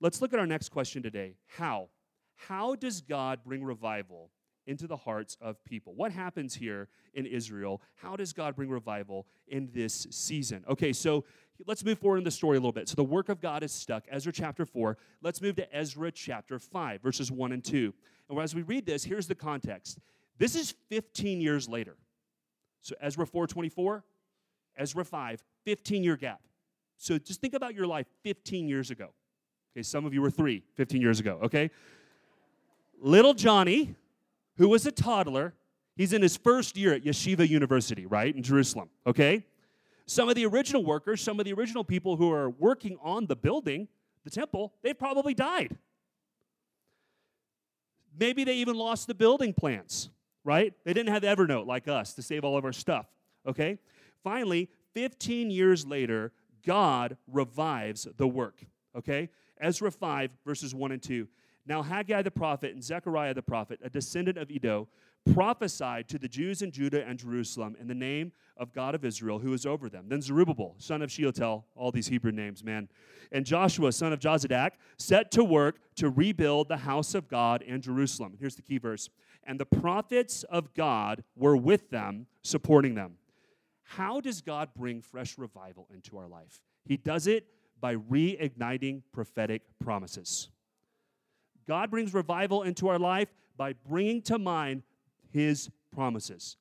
let's 0.01 0.21
look 0.21 0.33
at 0.33 0.39
our 0.39 0.47
next 0.47 0.71
question 0.71 1.03
today. 1.03 1.35
How? 1.47 1.89
How 2.35 2.75
does 2.75 3.01
God 3.01 3.41
bring 3.45 3.65
revival 3.65 4.31
into 4.67 4.87
the 4.87 4.97
hearts 4.97 5.37
of 5.41 5.63
people? 5.65 5.95
What 5.95 6.13
happens 6.13 6.55
here 6.55 6.89
in 7.15 7.25
Israel? 7.27 7.81
How 7.95 8.17
does 8.17 8.33
God 8.33 8.57
bring 8.57 8.69
revival 8.69 9.27
in 9.49 9.71
this 9.73 10.07
season? 10.11 10.65
Okay, 10.69 10.93
so 10.93 11.25
let's 11.67 11.85
move 11.85 11.99
forward 11.99 12.19
in 12.19 12.25
the 12.25 12.31
story 12.31 12.57
a 12.57 12.61
little 12.61 12.73
bit. 12.73 12.89
So 12.89 12.95
the 12.95 13.05
work 13.05 13.29
of 13.29 13.41
God 13.41 13.63
is 13.63 13.73
stuck. 13.73 14.05
Ezra 14.11 14.33
chapter 14.33 14.67
4. 14.67 14.99
Let's 15.23 15.41
move 15.41 15.57
to 15.57 15.77
Ezra 15.77 16.11
chapter 16.13 16.59
5, 16.59 17.01
verses 17.03 17.31
1 17.31 17.53
and 17.53 17.65
2. 17.65 17.95
And 18.29 18.39
as 18.39 18.55
we 18.55 18.63
read 18.63 18.87
this, 18.87 19.05
here's 19.05 19.27
the 19.27 19.35
context. 19.35 19.99
This 20.39 20.55
is 20.55 20.75
15 20.91 21.41
years 21.41 21.69
later. 21.69 21.97
So 22.83 22.95
Ezra 23.01 23.27
4:24, 23.27 24.05
Ezra 24.77 25.05
5, 25.05 25.43
15 25.65 26.05
year 26.05 26.17
gap. 26.17 26.41
So 26.99 27.19
just 27.19 27.41
think 27.41 27.55
about 27.55 27.75
your 27.75 27.87
life 27.87 28.07
15 28.23 28.69
years 28.69 28.91
ago. 28.91 29.13
Okay, 29.77 29.83
some 29.83 30.07
of 30.07 30.15
you 30.15 30.23
were 30.23 30.31
3 30.31 30.63
15 30.75 31.03
years 31.03 31.21
ago, 31.21 31.39
okay? 31.43 31.71
Little 32.99 33.35
Johnny, 33.35 33.95
who 34.57 34.71
was 34.71 34.87
a 34.87 34.91
toddler, 34.91 35.53
he's 35.97 36.15
in 36.15 36.23
his 36.23 36.35
first 36.35 36.79
year 36.79 36.95
at 36.95 37.05
Yeshiva 37.05 37.47
University, 37.47 38.07
right, 38.07 38.35
in 38.35 38.43
Jerusalem, 38.43 38.89
okay? 39.07 39.45
Some 40.07 40.31
of 40.31 40.35
the 40.35 40.47
original 40.47 40.83
workers, 40.83 41.21
some 41.21 41.39
of 41.39 41.45
the 41.45 41.53
original 41.53 41.85
people 41.85 42.17
who 42.17 42.33
are 42.33 42.49
working 42.49 42.97
on 43.03 43.27
the 43.27 43.37
building, 43.37 43.87
the 44.25 44.31
temple, 44.31 44.73
they've 44.83 44.99
probably 44.99 45.35
died. 45.35 45.77
Maybe 48.19 48.45
they 48.45 48.55
even 48.55 48.77
lost 48.77 49.07
the 49.07 49.15
building 49.15 49.53
plans, 49.53 50.09
right? 50.43 50.73
They 50.85 50.95
didn't 50.95 51.13
have 51.13 51.23
Evernote 51.23 51.67
like 51.67 51.87
us 51.87 52.15
to 52.15 52.23
save 52.23 52.45
all 52.45 52.57
of 52.57 52.65
our 52.65 52.73
stuff, 52.73 53.09
okay? 53.47 53.77
Finally, 54.25 54.71
15 54.95 55.51
years 55.51 55.85
later, 55.85 56.33
God 56.65 57.19
revives 57.31 58.09
the 58.17 58.27
work, 58.27 58.65
okay? 58.97 59.29
Ezra 59.61 59.91
5, 59.91 60.31
verses 60.45 60.75
1 60.75 60.93
and 60.93 61.03
2. 61.03 61.29
Now 61.67 61.83
Haggai 61.83 62.23
the 62.23 62.31
prophet 62.31 62.73
and 62.73 62.83
Zechariah 62.83 63.35
the 63.35 63.43
prophet, 63.43 63.81
a 63.83 63.91
descendant 63.91 64.39
of 64.39 64.51
Iddo, 64.51 64.89
prophesied 65.33 66.09
to 66.09 66.19
the 66.19 66.29
Jews 66.29 66.63
in 66.63 66.71
Judah 66.71 67.05
and 67.05 67.19
Jerusalem 67.19 67.77
in 67.81 67.89
the 67.89 67.95
name 67.95 68.33
of 68.57 68.73
God 68.73 68.95
of 68.95 69.05
Israel, 69.05 69.41
who 69.41 69.53
is 69.53 69.67
over 69.67 69.89
them. 69.89 70.07
Then 70.09 70.23
Zerubbabel, 70.23 70.77
son 70.79 71.03
of 71.03 71.11
Shealtiel, 71.11 71.65
all 71.75 71.91
these 71.91 72.07
Hebrew 72.07 72.33
names, 72.33 72.63
man, 72.63 72.89
and 73.33 73.45
Joshua, 73.45 73.91
son 73.91 74.13
of 74.13 74.21
Jozadak, 74.21 74.73
set 74.99 75.33
to 75.33 75.43
work 75.43 75.81
to 75.97 76.09
rebuild 76.09 76.69
the 76.69 76.77
house 76.77 77.15
of 77.15 77.29
God 77.29 77.63
in 77.63 77.81
Jerusalem. 77.81 78.37
Here's 78.39 78.55
the 78.55 78.63
key 78.63 78.79
verse. 78.79 79.11
And 79.45 79.59
the 79.59 79.67
prophets 79.67 80.45
of 80.45 80.73
God 80.75 81.25
were 81.35 81.57
with 81.57 81.91
them, 81.91 82.27
supporting 82.43 82.95
them. 82.95 83.15
How 83.83 84.21
does 84.21 84.41
God 84.41 84.71
bring 84.77 85.01
fresh 85.01 85.39
revival 85.39 85.89
into 85.93 86.19
our 86.19 86.29
life? 86.29 86.61
He 86.85 86.97
does 86.97 87.27
it 87.27 87.47
by 87.81 87.97
reigniting 87.97 89.03
prophetic 89.13 89.63
promises. 89.79 90.49
God 91.69 91.91
brings 91.91 92.15
revival 92.15 92.63
into 92.63 92.89
our 92.89 92.99
life 92.99 93.29
by 93.57 93.75
bringing 93.89 94.23
to 94.23 94.39
mind 94.39 94.83
his 95.31 95.71
promises 95.93 96.57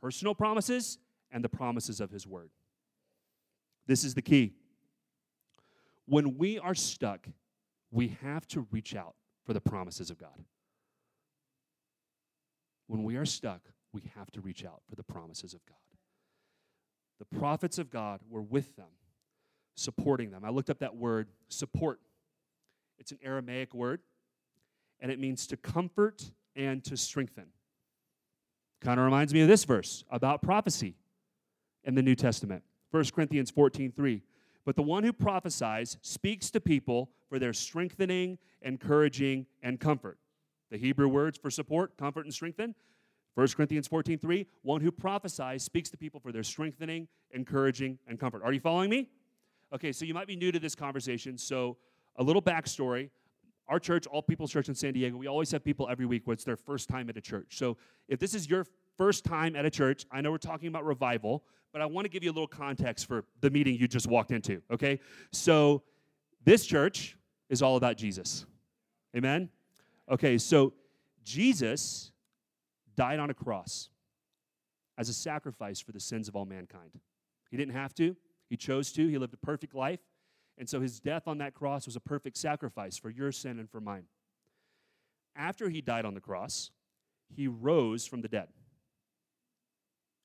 personal 0.00 0.34
promises 0.34 0.98
and 1.32 1.42
the 1.42 1.48
promises 1.48 2.00
of 2.00 2.10
his 2.10 2.26
word. 2.26 2.50
This 3.86 4.04
is 4.04 4.14
the 4.14 4.22
key. 4.22 4.52
When 6.06 6.36
we 6.38 6.58
are 6.58 6.74
stuck, 6.74 7.26
we 7.90 8.16
have 8.22 8.46
to 8.48 8.66
reach 8.70 8.94
out 8.94 9.14
for 9.44 9.52
the 9.52 9.60
promises 9.60 10.10
of 10.10 10.18
God. 10.18 10.44
When 12.86 13.02
we 13.02 13.16
are 13.16 13.24
stuck, 13.24 13.62
we 13.92 14.02
have 14.16 14.30
to 14.32 14.40
reach 14.40 14.64
out 14.64 14.82
for 14.88 14.94
the 14.94 15.02
promises 15.02 15.54
of 15.54 15.60
God. 15.66 15.76
The 17.18 17.38
prophets 17.38 17.78
of 17.78 17.90
God 17.90 18.20
were 18.28 18.42
with 18.42 18.76
them, 18.76 18.90
supporting 19.76 20.30
them. 20.32 20.44
I 20.44 20.50
looked 20.50 20.70
up 20.70 20.80
that 20.80 20.96
word, 20.96 21.28
support. 21.48 22.00
It's 22.98 23.12
an 23.12 23.18
Aramaic 23.22 23.72
word 23.72 24.00
and 25.00 25.10
it 25.10 25.18
means 25.18 25.46
to 25.48 25.56
comfort 25.56 26.30
and 26.54 26.82
to 26.84 26.96
strengthen. 26.96 27.46
Kind 28.80 28.98
of 28.98 29.04
reminds 29.04 29.32
me 29.32 29.40
of 29.42 29.48
this 29.48 29.64
verse 29.64 30.04
about 30.10 30.42
prophecy 30.42 30.94
in 31.84 31.94
the 31.94 32.02
New 32.02 32.14
Testament. 32.14 32.62
1 32.90 33.04
Corinthians 33.14 33.50
14 33.50 33.92
3. 33.92 34.22
But 34.64 34.76
the 34.76 34.82
one 34.82 35.04
who 35.04 35.12
prophesies 35.12 35.96
speaks 36.02 36.50
to 36.50 36.60
people 36.60 37.10
for 37.28 37.38
their 37.38 37.52
strengthening, 37.52 38.38
encouraging, 38.62 39.46
and 39.62 39.78
comfort. 39.78 40.18
The 40.70 40.78
Hebrew 40.78 41.08
words 41.08 41.38
for 41.38 41.50
support, 41.50 41.96
comfort, 41.96 42.24
and 42.24 42.34
strengthen. 42.34 42.74
1 43.34 43.48
Corinthians 43.48 43.86
14 43.86 44.18
3. 44.18 44.46
One 44.62 44.80
who 44.80 44.90
prophesies 44.90 45.62
speaks 45.62 45.90
to 45.90 45.96
people 45.96 46.20
for 46.20 46.32
their 46.32 46.42
strengthening, 46.42 47.08
encouraging, 47.32 47.98
and 48.06 48.18
comfort. 48.18 48.42
Are 48.42 48.52
you 48.52 48.60
following 48.60 48.90
me? 48.90 49.08
Okay, 49.74 49.92
so 49.92 50.04
you 50.04 50.14
might 50.14 50.26
be 50.26 50.36
new 50.36 50.52
to 50.52 50.58
this 50.58 50.74
conversation. 50.74 51.36
So, 51.36 51.76
a 52.16 52.22
little 52.22 52.42
backstory 52.42 53.10
our 53.68 53.80
church, 53.80 54.06
All 54.06 54.22
People's 54.22 54.52
Church 54.52 54.68
in 54.68 54.74
San 54.74 54.92
Diego, 54.92 55.16
we 55.16 55.26
always 55.26 55.50
have 55.50 55.64
people 55.64 55.88
every 55.90 56.06
week 56.06 56.26
where 56.26 56.34
it's 56.34 56.44
their 56.44 56.56
first 56.56 56.88
time 56.88 57.08
at 57.08 57.16
a 57.16 57.20
church. 57.20 57.58
So 57.58 57.76
if 58.08 58.18
this 58.18 58.34
is 58.34 58.48
your 58.48 58.66
first 58.96 59.24
time 59.24 59.56
at 59.56 59.64
a 59.64 59.70
church, 59.70 60.06
I 60.10 60.20
know 60.20 60.30
we're 60.30 60.38
talking 60.38 60.68
about 60.68 60.84
revival, 60.84 61.42
but 61.72 61.82
I 61.82 61.86
want 61.86 62.04
to 62.04 62.08
give 62.08 62.22
you 62.22 62.30
a 62.30 62.32
little 62.32 62.46
context 62.46 63.06
for 63.06 63.24
the 63.40 63.50
meeting 63.50 63.76
you 63.76 63.88
just 63.88 64.06
walked 64.06 64.30
into, 64.30 64.62
okay? 64.70 65.00
So 65.32 65.82
this 66.44 66.64
church 66.64 67.16
is 67.48 67.60
all 67.60 67.76
about 67.76 67.96
Jesus. 67.96 68.46
Amen? 69.16 69.48
Okay, 70.08 70.38
so 70.38 70.72
Jesus 71.24 72.12
died 72.94 73.18
on 73.18 73.30
a 73.30 73.34
cross 73.34 73.88
as 74.96 75.08
a 75.08 75.12
sacrifice 75.12 75.80
for 75.80 75.92
the 75.92 76.00
sins 76.00 76.28
of 76.28 76.36
all 76.36 76.46
mankind. 76.46 76.92
He 77.50 77.56
didn't 77.56 77.74
have 77.74 77.94
to, 77.94 78.16
he 78.48 78.56
chose 78.56 78.92
to. 78.92 79.08
He 79.08 79.18
lived 79.18 79.34
a 79.34 79.38
perfect 79.38 79.74
life. 79.74 80.00
And 80.58 80.68
so 80.68 80.80
his 80.80 81.00
death 81.00 81.28
on 81.28 81.38
that 81.38 81.54
cross 81.54 81.86
was 81.86 81.96
a 81.96 82.00
perfect 82.00 82.36
sacrifice 82.36 82.96
for 82.96 83.10
your 83.10 83.32
sin 83.32 83.58
and 83.58 83.70
for 83.70 83.80
mine. 83.80 84.04
After 85.34 85.68
he 85.68 85.80
died 85.82 86.04
on 86.04 86.14
the 86.14 86.20
cross, 86.20 86.70
he 87.34 87.46
rose 87.46 88.06
from 88.06 88.22
the 88.22 88.28
dead. 88.28 88.48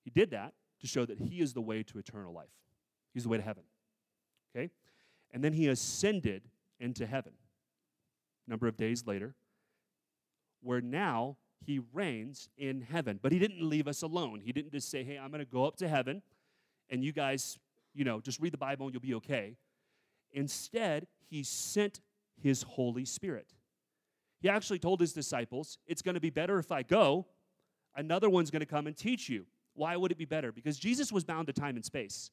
He 0.04 0.10
did 0.10 0.32
that 0.32 0.54
to 0.80 0.88
show 0.88 1.06
that 1.06 1.20
he 1.20 1.42
is 1.42 1.54
the 1.54 1.62
way 1.62 1.84
to 1.84 2.00
eternal 2.00 2.34
life. 2.34 2.50
He's 3.14 3.24
the 3.24 3.30
way 3.30 3.38
to 3.38 3.44
heaven. 3.44 3.64
Okay? 4.56 4.72
And 5.32 5.44
then 5.44 5.54
he 5.54 5.68
ascended 5.68 6.44
into 6.80 7.06
heaven 7.06 7.34
a 8.48 8.50
number 8.50 8.68
of 8.68 8.78
days 8.78 9.06
later, 9.06 9.36
where 10.62 10.82
now 10.82 11.38
he 11.66 11.80
reigns 11.94 12.50
in 12.58 12.82
heaven. 12.82 13.20
But 13.22 13.32
he 13.32 13.40
didn't 13.40 13.62
leave 13.62 13.88
us 13.88 14.02
alone. 14.02 14.42
He 14.44 14.52
didn't 14.52 14.72
just 14.72 14.90
say, 14.90 15.04
hey, 15.04 15.18
I'm 15.18 15.30
going 15.30 15.46
to 15.46 15.52
go 15.52 15.66
up 15.66 15.76
to 15.78 15.88
heaven 15.88 16.22
and 16.90 17.04
you 17.04 17.12
guys, 17.12 17.58
you 17.93 18.04
know, 18.04 18.19
just 18.21 18.39
read 18.39 18.54
the 18.54 18.58
Bible 18.58 18.86
and 18.86 18.93
you'll 18.93 19.01
be 19.01 19.15
okay. 19.15 19.58
Instead, 20.32 21.08
he 21.30 21.43
sent 21.43 22.01
his 22.41 22.63
Holy 22.63 23.06
Spirit. 23.06 23.54
He 24.39 24.49
actually 24.49 24.80
told 24.80 24.99
his 24.99 25.13
disciples, 25.13 25.77
It's 25.86 26.01
going 26.01 26.15
to 26.15 26.21
be 26.21 26.30
better 26.30 26.58
if 26.60 26.71
I 26.71 26.84
go. 26.84 27.27
Another 27.95 28.30
one's 28.30 28.49
going 28.49 28.62
to 28.62 28.65
come 28.65 28.88
and 28.88 28.95
teach 28.95 29.30
you. 29.30 29.45
Why 29.73 29.95
would 29.95 30.12
it 30.12 30.17
be 30.17 30.25
better? 30.25 30.51
Because 30.51 30.80
Jesus 30.80 31.12
was 31.12 31.23
bound 31.23 31.47
to 31.47 31.54
time 31.54 31.75
and 31.75 31.86
space. 31.86 32.32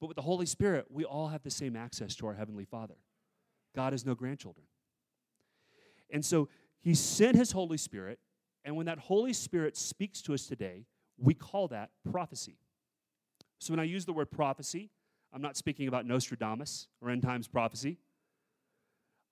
But 0.00 0.08
with 0.08 0.16
the 0.16 0.22
Holy 0.22 0.46
Spirit, 0.46 0.86
we 0.90 1.04
all 1.04 1.28
have 1.28 1.42
the 1.42 1.50
same 1.50 1.76
access 1.76 2.14
to 2.16 2.26
our 2.26 2.34
Heavenly 2.34 2.64
Father. 2.64 2.94
God 3.74 3.92
has 3.92 4.04
no 4.04 4.14
grandchildren. 4.14 4.66
And 6.10 6.24
so 6.24 6.48
he 6.80 6.94
sent 6.94 7.36
his 7.36 7.52
Holy 7.52 7.78
Spirit, 7.78 8.18
and 8.64 8.76
when 8.76 8.86
that 8.86 8.98
Holy 8.98 9.32
Spirit 9.32 9.76
speaks 9.76 10.22
to 10.22 10.34
us 10.34 10.46
today, 10.46 10.86
we 11.16 11.34
call 11.34 11.68
that 11.68 11.90
prophecy. 12.10 12.58
So 13.64 13.72
when 13.72 13.80
I 13.80 13.84
use 13.84 14.04
the 14.04 14.12
word 14.12 14.30
prophecy, 14.30 14.90
I'm 15.32 15.40
not 15.40 15.56
speaking 15.56 15.88
about 15.88 16.04
Nostradamus 16.04 16.88
or 17.00 17.08
end 17.08 17.22
times 17.22 17.48
prophecy. 17.48 17.96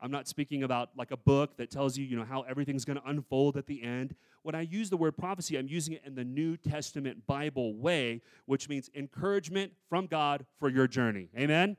I'm 0.00 0.10
not 0.10 0.26
speaking 0.26 0.62
about 0.62 0.88
like 0.96 1.10
a 1.10 1.18
book 1.18 1.58
that 1.58 1.70
tells 1.70 1.98
you, 1.98 2.06
you 2.06 2.16
know, 2.16 2.24
how 2.24 2.40
everything's 2.40 2.86
going 2.86 2.98
to 2.98 3.06
unfold 3.06 3.58
at 3.58 3.66
the 3.66 3.82
end. 3.82 4.14
When 4.42 4.54
I 4.54 4.62
use 4.62 4.88
the 4.88 4.96
word 4.96 5.18
prophecy, 5.18 5.58
I'm 5.58 5.68
using 5.68 5.92
it 5.92 6.02
in 6.06 6.14
the 6.14 6.24
New 6.24 6.56
Testament 6.56 7.26
Bible 7.26 7.74
way, 7.74 8.22
which 8.46 8.70
means 8.70 8.88
encouragement 8.94 9.72
from 9.90 10.06
God 10.06 10.46
for 10.58 10.70
your 10.70 10.88
journey. 10.88 11.28
Amen? 11.36 11.76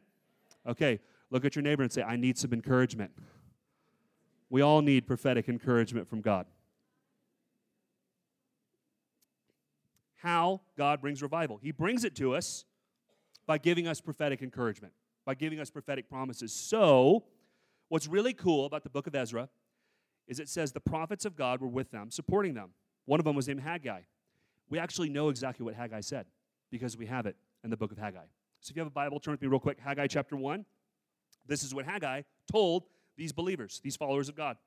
Okay, 0.68 1.00
look 1.32 1.46
at 1.46 1.56
your 1.56 1.64
neighbor 1.64 1.82
and 1.82 1.92
say, 1.92 2.04
I 2.04 2.18
need 2.18 2.38
some 2.38 2.54
encouragement. 2.54 3.14
We 4.52 4.62
all 4.62 4.84
need 4.84 5.08
prophetic 5.08 5.50
encouragement 5.50 6.08
from 6.08 6.22
God. 6.22 6.46
How 10.24 10.62
God 10.78 11.02
brings 11.02 11.22
revival. 11.22 11.60
He 11.62 11.72
brings 11.72 12.04
it 12.04 12.16
to 12.16 12.34
us 12.34 12.66
by 13.46 13.58
giving 13.60 13.88
us 13.88 14.02
prophetic 14.02 14.42
encouragement, 14.42 14.94
by 15.26 15.36
giving 15.36 15.60
us 15.60 15.70
prophetic 15.70 16.10
promises. 16.10 16.52
So, 16.52 17.26
What's 17.94 18.08
really 18.08 18.34
cool 18.34 18.66
about 18.66 18.82
the 18.82 18.90
book 18.90 19.06
of 19.06 19.14
Ezra 19.14 19.50
is 20.28 20.40
it 20.40 20.50
says 20.50 20.72
the 20.72 20.80
prophets 20.80 21.26
of 21.26 21.36
God 21.36 21.62
were 21.62 21.68
with 21.68 21.92
them, 21.92 22.10
supporting 22.10 22.56
them. 22.56 22.70
One 23.06 23.20
of 23.20 23.24
them 23.24 23.36
was 23.36 23.48
named 23.48 23.60
Haggai. 23.60 24.02
We 24.68 24.80
actually 24.80 25.10
know 25.10 25.30
exactly 25.30 25.64
what 25.64 25.76
Haggai 25.76 26.02
said 26.02 26.26
because 26.72 26.98
we 26.98 27.06
have 27.06 27.28
it 27.28 27.36
in 27.64 27.70
the 27.70 27.78
book 27.78 27.92
of 27.92 28.00
Haggai. 28.00 28.26
So 28.62 28.72
if 28.72 28.76
you 28.76 28.80
have 28.80 28.88
a 28.88 28.90
Bible, 28.90 29.20
turn 29.20 29.34
with 29.34 29.44
me 29.44 29.48
real 29.48 29.60
quick. 29.60 29.80
Haggai 29.80 30.08
chapter 30.08 30.36
1. 30.36 30.66
This 31.46 31.64
is 31.64 31.76
what 31.76 31.86
Haggai 31.86 32.24
told 32.52 32.86
these 33.16 33.32
believers, 33.32 33.80
these 33.84 33.96
followers 33.96 34.28
of 34.28 34.36
God. 34.36 34.58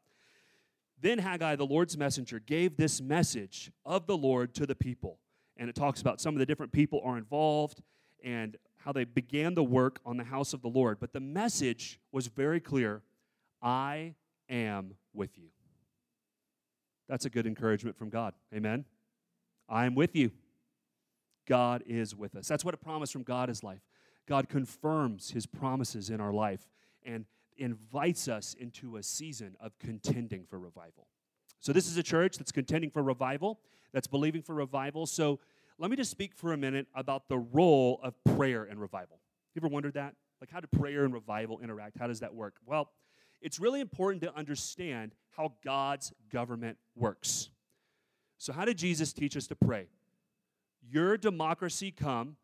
Then 1.00 1.18
Haggai, 1.18 1.56
the 1.56 1.66
Lord's 1.66 1.98
messenger, 1.98 2.38
gave 2.38 2.76
this 2.76 3.00
message 3.00 3.72
of 3.84 4.06
the 4.06 4.16
Lord 4.16 4.54
to 4.54 4.66
the 4.66 4.76
people. 4.76 5.18
And 5.56 5.68
it 5.68 5.74
talks 5.74 6.00
about 6.00 6.20
some 6.20 6.34
of 6.34 6.38
the 6.38 6.46
different 6.46 6.72
people 6.72 7.00
are 7.04 7.16
involved 7.16 7.82
and 8.22 8.56
how 8.84 8.92
they 8.92 9.04
began 9.04 9.54
the 9.54 9.64
work 9.64 10.00
on 10.04 10.16
the 10.16 10.24
house 10.24 10.52
of 10.52 10.62
the 10.62 10.68
Lord. 10.68 10.98
But 11.00 11.12
the 11.12 11.20
message 11.20 11.98
was 12.12 12.26
very 12.28 12.60
clear 12.60 13.02
I 13.62 14.14
am 14.48 14.94
with 15.12 15.38
you. 15.38 15.48
That's 17.08 17.24
a 17.24 17.30
good 17.30 17.46
encouragement 17.46 17.96
from 17.96 18.10
God. 18.10 18.34
Amen. 18.54 18.84
I 19.68 19.86
am 19.86 19.94
with 19.94 20.14
you. 20.14 20.30
God 21.46 21.82
is 21.86 22.14
with 22.14 22.34
us. 22.36 22.48
That's 22.48 22.64
what 22.64 22.74
a 22.74 22.78
promise 22.78 23.10
from 23.10 23.22
God 23.22 23.48
is 23.50 23.62
like. 23.62 23.80
God 24.26 24.48
confirms 24.48 25.30
his 25.30 25.46
promises 25.46 26.10
in 26.10 26.20
our 26.20 26.32
life 26.32 26.68
and 27.04 27.24
invites 27.56 28.28
us 28.28 28.54
into 28.58 28.96
a 28.96 29.02
season 29.02 29.56
of 29.60 29.78
contending 29.78 30.44
for 30.44 30.58
revival. 30.58 31.06
So, 31.60 31.72
this 31.72 31.86
is 31.86 31.96
a 31.96 32.02
church 32.02 32.38
that's 32.38 32.52
contending 32.52 32.90
for 32.90 33.02
revival, 33.02 33.60
that's 33.92 34.06
believing 34.06 34.42
for 34.42 34.54
revival. 34.54 35.06
So, 35.06 35.40
let 35.78 35.90
me 35.90 35.96
just 35.96 36.10
speak 36.10 36.34
for 36.34 36.52
a 36.52 36.56
minute 36.56 36.86
about 36.94 37.28
the 37.28 37.38
role 37.38 38.00
of 38.02 38.14
prayer 38.36 38.64
and 38.64 38.80
revival. 38.80 39.18
You 39.54 39.60
ever 39.60 39.68
wondered 39.68 39.94
that? 39.94 40.14
Like, 40.40 40.50
how 40.50 40.60
do 40.60 40.66
prayer 40.66 41.04
and 41.04 41.12
revival 41.12 41.60
interact? 41.60 41.98
How 41.98 42.06
does 42.06 42.20
that 42.20 42.34
work? 42.34 42.54
Well, 42.64 42.90
it's 43.40 43.58
really 43.58 43.80
important 43.80 44.22
to 44.22 44.34
understand 44.34 45.12
how 45.36 45.52
God's 45.64 46.12
government 46.30 46.78
works. 46.94 47.50
So, 48.38 48.52
how 48.52 48.64
did 48.64 48.78
Jesus 48.78 49.12
teach 49.12 49.36
us 49.36 49.46
to 49.48 49.56
pray? 49.56 49.86
Your 50.90 51.16
democracy 51.16 51.90
come. 51.90 52.36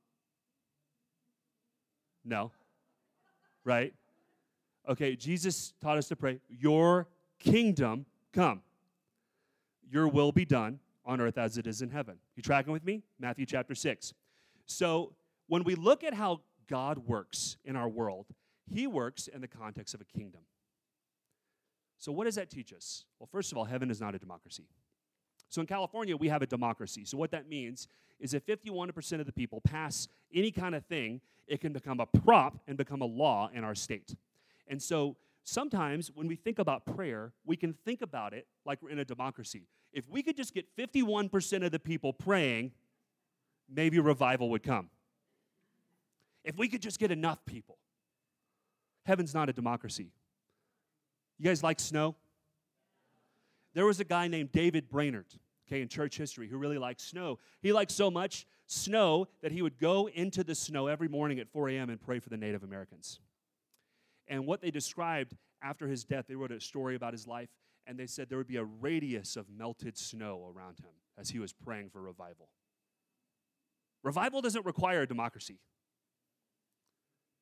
No. 2.24 2.50
Right? 3.64 3.94
Okay, 4.88 5.16
Jesus 5.16 5.74
taught 5.80 5.98
us 5.98 6.08
to 6.08 6.16
pray, 6.16 6.40
Your 6.48 7.08
kingdom 7.38 8.06
come. 8.32 8.62
Your 9.92 10.08
will 10.08 10.32
be 10.32 10.46
done 10.46 10.80
on 11.04 11.20
earth 11.20 11.36
as 11.36 11.58
it 11.58 11.66
is 11.66 11.82
in 11.82 11.90
heaven. 11.90 12.16
You 12.34 12.42
tracking 12.42 12.72
with 12.72 12.82
me? 12.82 13.02
Matthew 13.20 13.44
chapter 13.44 13.74
6. 13.74 14.14
So, 14.64 15.12
when 15.48 15.64
we 15.64 15.74
look 15.74 16.02
at 16.02 16.14
how 16.14 16.40
God 16.66 16.98
works 16.98 17.58
in 17.62 17.76
our 17.76 17.88
world, 17.88 18.26
He 18.72 18.86
works 18.86 19.28
in 19.28 19.42
the 19.42 19.48
context 19.48 19.94
of 19.94 20.00
a 20.00 20.04
kingdom. 20.04 20.40
So, 21.98 22.10
what 22.10 22.24
does 22.24 22.36
that 22.36 22.48
teach 22.48 22.72
us? 22.72 23.04
Well, 23.18 23.28
first 23.30 23.52
of 23.52 23.58
all, 23.58 23.64
heaven 23.64 23.90
is 23.90 24.00
not 24.00 24.14
a 24.14 24.18
democracy. 24.18 24.64
So, 25.50 25.60
in 25.60 25.66
California, 25.66 26.16
we 26.16 26.28
have 26.28 26.40
a 26.40 26.46
democracy. 26.46 27.04
So, 27.04 27.18
what 27.18 27.30
that 27.32 27.46
means 27.46 27.86
is 28.18 28.32
if 28.32 28.46
51% 28.46 29.20
of 29.20 29.26
the 29.26 29.32
people 29.32 29.60
pass 29.60 30.08
any 30.32 30.50
kind 30.50 30.74
of 30.74 30.86
thing, 30.86 31.20
it 31.46 31.60
can 31.60 31.74
become 31.74 32.00
a 32.00 32.06
prop 32.06 32.56
and 32.66 32.78
become 32.78 33.02
a 33.02 33.06
law 33.06 33.50
in 33.52 33.62
our 33.62 33.74
state. 33.74 34.16
And 34.68 34.80
so 34.80 35.16
sometimes 35.44 36.10
when 36.14 36.28
we 36.28 36.36
think 36.36 36.58
about 36.58 36.86
prayer, 36.86 37.32
we 37.44 37.56
can 37.56 37.74
think 37.84 38.00
about 38.00 38.32
it 38.32 38.46
like 38.64 38.80
we're 38.80 38.90
in 38.90 39.00
a 39.00 39.04
democracy. 39.04 39.66
If 39.92 40.08
we 40.08 40.22
could 40.22 40.36
just 40.36 40.54
get 40.54 40.66
51% 40.76 41.64
of 41.64 41.70
the 41.70 41.78
people 41.78 42.12
praying, 42.12 42.72
maybe 43.68 43.98
revival 43.98 44.50
would 44.50 44.62
come. 44.62 44.88
If 46.44 46.56
we 46.56 46.68
could 46.68 46.82
just 46.82 46.98
get 46.98 47.10
enough 47.10 47.44
people. 47.44 47.78
Heaven's 49.04 49.34
not 49.34 49.48
a 49.48 49.52
democracy. 49.52 50.12
You 51.38 51.44
guys 51.44 51.62
like 51.62 51.80
snow? 51.80 52.16
There 53.74 53.86
was 53.86 54.00
a 54.00 54.04
guy 54.04 54.28
named 54.28 54.52
David 54.52 54.88
Brainerd, 54.88 55.26
okay, 55.66 55.82
in 55.82 55.88
church 55.88 56.16
history, 56.16 56.48
who 56.48 56.56
really 56.56 56.78
liked 56.78 57.00
snow. 57.00 57.38
He 57.62 57.72
liked 57.72 57.90
so 57.90 58.10
much 58.10 58.46
snow 58.66 59.26
that 59.42 59.50
he 59.52 59.62
would 59.62 59.78
go 59.78 60.08
into 60.08 60.44
the 60.44 60.54
snow 60.54 60.86
every 60.86 61.08
morning 61.08 61.38
at 61.38 61.48
4 61.48 61.70
a.m. 61.70 61.90
and 61.90 62.00
pray 62.00 62.18
for 62.18 62.28
the 62.28 62.36
Native 62.36 62.62
Americans. 62.62 63.20
And 64.28 64.46
what 64.46 64.60
they 64.60 64.70
described 64.70 65.36
after 65.62 65.88
his 65.88 66.04
death, 66.04 66.26
they 66.28 66.34
wrote 66.34 66.52
a 66.52 66.60
story 66.60 66.94
about 66.96 67.12
his 67.12 67.26
life, 67.26 67.48
and 67.86 67.98
they 67.98 68.06
said 68.06 68.28
there 68.28 68.38
would 68.38 68.46
be 68.46 68.56
a 68.56 68.64
radius 68.64 69.36
of 69.36 69.46
melted 69.48 69.98
snow 69.98 70.52
around 70.54 70.78
him 70.78 70.92
as 71.18 71.30
he 71.30 71.38
was 71.38 71.52
praying 71.52 71.90
for 71.90 72.00
revival. 72.00 72.48
Revival 74.02 74.40
doesn't 74.40 74.64
require 74.64 75.02
a 75.02 75.06
democracy. 75.06 75.58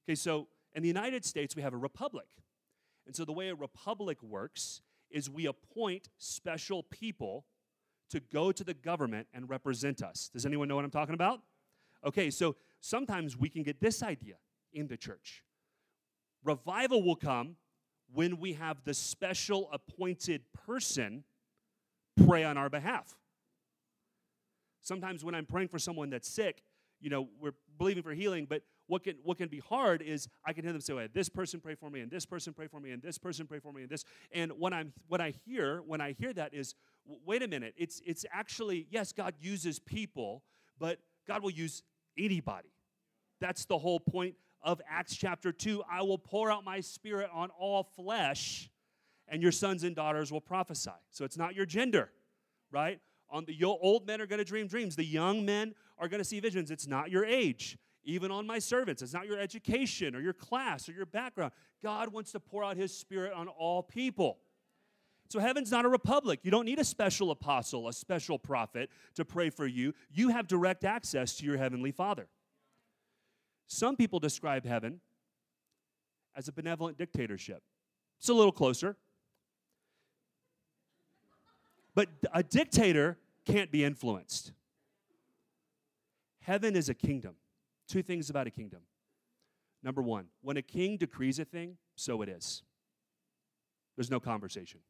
Okay, 0.09 0.15
so 0.15 0.49
in 0.75 0.83
the 0.83 0.89
United 0.89 1.25
States, 1.25 1.57
we 1.57 1.63
have 1.63 1.73
a 1.73 1.79
republic. 1.79 2.27
And 3.07 3.15
so 3.15 3.25
the 3.25 3.33
way 3.33 3.49
a 3.49 3.55
republic 3.55 4.23
works 4.23 4.83
is 5.11 5.29
we 5.29 5.47
appoint 5.47 6.09
special 6.19 6.83
people 6.83 7.47
to 8.11 8.21
go 8.21 8.53
to 8.53 8.65
the 8.65 8.75
government 8.75 9.29
and 9.33 9.49
represent 9.49 10.03
us. 10.03 10.31
Does 10.33 10.45
anyone 10.47 10.69
know 10.69 10.77
what 10.77 10.85
I'm 10.85 10.91
talking 10.91 11.15
about? 11.15 11.41
Okay, 12.05 12.31
so 12.31 12.57
sometimes 12.81 13.37
we 13.37 13.49
can 13.49 13.63
get 13.63 13.81
this 13.81 14.03
idea 14.03 14.37
in 14.73 14.87
the 14.87 14.97
church 14.97 15.45
Revival 16.43 17.03
will 17.03 17.17
come 17.17 17.57
when 18.13 18.39
we 18.39 18.55
have 18.55 18.85
the 18.85 18.95
special 18.95 19.69
appointed 19.73 20.43
person 20.67 21.25
pray 22.27 22.45
on 22.45 22.57
our 22.57 22.69
behalf. 22.69 23.15
Sometimes 24.81 25.25
when 25.25 25.35
I'm 25.35 25.47
praying 25.47 25.69
for 25.69 25.79
someone 25.79 26.11
that's 26.11 26.29
sick, 26.29 26.63
you 27.01 27.11
know, 27.11 27.29
we're 27.41 27.55
believing 27.79 28.03
for 28.03 28.13
healing, 28.13 28.47
but 28.49 28.63
what 28.87 29.05
can 29.05 29.17
what 29.23 29.39
can 29.39 29.49
be 29.49 29.61
hard 29.61 30.03
is 30.03 30.29
I 30.45 30.53
can 30.53 30.65
hear 30.65 30.73
them 30.73 30.81
say, 30.81 30.93
well, 30.93 31.07
"This 31.13 31.29
person 31.29 31.61
pray 31.61 31.75
for 31.75 31.89
me, 31.89 32.01
and 32.01 32.11
this 32.11 32.27
person 32.27 32.53
pray 32.53 32.67
for 32.67 32.81
me, 32.81 32.91
and 32.91 33.01
this 33.01 33.19
person 33.19 33.47
pray 33.47 33.61
for 33.61 33.73
me, 33.73 33.83
and 33.83 33.91
this." 33.91 34.05
And 34.33 34.53
when 34.59 34.73
I'm 34.73 34.93
what 35.07 35.21
I 35.21 35.33
hear 35.47 35.81
when 35.83 36.01
I 36.01 36.13
hear 36.13 36.33
that 36.33 36.53
is, 36.53 36.75
wait 37.25 37.43
a 37.43 37.49
minute, 37.49 37.75
it's 37.77 38.03
it's 38.05 38.27
actually 38.33 38.87
yes, 38.91 39.13
God 39.13 39.35
uses 39.41 39.79
people, 39.79 40.43
but 40.79 40.99
God 41.27 41.43
will 41.43 41.51
use 41.51 41.83
anybody. 42.19 42.73
That's 43.41 43.65
the 43.65 43.79
whole 43.79 44.01
point 44.01 44.35
of 44.63 44.81
Acts 44.89 45.17
chapter 45.17 45.53
2 45.53 45.83
I 45.91 46.03
will 46.03 46.19
pour 46.19 46.51
out 46.51 46.65
my 46.65 46.81
spirit 46.81 47.31
on 47.33 47.51
all 47.51 47.83
flesh, 47.83 48.71
and 49.29 49.43
your 49.43 49.53
sons 49.53 49.85
and 49.85 49.95
daughters 49.95 50.33
will 50.33 50.41
prophesy. 50.41 50.91
So 51.11 51.25
it's 51.25 51.39
not 51.39 51.55
your 51.55 51.67
gender, 51.67 52.11
right? 52.71 53.01
On 53.31 53.45
the 53.45 53.65
old 53.65 54.07
men 54.07 54.21
are 54.21 54.27
going 54.27 54.39
to 54.39 54.45
dream 54.45 54.67
dreams. 54.67 54.97
The 54.97 55.05
young 55.05 55.45
men 55.45 55.75
are 55.99 56.09
going 56.09 56.19
to 56.19 56.25
see 56.25 56.41
visions. 56.41 56.71
It's 56.71 56.87
not 56.87 57.11
your 57.11 57.25
age. 57.25 57.79
Even 58.03 58.31
on 58.31 58.47
my 58.47 58.59
servants, 58.59 59.03
it's 59.03 59.13
not 59.13 59.27
your 59.27 59.39
education 59.39 60.17
or 60.17 60.21
your 60.21 60.33
class 60.33 60.89
or 60.89 60.93
your 60.93 61.07
background. 61.07 61.53
God 61.83 62.13
wants 62.13 62.33
to 62.33 62.41
pour 62.41 62.65
out 62.65 62.77
his 62.77 62.97
spirit 62.97 63.33
on 63.33 63.47
all 63.47 63.83
people. 63.83 64.39
So 65.29 65.39
heaven's 65.39 65.71
not 65.71 65.85
a 65.85 65.89
republic. 65.89 66.41
You 66.43 66.51
don't 66.51 66.65
need 66.65 66.81
a 66.81 66.85
special 66.85 67.31
apostle, 67.31 67.87
a 67.87 67.93
special 67.93 68.39
prophet 68.39 68.91
to 69.15 69.25
pray 69.25 69.49
for 69.49 69.67
you. 69.67 69.95
You 70.11 70.31
have 70.31 70.49
direct 70.49 70.83
access 70.83 71.37
to 71.37 71.45
your 71.45 71.57
heavenly 71.57 71.93
Father. 71.93 72.27
Some 73.73 73.95
people 73.95 74.19
describe 74.19 74.67
heaven 74.67 75.01
as 76.35 76.49
a 76.49 76.53
benevolent 76.53 76.99
dictatorship. 76.99 77.63
It's 78.19 78.29
a 78.29 78.35
little 78.35 78.51
closer. 78.51 78.97
But 81.95 82.09
a 82.35 82.43
dictator 82.43 83.17
can't 83.45 83.71
be 83.71 83.85
influenced. 83.85 84.51
Heaven 86.41 86.75
is 86.75 86.89
a 86.89 86.95
kingdom. 86.95 87.37
Two 87.87 88.03
things 88.03 88.29
about 88.29 88.49
a 88.49 88.51
kingdom. 88.51 88.81
Number 89.85 90.03
one, 90.03 90.27
when 90.43 90.57
a 90.57 90.63
king 90.63 90.97
decrees 90.97 91.39
a 91.39 91.45
thing, 91.45 91.77
so 91.95 92.23
it 92.23 92.29
is. 92.29 92.65
There's 93.95 94.11
no 94.11 94.19
conversation. 94.19 94.81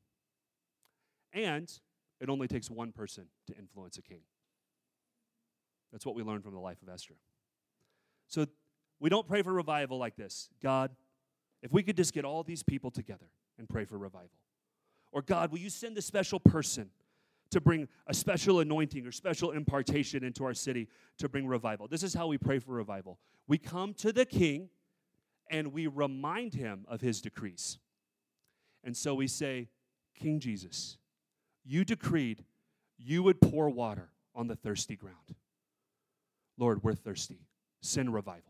And 1.35 1.71
it 2.19 2.31
only 2.31 2.49
takes 2.49 2.71
one 2.71 2.93
person 2.93 3.27
to 3.47 3.55
influence 3.59 3.99
a 3.99 4.03
king. 4.03 4.23
That's 5.93 6.07
what 6.07 6.15
we 6.15 6.23
learned 6.23 6.45
from 6.45 6.55
the 6.55 6.61
life 6.61 6.81
of 6.81 6.89
Esther. 6.89 7.17
So 8.27 8.47
we 9.01 9.09
don't 9.09 9.27
pray 9.27 9.43
for 9.43 9.53
revival 9.53 9.99
like 9.99 10.17
this 10.17 10.51
God, 10.63 10.91
if 11.63 11.73
we 11.73 11.83
could 11.83 11.97
just 11.97 12.13
get 12.13 12.25
all 12.25 12.43
these 12.43 12.63
people 12.63 12.91
together 12.91 13.27
and 13.59 13.69
pray 13.69 13.85
for 13.85 13.99
revival. 13.99 14.31
Or, 15.13 15.23
God, 15.23 15.51
will 15.51 15.59
you 15.59 15.71
send 15.71 15.99
a 15.99 16.03
special 16.03 16.39
person 16.39 16.91
to 17.51 17.61
bring 17.61 17.89
a 18.07 18.15
special 18.15 18.61
anointing 18.61 19.05
or 19.07 19.11
special 19.11 19.51
impartation 19.51 20.23
into 20.23 20.45
our 20.45 20.55
city 20.55 20.89
to 21.19 21.29
bring 21.29 21.47
revival? 21.47 21.89
This 21.89 22.05
is 22.05 22.15
how 22.15 22.29
we 22.29 22.39
pray 22.39 22.61
for 22.61 22.73
revival. 22.73 23.19
We 23.49 23.59
come 23.59 23.93
to 23.95 24.13
the 24.13 24.25
king 24.25 24.69
and 25.51 25.73
we 25.73 25.89
remind 25.89 26.55
him 26.55 26.85
of 26.89 27.01
his 27.01 27.21
decrees. 27.21 27.79
And 28.85 28.97
so 28.97 29.15
we 29.15 29.27
say, 29.27 29.69
King 30.15 30.39
Jesus, 30.39 30.97
you 31.65 31.85
decreed 31.85 32.45
you 32.99 33.23
would 33.23 33.41
pour 33.41 33.69
water 33.69 34.11
on 34.35 34.47
the 34.47 34.55
thirsty 34.55 34.95
ground. 34.95 35.17
Lord, 36.57 36.83
we're 36.83 36.95
thirsty. 36.95 37.41
Send 37.81 38.13
revival. 38.15 38.50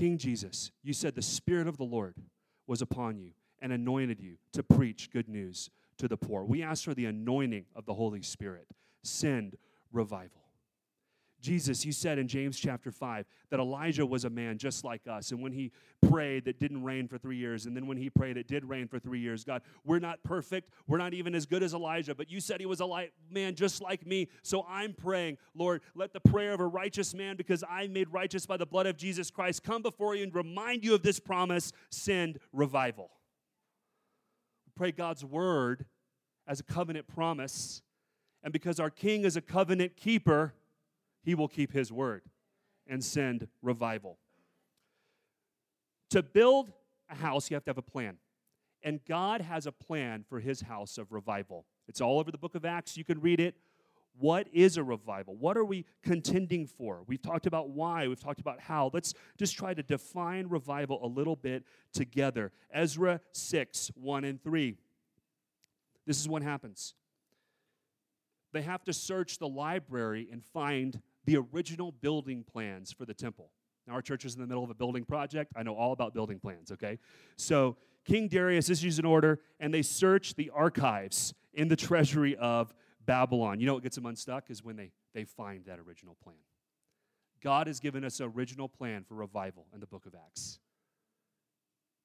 King 0.00 0.16
Jesus, 0.16 0.70
you 0.82 0.94
said 0.94 1.14
the 1.14 1.20
Spirit 1.20 1.68
of 1.68 1.76
the 1.76 1.84
Lord 1.84 2.14
was 2.66 2.80
upon 2.80 3.18
you 3.18 3.32
and 3.60 3.70
anointed 3.70 4.18
you 4.18 4.38
to 4.54 4.62
preach 4.62 5.10
good 5.12 5.28
news 5.28 5.68
to 5.98 6.08
the 6.08 6.16
poor. 6.16 6.42
We 6.42 6.62
ask 6.62 6.84
for 6.84 6.94
the 6.94 7.04
anointing 7.04 7.66
of 7.76 7.84
the 7.84 7.92
Holy 7.92 8.22
Spirit. 8.22 8.66
Send 9.04 9.58
revival. 9.92 10.39
Jesus, 11.40 11.84
you 11.84 11.92
said 11.92 12.18
in 12.18 12.28
James 12.28 12.58
chapter 12.58 12.90
5 12.90 13.26
that 13.50 13.60
Elijah 13.60 14.04
was 14.04 14.24
a 14.24 14.30
man 14.30 14.58
just 14.58 14.84
like 14.84 15.06
us. 15.06 15.30
And 15.30 15.42
when 15.42 15.52
he 15.52 15.72
prayed, 16.08 16.44
that 16.44 16.60
didn't 16.60 16.82
rain 16.82 17.08
for 17.08 17.18
three 17.18 17.36
years. 17.36 17.66
And 17.66 17.76
then 17.76 17.86
when 17.86 17.96
he 17.96 18.10
prayed, 18.10 18.36
it 18.36 18.46
did 18.46 18.64
rain 18.64 18.88
for 18.88 18.98
three 18.98 19.20
years. 19.20 19.44
God, 19.44 19.62
we're 19.84 19.98
not 19.98 20.22
perfect. 20.22 20.70
We're 20.86 20.98
not 20.98 21.14
even 21.14 21.34
as 21.34 21.46
good 21.46 21.62
as 21.62 21.74
Elijah, 21.74 22.14
but 22.14 22.30
you 22.30 22.40
said 22.40 22.60
he 22.60 22.66
was 22.66 22.80
a 22.80 23.08
man 23.30 23.54
just 23.54 23.80
like 23.82 24.06
me. 24.06 24.28
So 24.42 24.66
I'm 24.68 24.92
praying, 24.92 25.38
Lord, 25.54 25.82
let 25.94 26.12
the 26.12 26.20
prayer 26.20 26.52
of 26.52 26.60
a 26.60 26.66
righteous 26.66 27.14
man, 27.14 27.36
because 27.36 27.64
I'm 27.68 27.92
made 27.92 28.12
righteous 28.12 28.46
by 28.46 28.56
the 28.56 28.66
blood 28.66 28.86
of 28.86 28.96
Jesus 28.96 29.30
Christ, 29.30 29.62
come 29.62 29.82
before 29.82 30.14
you 30.14 30.24
and 30.24 30.34
remind 30.34 30.84
you 30.84 30.94
of 30.94 31.02
this 31.02 31.20
promise 31.20 31.72
send 31.90 32.38
revival. 32.52 33.10
Pray 34.76 34.92
God's 34.92 35.24
word 35.24 35.86
as 36.46 36.60
a 36.60 36.64
covenant 36.64 37.06
promise. 37.06 37.82
And 38.42 38.52
because 38.52 38.80
our 38.80 38.90
king 38.90 39.24
is 39.24 39.36
a 39.36 39.42
covenant 39.42 39.96
keeper, 39.96 40.54
he 41.22 41.34
will 41.34 41.48
keep 41.48 41.72
his 41.72 41.92
word 41.92 42.22
and 42.86 43.04
send 43.04 43.48
revival. 43.62 44.18
To 46.10 46.22
build 46.22 46.72
a 47.08 47.14
house, 47.14 47.50
you 47.50 47.54
have 47.54 47.64
to 47.64 47.70
have 47.70 47.78
a 47.78 47.82
plan. 47.82 48.16
And 48.82 49.00
God 49.06 49.42
has 49.42 49.66
a 49.66 49.72
plan 49.72 50.24
for 50.28 50.40
his 50.40 50.62
house 50.62 50.98
of 50.98 51.12
revival. 51.12 51.66
It's 51.86 52.00
all 52.00 52.18
over 52.18 52.30
the 52.30 52.38
book 52.38 52.54
of 52.54 52.64
Acts. 52.64 52.96
You 52.96 53.04
can 53.04 53.20
read 53.20 53.40
it. 53.40 53.54
What 54.18 54.48
is 54.52 54.76
a 54.76 54.82
revival? 54.82 55.36
What 55.36 55.56
are 55.56 55.64
we 55.64 55.86
contending 56.02 56.66
for? 56.66 57.02
We've 57.06 57.22
talked 57.22 57.46
about 57.46 57.70
why, 57.70 58.08
we've 58.08 58.20
talked 58.20 58.40
about 58.40 58.60
how. 58.60 58.90
Let's 58.92 59.14
just 59.38 59.56
try 59.56 59.72
to 59.72 59.82
define 59.82 60.48
revival 60.48 61.04
a 61.04 61.06
little 61.06 61.36
bit 61.36 61.64
together. 61.92 62.52
Ezra 62.72 63.20
6, 63.32 63.92
1 63.94 64.24
and 64.24 64.42
3. 64.42 64.76
This 66.06 66.20
is 66.20 66.28
what 66.28 66.42
happens. 66.42 66.94
They 68.52 68.62
have 68.62 68.84
to 68.84 68.92
search 68.92 69.38
the 69.38 69.48
library 69.48 70.28
and 70.30 70.44
find 70.44 71.00
the 71.30 71.46
original 71.52 71.92
building 71.92 72.42
plans 72.42 72.92
for 72.92 73.04
the 73.04 73.14
temple. 73.14 73.50
Now, 73.86 73.94
our 73.94 74.02
church 74.02 74.24
is 74.24 74.34
in 74.34 74.40
the 74.40 74.48
middle 74.48 74.64
of 74.64 74.70
a 74.70 74.74
building 74.74 75.04
project. 75.04 75.52
I 75.54 75.62
know 75.62 75.76
all 75.76 75.92
about 75.92 76.12
building 76.12 76.40
plans, 76.40 76.72
okay? 76.72 76.98
So, 77.36 77.76
King 78.04 78.26
Darius 78.26 78.68
issues 78.68 78.98
an 78.98 79.04
order, 79.04 79.40
and 79.60 79.72
they 79.72 79.82
search 79.82 80.34
the 80.34 80.50
archives 80.50 81.32
in 81.54 81.68
the 81.68 81.76
treasury 81.76 82.34
of 82.36 82.74
Babylon. 83.06 83.60
You 83.60 83.66
know 83.66 83.74
what 83.74 83.84
gets 83.84 83.94
them 83.94 84.06
unstuck 84.06 84.50
is 84.50 84.64
when 84.64 84.74
they, 84.74 84.90
they 85.14 85.22
find 85.22 85.64
that 85.66 85.78
original 85.78 86.16
plan. 86.20 86.34
God 87.40 87.68
has 87.68 87.78
given 87.78 88.04
us 88.04 88.18
an 88.18 88.32
original 88.34 88.68
plan 88.68 89.04
for 89.04 89.14
revival 89.14 89.66
in 89.72 89.78
the 89.78 89.86
book 89.86 90.06
of 90.06 90.14
Acts. 90.16 90.58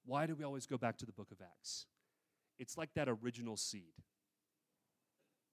Why 0.06 0.28
do 0.28 0.36
we 0.36 0.44
always 0.44 0.68
go 0.68 0.78
back 0.78 0.98
to 1.00 1.06
the 1.06 1.12
book 1.12 1.32
of 1.32 1.38
Acts? 1.42 1.88
It's 2.60 2.78
like 2.78 2.94
that 2.94 3.10
original 3.10 3.58
seed, 3.58 3.94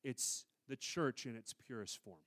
it's 0.05 0.45
the 0.69 0.77
church 0.77 1.25
in 1.25 1.37
its 1.37 1.55
purest 1.55 1.99
form. 2.05 2.19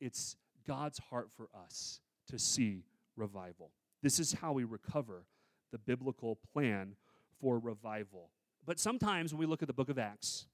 It's 0.00 0.36
God's 0.66 0.98
heart 0.98 1.28
for 1.36 1.48
us 1.54 2.00
to 2.28 2.38
see 2.38 2.84
revival. 3.16 3.70
This 4.02 4.18
is 4.18 4.32
how 4.32 4.52
we 4.52 4.64
recover 4.64 5.24
the 5.72 5.78
biblical 5.78 6.38
plan 6.52 6.94
for 7.40 7.58
revival. 7.58 8.30
But 8.66 8.78
sometimes 8.78 9.32
when 9.32 9.40
we 9.40 9.46
look 9.46 9.62
at 9.62 9.68
the 9.68 9.74
book 9.74 9.88
of 9.88 9.98
Acts, 9.98 10.46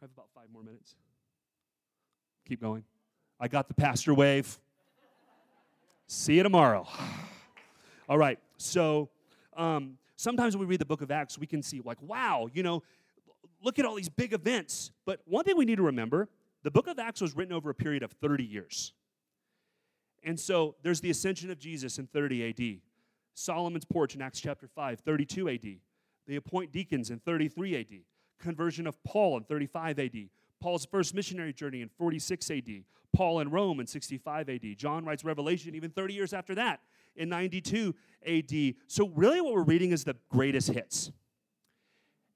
I 0.00 0.04
have 0.04 0.10
about 0.12 0.28
five 0.34 0.46
more 0.52 0.62
minutes. 0.62 0.94
Keep 2.48 2.60
going. 2.60 2.84
I 3.38 3.48
got 3.48 3.68
the 3.68 3.74
pastor 3.74 4.14
wave. 4.14 4.58
See 6.06 6.34
you 6.34 6.42
tomorrow. 6.42 6.86
All 8.08 8.18
right. 8.18 8.38
So 8.56 9.10
um, 9.56 9.98
sometimes 10.16 10.56
when 10.56 10.66
we 10.66 10.70
read 10.70 10.80
the 10.80 10.86
book 10.86 11.02
of 11.02 11.10
Acts, 11.10 11.38
we 11.38 11.46
can 11.46 11.62
see, 11.62 11.80
like, 11.84 12.00
wow, 12.02 12.48
you 12.52 12.62
know, 12.62 12.82
look 13.62 13.78
at 13.78 13.84
all 13.84 13.94
these 13.94 14.08
big 14.08 14.32
events. 14.32 14.90
But 15.04 15.20
one 15.26 15.44
thing 15.44 15.56
we 15.56 15.64
need 15.64 15.76
to 15.76 15.82
remember 15.82 16.28
the 16.62 16.70
book 16.70 16.86
of 16.86 16.98
Acts 16.98 17.20
was 17.20 17.34
written 17.34 17.52
over 17.52 17.70
a 17.70 17.74
period 17.74 18.02
of 18.02 18.12
30 18.12 18.44
years. 18.44 18.92
And 20.22 20.38
so 20.38 20.76
there's 20.82 21.00
the 21.00 21.10
ascension 21.10 21.50
of 21.50 21.58
Jesus 21.58 21.98
in 21.98 22.06
30 22.06 22.48
AD, 22.50 22.80
Solomon's 23.34 23.84
porch 23.84 24.14
in 24.14 24.22
Acts 24.22 24.40
chapter 24.40 24.68
5, 24.68 25.00
32 25.00 25.48
AD. 25.48 25.66
They 26.26 26.36
appoint 26.36 26.72
deacons 26.72 27.10
in 27.10 27.18
33 27.20 27.80
AD, 27.80 27.86
conversion 28.38 28.86
of 28.86 29.02
Paul 29.02 29.38
in 29.38 29.44
35 29.44 29.98
AD, 29.98 30.28
Paul's 30.60 30.84
first 30.84 31.14
missionary 31.14 31.52
journey 31.52 31.80
in 31.80 31.88
46 31.88 32.50
AD, 32.50 32.84
Paul 33.14 33.40
in 33.40 33.50
Rome 33.50 33.80
in 33.80 33.86
65 33.86 34.48
AD. 34.48 34.76
John 34.76 35.04
writes 35.04 35.24
Revelation 35.24 35.74
even 35.74 35.90
30 35.90 36.14
years 36.14 36.32
after 36.32 36.54
that 36.56 36.80
in 37.16 37.28
92 37.28 37.94
AD. 38.26 38.74
So, 38.86 39.08
really, 39.08 39.40
what 39.40 39.54
we're 39.54 39.62
reading 39.62 39.90
is 39.90 40.04
the 40.04 40.16
greatest 40.28 40.68
hits. 40.68 41.10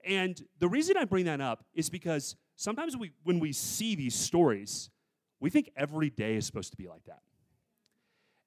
And 0.05 0.43
the 0.59 0.69
reason 0.69 0.97
I 0.97 1.05
bring 1.05 1.27
that 1.27 1.41
up 1.41 1.65
is 1.75 1.89
because 1.89 2.37
sometimes 2.57 2.97
we, 2.97 3.13
when 3.23 3.41
we 3.41 3.53
see 3.53 3.95
these 3.95 4.15
stories, 4.15 4.91
we 5.41 5.51
think 5.51 5.71
every 5.77 6.11
day 6.11 6.37
is 6.37 6.47
supposed 6.47 6.71
to 6.73 6.77
be 6.77 6.89
like 6.89 7.05
that. 7.05 7.23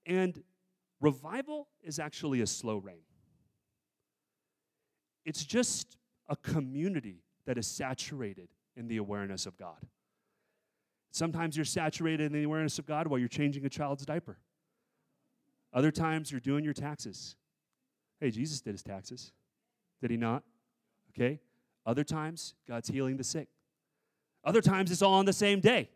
And 0.05 0.41
revival 1.01 1.67
is 1.83 1.99
actually 1.99 2.41
a 2.41 2.47
slow 2.47 2.77
rain, 2.77 3.03
it's 5.25 5.43
just 5.43 5.97
a 6.29 6.35
community 6.35 7.23
that 7.45 7.57
is 7.57 7.67
saturated 7.67 8.49
in 8.75 8.87
the 8.87 8.97
awareness 8.97 9.45
of 9.45 9.57
God. 9.57 9.87
Sometimes 11.11 11.55
you're 11.55 11.65
saturated 11.65 12.25
in 12.25 12.33
the 12.33 12.43
awareness 12.43 12.77
of 12.77 12.85
God 12.85 13.07
while 13.07 13.17
you're 13.17 13.27
changing 13.27 13.65
a 13.65 13.69
child's 13.69 14.05
diaper. 14.05 14.37
Other 15.73 15.91
times 15.91 16.31
you're 16.31 16.41
doing 16.41 16.63
your 16.63 16.73
taxes. 16.73 17.35
Hey, 18.19 18.31
Jesus 18.31 18.61
did 18.61 18.73
his 18.73 18.83
taxes. 18.83 19.31
Did 20.01 20.11
he 20.11 20.17
not? 20.17 20.43
Okay. 21.11 21.39
Other 21.85 22.03
times, 22.03 22.55
God's 22.67 22.89
healing 22.89 23.17
the 23.17 23.23
sick. 23.23 23.47
Other 24.47 24.61
times, 24.61 24.91
it's 24.91 25.01
all 25.01 25.15
on 25.15 25.25
the 25.25 25.33
same 25.33 25.59
day. 25.59 25.89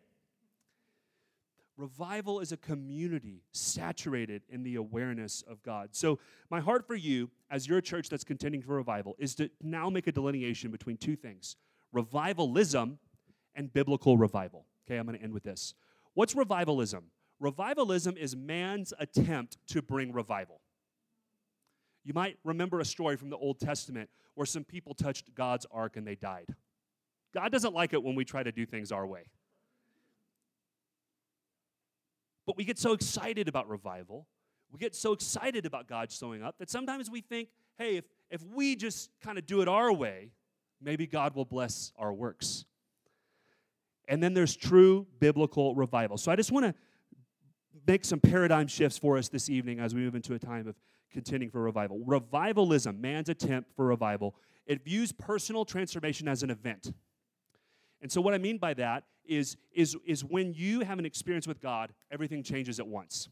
Revival 1.78 2.38
is 2.40 2.52
a 2.52 2.58
community 2.58 3.44
saturated 3.52 4.42
in 4.50 4.62
the 4.62 4.74
awareness 4.74 5.42
of 5.48 5.62
God. 5.62 5.88
So, 5.92 6.18
my 6.50 6.60
heart 6.60 6.86
for 6.86 6.94
you, 6.94 7.30
as 7.50 7.66
your 7.66 7.80
church 7.80 8.10
that's 8.10 8.24
contending 8.24 8.60
for 8.60 8.74
revival, 8.74 9.16
is 9.18 9.34
to 9.36 9.50
now 9.62 9.88
make 9.88 10.06
a 10.06 10.12
delineation 10.12 10.70
between 10.70 10.98
two 10.98 11.16
things 11.16 11.56
revivalism 11.94 12.98
and 13.54 13.72
biblical 13.72 14.18
revival. 14.18 14.66
Okay, 14.86 14.98
I'm 14.98 15.06
going 15.06 15.16
to 15.16 15.24
end 15.24 15.32
with 15.32 15.44
this. 15.44 15.72
What's 16.12 16.34
revivalism? 16.34 17.04
Revivalism 17.40 18.18
is 18.18 18.36
man's 18.36 18.92
attempt 18.98 19.56
to 19.68 19.80
bring 19.80 20.12
revival. 20.12 20.60
You 22.04 22.12
might 22.12 22.36
remember 22.44 22.80
a 22.80 22.84
story 22.84 23.16
from 23.16 23.30
the 23.30 23.38
Old 23.38 23.60
Testament 23.60 24.10
where 24.34 24.46
some 24.46 24.62
people 24.62 24.92
touched 24.92 25.34
God's 25.34 25.66
ark 25.72 25.96
and 25.96 26.06
they 26.06 26.16
died. 26.16 26.54
God 27.34 27.50
doesn't 27.52 27.74
like 27.74 27.92
it 27.92 28.02
when 28.02 28.14
we 28.14 28.24
try 28.24 28.42
to 28.42 28.52
do 28.52 28.66
things 28.66 28.92
our 28.92 29.06
way. 29.06 29.24
But 32.46 32.56
we 32.56 32.64
get 32.64 32.78
so 32.78 32.92
excited 32.92 33.48
about 33.48 33.68
revival, 33.68 34.26
we 34.70 34.78
get 34.78 34.94
so 34.94 35.12
excited 35.12 35.66
about 35.66 35.86
God 35.86 36.10
showing 36.10 36.42
up 36.42 36.56
that 36.58 36.70
sometimes 36.70 37.10
we 37.10 37.20
think, 37.20 37.48
hey, 37.78 37.98
if, 37.98 38.04
if 38.30 38.42
we 38.42 38.74
just 38.74 39.10
kind 39.22 39.38
of 39.38 39.46
do 39.46 39.60
it 39.60 39.68
our 39.68 39.92
way, 39.92 40.30
maybe 40.80 41.06
God 41.06 41.34
will 41.34 41.44
bless 41.44 41.92
our 41.98 42.12
works. 42.12 42.64
And 44.08 44.22
then 44.22 44.34
there's 44.34 44.56
true 44.56 45.06
biblical 45.20 45.74
revival. 45.74 46.16
So 46.16 46.32
I 46.32 46.36
just 46.36 46.50
want 46.50 46.66
to 46.66 46.74
make 47.86 48.04
some 48.04 48.18
paradigm 48.20 48.66
shifts 48.66 48.98
for 48.98 49.16
us 49.16 49.28
this 49.28 49.48
evening 49.48 49.78
as 49.78 49.94
we 49.94 50.00
move 50.00 50.14
into 50.14 50.34
a 50.34 50.38
time 50.38 50.66
of 50.66 50.74
contending 51.10 51.50
for 51.50 51.60
revival. 51.60 52.02
Revivalism, 52.04 53.00
man's 53.00 53.28
attempt 53.28 53.70
for 53.76 53.86
revival, 53.86 54.34
it 54.66 54.84
views 54.84 55.12
personal 55.12 55.64
transformation 55.64 56.28
as 56.28 56.42
an 56.42 56.50
event. 56.50 56.92
And 58.02 58.10
so, 58.10 58.20
what 58.20 58.34
I 58.34 58.38
mean 58.38 58.58
by 58.58 58.74
that 58.74 59.04
is, 59.24 59.56
is, 59.72 59.96
is 60.04 60.24
when 60.24 60.52
you 60.52 60.80
have 60.80 60.98
an 60.98 61.06
experience 61.06 61.46
with 61.46 61.60
God, 61.60 61.92
everything 62.10 62.42
changes 62.42 62.80
at 62.80 62.86
once. 62.86 63.28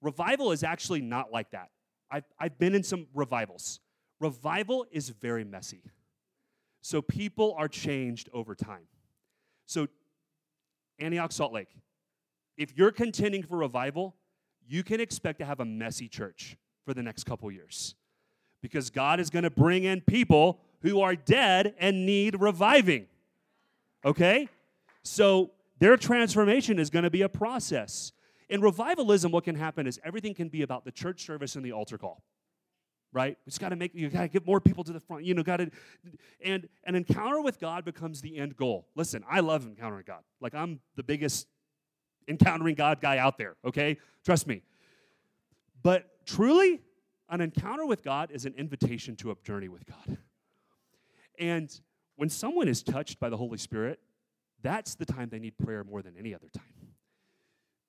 Revival 0.00 0.52
is 0.52 0.62
actually 0.62 1.02
not 1.02 1.32
like 1.32 1.50
that. 1.50 1.70
I've, 2.10 2.24
I've 2.38 2.58
been 2.58 2.74
in 2.76 2.84
some 2.84 3.08
revivals. 3.12 3.80
Revival 4.20 4.86
is 4.92 5.08
very 5.08 5.42
messy. 5.42 5.82
So, 6.80 7.02
people 7.02 7.56
are 7.58 7.66
changed 7.66 8.28
over 8.32 8.54
time. 8.54 8.86
So, 9.66 9.88
Antioch 11.00 11.32
Salt 11.32 11.52
Lake, 11.52 11.74
if 12.56 12.76
you're 12.76 12.92
contending 12.92 13.42
for 13.42 13.58
revival, 13.58 14.14
you 14.64 14.84
can 14.84 15.00
expect 15.00 15.40
to 15.40 15.44
have 15.44 15.58
a 15.58 15.64
messy 15.64 16.08
church 16.08 16.56
for 16.84 16.94
the 16.94 17.02
next 17.02 17.24
couple 17.24 17.50
years 17.50 17.96
because 18.62 18.90
God 18.90 19.18
is 19.18 19.28
going 19.28 19.42
to 19.42 19.50
bring 19.50 19.84
in 19.84 20.02
people 20.02 20.60
who 20.82 21.00
are 21.00 21.16
dead 21.16 21.74
and 21.78 22.06
need 22.06 22.40
reviving. 22.40 23.08
Okay? 24.04 24.48
So 25.02 25.52
their 25.78 25.96
transformation 25.96 26.78
is 26.78 26.90
going 26.90 27.04
to 27.04 27.10
be 27.10 27.22
a 27.22 27.28
process. 27.28 28.12
In 28.48 28.60
revivalism, 28.60 29.32
what 29.32 29.44
can 29.44 29.54
happen 29.54 29.86
is 29.86 29.98
everything 30.04 30.34
can 30.34 30.48
be 30.48 30.62
about 30.62 30.84
the 30.84 30.92
church 30.92 31.24
service 31.24 31.56
and 31.56 31.64
the 31.64 31.72
altar 31.72 31.98
call. 31.98 32.22
Right? 33.12 33.38
It's 33.46 33.58
got 33.58 33.68
to 33.68 33.76
make 33.76 33.94
you 33.94 34.08
got 34.10 34.22
to 34.22 34.28
get 34.28 34.44
more 34.44 34.60
people 34.60 34.82
to 34.82 34.92
the 34.92 34.98
front. 34.98 35.24
You 35.24 35.34
know, 35.34 35.44
got 35.44 35.58
to 35.58 35.70
and 36.44 36.68
an 36.84 36.96
encounter 36.96 37.40
with 37.40 37.60
God 37.60 37.84
becomes 37.84 38.20
the 38.20 38.36
end 38.36 38.56
goal. 38.56 38.88
Listen, 38.96 39.22
I 39.30 39.38
love 39.38 39.64
encountering 39.66 40.04
God. 40.04 40.22
Like 40.40 40.52
I'm 40.52 40.80
the 40.96 41.04
biggest 41.04 41.46
encountering 42.26 42.74
God 42.74 43.00
guy 43.00 43.18
out 43.18 43.38
there, 43.38 43.54
okay? 43.64 43.98
Trust 44.24 44.48
me. 44.48 44.62
But 45.82 46.08
truly, 46.26 46.80
an 47.28 47.40
encounter 47.40 47.86
with 47.86 48.02
God 48.02 48.30
is 48.32 48.46
an 48.46 48.54
invitation 48.56 49.16
to 49.16 49.30
a 49.30 49.36
journey 49.44 49.68
with 49.68 49.84
God. 49.86 50.18
And 51.38 51.80
when 52.16 52.28
someone 52.28 52.68
is 52.68 52.82
touched 52.82 53.18
by 53.20 53.28
the 53.28 53.36
Holy 53.36 53.58
Spirit, 53.58 54.00
that's 54.62 54.94
the 54.94 55.04
time 55.04 55.28
they 55.30 55.38
need 55.38 55.58
prayer 55.58 55.84
more 55.84 56.02
than 56.02 56.14
any 56.18 56.34
other 56.34 56.48
time. 56.52 56.64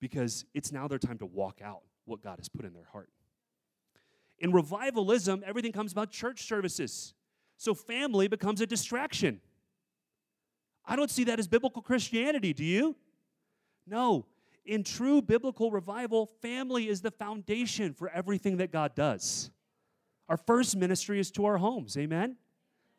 because 0.02 0.46
it's 0.54 0.72
now 0.72 0.88
their 0.88 1.00
time 1.00 1.18
to 1.18 1.26
walk 1.26 1.62
out 1.64 1.82
what 2.06 2.22
God 2.22 2.38
has 2.38 2.50
put 2.50 2.66
in 2.66 2.74
their 2.74 2.88
heart. 2.92 3.10
In 4.40 4.52
revivalism, 4.52 5.44
everything 5.46 5.72
comes 5.72 5.92
about 5.94 6.12
church 6.12 6.44
services. 6.44 7.14
So 7.58 7.74
family 7.74 8.28
becomes 8.28 8.62
a 8.62 8.68
distraction. 8.68 9.40
I 10.86 10.96
don't 10.96 11.10
see 11.10 11.24
that 11.24 11.40
as 11.40 11.48
biblical 11.48 11.82
Christianity, 11.82 12.54
do 12.54 12.64
you? 12.64 12.96
No. 13.88 14.26
In 14.66 14.84
true 14.84 15.22
biblical 15.22 15.72
revival, 15.72 16.28
family 16.42 16.90
is 16.90 17.02
the 17.02 17.12
foundation 17.12 17.94
for 17.94 18.10
everything 18.10 18.58
that 18.58 18.72
God 18.72 18.94
does. 18.94 19.50
Our 20.28 20.38
first 20.38 20.76
ministry 20.76 21.20
is 21.20 21.32
to 21.32 21.46
our 21.46 21.58
homes, 21.58 21.98
amen? 21.98 22.36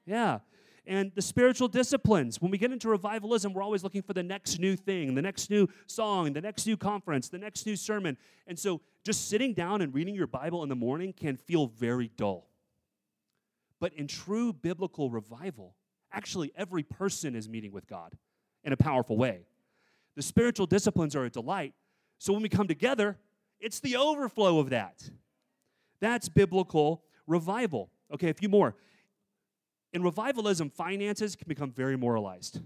Yeah. 0.06 0.38
And 0.86 1.10
the 1.14 1.22
spiritual 1.22 1.66
disciplines, 1.66 2.40
when 2.40 2.52
we 2.52 2.58
get 2.58 2.70
into 2.70 2.88
revivalism, 2.88 3.52
we're 3.52 3.62
always 3.62 3.82
looking 3.82 4.02
for 4.02 4.12
the 4.12 4.22
next 4.22 4.60
new 4.60 4.76
thing, 4.76 5.16
the 5.16 5.22
next 5.22 5.50
new 5.50 5.66
song, 5.86 6.32
the 6.32 6.40
next 6.40 6.64
new 6.64 6.76
conference, 6.76 7.28
the 7.28 7.38
next 7.38 7.66
new 7.66 7.74
sermon. 7.74 8.16
And 8.46 8.56
so 8.56 8.80
just 9.04 9.28
sitting 9.28 9.52
down 9.52 9.82
and 9.82 9.92
reading 9.92 10.14
your 10.14 10.28
Bible 10.28 10.62
in 10.62 10.68
the 10.68 10.76
morning 10.76 11.12
can 11.12 11.36
feel 11.36 11.66
very 11.66 12.12
dull. 12.16 12.48
But 13.80 13.94
in 13.94 14.06
true 14.06 14.52
biblical 14.52 15.10
revival, 15.10 15.74
actually 16.12 16.52
every 16.56 16.84
person 16.84 17.34
is 17.34 17.48
meeting 17.48 17.72
with 17.72 17.88
God 17.88 18.12
in 18.62 18.72
a 18.72 18.76
powerful 18.76 19.16
way. 19.16 19.40
The 20.14 20.22
spiritual 20.22 20.66
disciplines 20.66 21.16
are 21.16 21.24
a 21.24 21.30
delight. 21.30 21.74
So 22.18 22.32
when 22.32 22.42
we 22.42 22.48
come 22.48 22.68
together, 22.68 23.18
it's 23.58 23.80
the 23.80 23.96
overflow 23.96 24.60
of 24.60 24.70
that. 24.70 25.10
That's 26.00 26.28
biblical 26.28 27.02
revival. 27.26 27.90
Okay, 28.12 28.30
a 28.30 28.34
few 28.34 28.48
more 28.48 28.76
in 29.96 30.02
revivalism, 30.02 30.68
finances 30.68 31.34
can 31.34 31.48
become 31.48 31.72
very 31.72 31.96
moralized. 31.96 32.60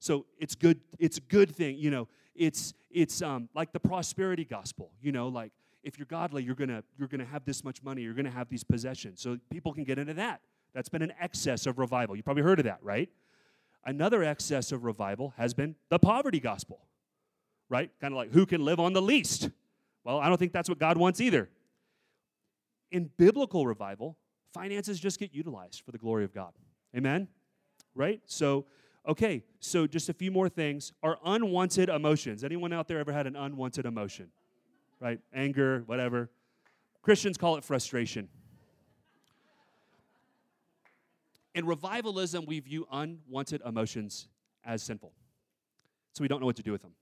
So 0.00 0.26
it's 0.38 0.54
good, 0.54 0.80
it's 0.98 1.16
a 1.16 1.22
good 1.22 1.56
thing, 1.56 1.78
you 1.78 1.90
know, 1.90 2.08
it's 2.34 2.74
it's 2.90 3.22
um, 3.22 3.48
like 3.54 3.72
the 3.72 3.80
prosperity 3.80 4.44
gospel, 4.44 4.90
you 5.00 5.12
know, 5.12 5.28
like 5.28 5.52
if 5.82 5.98
you're 5.98 6.06
godly, 6.06 6.42
you're 6.42 6.54
gonna 6.54 6.84
you're 6.98 7.08
gonna 7.08 7.24
have 7.24 7.46
this 7.46 7.64
much 7.64 7.82
money, 7.82 8.02
you're 8.02 8.12
gonna 8.12 8.30
have 8.30 8.50
these 8.50 8.64
possessions. 8.64 9.22
So 9.22 9.38
people 9.50 9.72
can 9.72 9.84
get 9.84 9.98
into 9.98 10.12
that. 10.12 10.42
That's 10.74 10.90
been 10.90 11.00
an 11.00 11.14
excess 11.18 11.64
of 11.64 11.78
revival. 11.78 12.16
You 12.16 12.22
probably 12.22 12.42
heard 12.42 12.58
of 12.58 12.66
that, 12.66 12.80
right? 12.82 13.08
Another 13.86 14.22
excess 14.22 14.72
of 14.72 14.84
revival 14.84 15.32
has 15.38 15.54
been 15.54 15.74
the 15.88 15.98
poverty 15.98 16.38
gospel, 16.38 16.80
right? 17.70 17.90
Kind 17.98 18.12
of 18.12 18.18
like 18.18 18.30
who 18.30 18.44
can 18.44 18.62
live 18.62 18.78
on 18.78 18.92
the 18.92 19.02
least. 19.02 19.48
Well, 20.04 20.18
I 20.18 20.28
don't 20.28 20.36
think 20.36 20.52
that's 20.52 20.68
what 20.68 20.78
God 20.78 20.98
wants 20.98 21.18
either. 21.18 21.48
In 22.90 23.08
biblical 23.16 23.66
revival, 23.66 24.18
finances 24.52 25.00
just 25.00 25.18
get 25.18 25.34
utilized 25.34 25.82
for 25.84 25.92
the 25.92 25.98
glory 25.98 26.24
of 26.24 26.32
God. 26.32 26.52
Amen? 26.96 27.28
Right? 27.94 28.20
So, 28.26 28.66
okay, 29.06 29.42
so 29.60 29.86
just 29.86 30.08
a 30.08 30.14
few 30.14 30.30
more 30.30 30.48
things. 30.48 30.92
Are 31.02 31.18
unwanted 31.24 31.88
emotions. 31.88 32.44
Anyone 32.44 32.72
out 32.72 32.88
there 32.88 32.98
ever 32.98 33.12
had 33.12 33.26
an 33.26 33.36
unwanted 33.36 33.86
emotion? 33.86 34.28
Right? 35.00 35.20
Anger, 35.34 35.82
whatever. 35.86 36.30
Christians 37.02 37.36
call 37.36 37.56
it 37.56 37.64
frustration. 37.64 38.28
In 41.54 41.66
revivalism, 41.66 42.46
we 42.46 42.60
view 42.60 42.86
unwanted 42.90 43.60
emotions 43.66 44.28
as 44.64 44.82
sinful. 44.82 45.12
So 46.12 46.22
we 46.22 46.28
don't 46.28 46.40
know 46.40 46.46
what 46.46 46.56
to 46.56 46.62
do 46.62 46.72
with 46.72 46.82
them. 46.82 46.92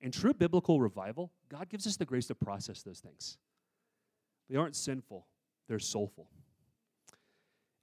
In 0.00 0.10
true 0.10 0.34
biblical 0.34 0.80
revival, 0.80 1.32
God 1.48 1.68
gives 1.68 1.86
us 1.86 1.96
the 1.96 2.04
grace 2.04 2.26
to 2.26 2.34
process 2.34 2.82
those 2.82 3.00
things. 3.00 3.38
They 4.50 4.56
aren't 4.56 4.76
sinful, 4.76 5.26
they're 5.68 5.78
soulful 5.78 6.28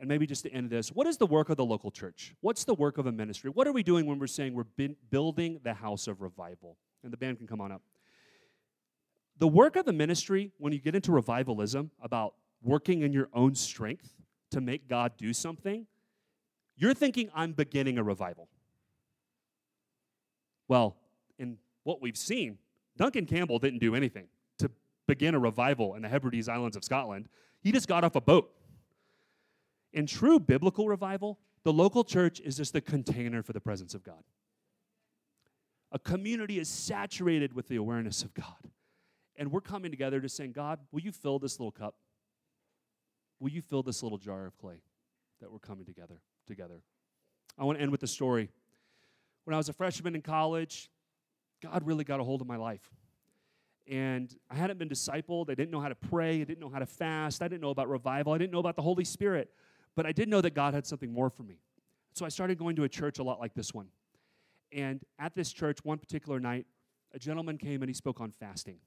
and 0.02 0.08
maybe 0.08 0.26
just 0.26 0.43
to 0.43 0.52
end 0.52 0.72
this, 0.72 0.89
what 0.89 1.06
is 1.06 1.18
the 1.18 1.28
work 1.28 1.49
of 1.49 1.58
the 1.58 1.64
local 1.64 1.91
church? 1.91 2.34
What's 2.41 2.64
the 2.64 2.74
work 2.74 2.97
of 2.97 3.06
a 3.06 3.12
ministry? 3.12 3.52
What 3.52 3.68
are 3.68 3.72
we 3.72 3.84
doing 3.84 4.08
when 4.08 4.18
we're 4.18 4.26
saying 4.26 4.56
we're 4.56 4.89
building 5.12 5.60
the 5.64 5.76
house 5.76 6.08
of 6.08 6.22
revival? 6.22 6.76
And 7.04 7.14
the 7.14 7.18
band 7.18 7.38
can 7.38 7.45
come 7.45 7.62
on 7.62 7.72
up. 7.72 7.84
The 9.38 9.47
work 9.47 9.76
of 9.76 9.86
the 9.86 9.93
ministry, 9.93 10.52
when 10.58 10.74
you 10.74 10.80
get 10.80 10.95
into 10.95 11.12
revivalism 11.12 11.91
about 12.02 12.34
working 12.64 13.04
in 13.04 13.14
your 13.14 13.30
own 13.32 13.54
strength 13.54 14.16
to 14.49 14.60
make 14.60 14.89
God 14.89 15.18
do 15.18 15.34
something, 15.34 15.86
you're 16.76 16.95
thinking, 16.95 17.30
I'm 17.36 17.52
beginning 17.52 17.99
a 17.99 18.04
revival. 18.04 18.49
Well, 20.68 20.97
in 21.38 21.58
what 21.84 22.02
we've 22.02 22.18
seen, 22.18 22.58
Duncan 22.97 23.28
Campbell 23.28 23.60
didn't 23.60 23.80
do 23.80 23.93
anything 23.93 24.26
to 24.58 24.72
begin 25.08 25.36
a 25.36 25.39
revival 25.39 25.93
in 25.93 26.02
the 26.02 26.10
Hebrides 26.10 26.49
Islands 26.49 26.76
of 26.76 26.84
Scotland. 26.84 27.30
He 27.62 27.72
just 27.72 27.88
got 27.88 28.04
off 28.04 28.16
a 28.16 28.22
boat 28.22 28.52
in 29.93 30.05
true 30.05 30.39
biblical 30.39 30.87
revival, 30.87 31.39
the 31.63 31.73
local 31.73 32.03
church 32.03 32.39
is 32.39 32.57
just 32.57 32.73
the 32.73 32.81
container 32.81 33.43
for 33.43 33.53
the 33.53 33.59
presence 33.59 33.93
of 33.93 34.03
God. 34.03 34.23
A 35.91 35.99
community 35.99 36.57
is 36.59 36.69
saturated 36.69 37.53
with 37.53 37.67
the 37.67 37.75
awareness 37.75 38.23
of 38.23 38.33
God. 38.33 38.71
And 39.35 39.51
we're 39.51 39.61
coming 39.61 39.91
together 39.91 40.21
to 40.21 40.29
saying, 40.29 40.53
God, 40.53 40.79
will 40.91 41.01
you 41.01 41.11
fill 41.11 41.39
this 41.39 41.59
little 41.59 41.71
cup? 41.71 41.95
Will 43.39 43.49
you 43.49 43.61
fill 43.61 43.83
this 43.83 44.03
little 44.03 44.17
jar 44.17 44.45
of 44.45 44.57
clay 44.57 44.81
that 45.41 45.51
we're 45.51 45.59
coming 45.59 45.85
together 45.85 46.21
together? 46.47 46.81
I 47.57 47.65
want 47.65 47.77
to 47.77 47.81
end 47.81 47.91
with 47.91 48.03
a 48.03 48.07
story. 48.07 48.49
When 49.45 49.53
I 49.53 49.57
was 49.57 49.67
a 49.67 49.73
freshman 49.73 50.15
in 50.15 50.21
college, 50.21 50.89
God 51.61 51.85
really 51.85 52.03
got 52.03 52.19
a 52.19 52.23
hold 52.23 52.41
of 52.41 52.47
my 52.47 52.57
life. 52.57 52.89
And 53.87 54.33
I 54.49 54.55
hadn't 54.55 54.77
been 54.77 54.89
discipled. 54.89 55.49
I 55.49 55.55
didn't 55.55 55.71
know 55.71 55.79
how 55.79 55.89
to 55.89 55.95
pray. 55.95 56.41
I 56.41 56.43
didn't 56.43 56.59
know 56.59 56.69
how 56.69 56.79
to 56.79 56.85
fast. 56.85 57.41
I 57.41 57.47
didn't 57.47 57.61
know 57.61 57.71
about 57.71 57.89
revival. 57.89 58.33
I 58.33 58.37
didn't 58.37 58.51
know 58.51 58.59
about 58.59 58.75
the 58.75 58.81
Holy 58.81 59.03
Spirit. 59.03 59.51
But 59.95 60.05
I 60.05 60.11
did 60.11 60.29
know 60.29 60.41
that 60.41 60.53
God 60.53 60.73
had 60.73 60.85
something 60.85 61.11
more 61.11 61.29
for 61.29 61.43
me. 61.43 61.59
So 62.13 62.25
I 62.25 62.29
started 62.29 62.57
going 62.57 62.75
to 62.77 62.83
a 62.83 62.89
church 62.89 63.19
a 63.19 63.23
lot 63.23 63.39
like 63.39 63.53
this 63.53 63.73
one. 63.73 63.87
And 64.71 65.01
at 65.19 65.35
this 65.35 65.51
church, 65.51 65.79
one 65.83 65.97
particular 65.97 66.39
night, 66.39 66.65
a 67.13 67.19
gentleman 67.19 67.57
came 67.57 67.81
and 67.81 67.89
he 67.89 67.93
spoke 67.93 68.21
on 68.21 68.31
fasting. 68.31 68.77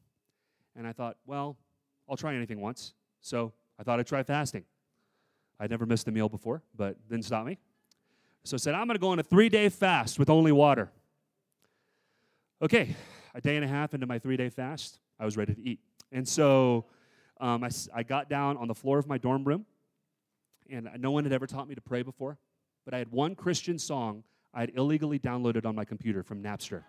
And 0.76 0.86
I 0.86 0.92
thought, 0.92 1.16
well, 1.26 1.56
I'll 2.08 2.16
try 2.16 2.34
anything 2.34 2.60
once. 2.60 2.94
So 3.20 3.52
I 3.78 3.82
thought 3.82 4.00
I'd 4.00 4.06
try 4.06 4.22
fasting. 4.22 4.64
I'd 5.60 5.70
never 5.70 5.86
missed 5.86 6.08
a 6.08 6.10
meal 6.10 6.28
before, 6.28 6.62
but 6.76 6.96
didn't 7.08 7.24
stop 7.24 7.46
me. 7.46 7.58
So 8.44 8.56
I 8.56 8.58
said, 8.58 8.74
I'm 8.74 8.86
going 8.86 8.96
to 8.96 9.00
go 9.00 9.08
on 9.08 9.18
a 9.18 9.22
three 9.22 9.48
day 9.48 9.68
fast 9.68 10.18
with 10.18 10.28
only 10.28 10.52
water. 10.52 10.90
Okay, 12.60 12.94
a 13.34 13.40
day 13.40 13.56
and 13.56 13.64
a 13.64 13.68
half 13.68 13.94
into 13.94 14.06
my 14.06 14.18
three 14.18 14.36
day 14.36 14.48
fast, 14.48 15.00
I 15.18 15.24
was 15.24 15.36
ready 15.36 15.54
to 15.54 15.62
eat. 15.62 15.80
And 16.12 16.26
so 16.26 16.86
um, 17.40 17.64
I, 17.64 17.70
I 17.94 18.02
got 18.02 18.28
down 18.28 18.56
on 18.56 18.68
the 18.68 18.74
floor 18.74 18.98
of 18.98 19.06
my 19.06 19.18
dorm 19.18 19.44
room 19.44 19.66
and 20.70 20.88
no 20.98 21.10
one 21.10 21.24
had 21.24 21.32
ever 21.32 21.46
taught 21.46 21.68
me 21.68 21.74
to 21.74 21.80
pray 21.80 22.02
before, 22.02 22.38
but 22.84 22.94
I 22.94 22.98
had 22.98 23.10
one 23.10 23.34
Christian 23.34 23.78
song 23.78 24.24
I 24.52 24.60
had 24.60 24.72
illegally 24.76 25.18
downloaded 25.18 25.66
on 25.66 25.74
my 25.74 25.84
computer 25.84 26.22
from 26.22 26.42
Napster. 26.42 26.84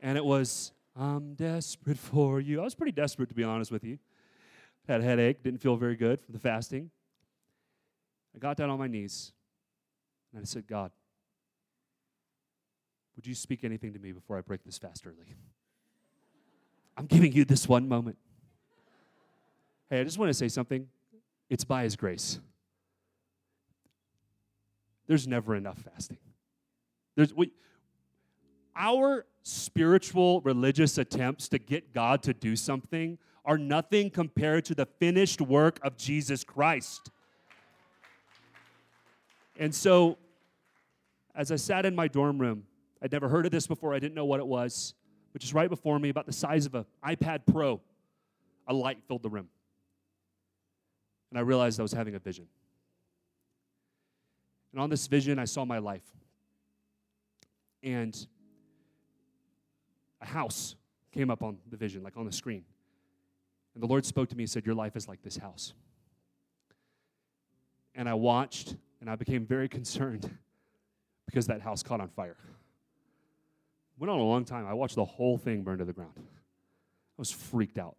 and 0.00 0.18
it 0.18 0.24
was, 0.24 0.72
I'm 0.96 1.34
desperate 1.34 1.98
for 1.98 2.40
you. 2.40 2.60
I 2.60 2.64
was 2.64 2.74
pretty 2.74 2.92
desperate, 2.92 3.28
to 3.28 3.34
be 3.34 3.44
honest 3.44 3.70
with 3.70 3.84
you. 3.84 3.98
Had 4.88 5.00
a 5.00 5.04
headache, 5.04 5.42
didn't 5.42 5.60
feel 5.60 5.76
very 5.76 5.96
good 5.96 6.20
from 6.20 6.32
the 6.32 6.40
fasting. 6.40 6.90
I 8.34 8.38
got 8.38 8.56
down 8.56 8.68
on 8.68 8.78
my 8.78 8.86
knees 8.88 9.32
and 10.32 10.42
I 10.42 10.44
said, 10.44 10.66
God, 10.66 10.90
would 13.14 13.26
you 13.26 13.34
speak 13.34 13.64
anything 13.64 13.94
to 13.94 13.98
me 13.98 14.12
before 14.12 14.36
I 14.36 14.42
break 14.42 14.62
this 14.64 14.76
fast 14.76 15.06
early? 15.06 15.36
I'm 16.96 17.06
giving 17.06 17.32
you 17.32 17.44
this 17.44 17.68
one 17.68 17.88
moment. 17.88 18.18
Hey, 19.88 20.00
I 20.00 20.04
just 20.04 20.18
want 20.18 20.30
to 20.30 20.34
say 20.34 20.48
something. 20.48 20.88
It's 21.48 21.64
by 21.64 21.84
His 21.84 21.96
grace. 21.96 22.38
There's 25.06 25.26
never 25.26 25.54
enough 25.54 25.78
fasting. 25.78 26.18
There's, 27.14 27.32
we, 27.32 27.52
our 28.74 29.24
spiritual 29.42 30.40
religious 30.40 30.98
attempts 30.98 31.48
to 31.48 31.58
get 31.58 31.92
God 31.92 32.22
to 32.24 32.34
do 32.34 32.56
something 32.56 33.18
are 33.44 33.56
nothing 33.56 34.10
compared 34.10 34.64
to 34.64 34.74
the 34.74 34.86
finished 34.98 35.40
work 35.40 35.78
of 35.82 35.96
Jesus 35.96 36.42
Christ. 36.42 37.10
And 39.58 39.72
so, 39.74 40.18
as 41.34 41.52
I 41.52 41.56
sat 41.56 41.86
in 41.86 41.94
my 41.94 42.08
dorm 42.08 42.38
room, 42.38 42.64
I'd 43.00 43.12
never 43.12 43.28
heard 43.28 43.46
of 43.46 43.52
this 43.52 43.66
before, 43.66 43.94
I 43.94 44.00
didn't 44.00 44.14
know 44.14 44.24
what 44.24 44.40
it 44.40 44.46
was, 44.46 44.94
which 45.32 45.44
is 45.44 45.54
right 45.54 45.70
before 45.70 45.98
me, 45.98 46.08
about 46.08 46.26
the 46.26 46.32
size 46.32 46.66
of 46.66 46.74
an 46.74 46.84
iPad 47.06 47.40
Pro, 47.46 47.80
a 48.66 48.74
light 48.74 48.98
filled 49.06 49.22
the 49.22 49.30
room 49.30 49.48
and 51.36 51.42
I 51.42 51.46
realized 51.46 51.78
I 51.78 51.82
was 51.82 51.92
having 51.92 52.14
a 52.14 52.18
vision. 52.18 52.46
And 54.72 54.80
on 54.80 54.88
this 54.88 55.06
vision, 55.06 55.38
I 55.38 55.44
saw 55.44 55.66
my 55.66 55.76
life. 55.76 56.06
And 57.82 58.16
a 60.22 60.24
house 60.24 60.76
came 61.12 61.28
up 61.28 61.42
on 61.42 61.58
the 61.68 61.76
vision, 61.76 62.02
like 62.02 62.16
on 62.16 62.24
the 62.24 62.32
screen. 62.32 62.64
And 63.74 63.82
the 63.82 63.86
Lord 63.86 64.06
spoke 64.06 64.30
to 64.30 64.34
me 64.34 64.44
and 64.44 64.50
said, 64.50 64.64
Your 64.64 64.74
life 64.74 64.96
is 64.96 65.08
like 65.08 65.20
this 65.20 65.36
house. 65.36 65.74
And 67.94 68.08
I 68.08 68.14
watched 68.14 68.74
and 69.02 69.10
I 69.10 69.16
became 69.16 69.44
very 69.44 69.68
concerned 69.68 70.38
because 71.26 71.48
that 71.48 71.60
house 71.60 71.82
caught 71.82 72.00
on 72.00 72.08
fire. 72.08 72.38
Went 73.98 74.10
on 74.10 74.20
a 74.20 74.24
long 74.24 74.46
time. 74.46 74.66
I 74.66 74.72
watched 74.72 74.94
the 74.94 75.04
whole 75.04 75.36
thing 75.36 75.64
burn 75.64 75.80
to 75.80 75.84
the 75.84 75.92
ground. 75.92 76.14
I 76.16 77.18
was 77.18 77.30
freaked 77.30 77.76
out. 77.76 77.98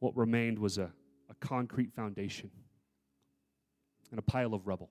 What 0.00 0.16
remained 0.16 0.58
was 0.58 0.78
a, 0.78 0.90
a 1.28 1.34
concrete 1.40 1.92
foundation 1.94 2.50
and 4.10 4.18
a 4.18 4.22
pile 4.22 4.54
of 4.54 4.66
rubble. 4.66 4.90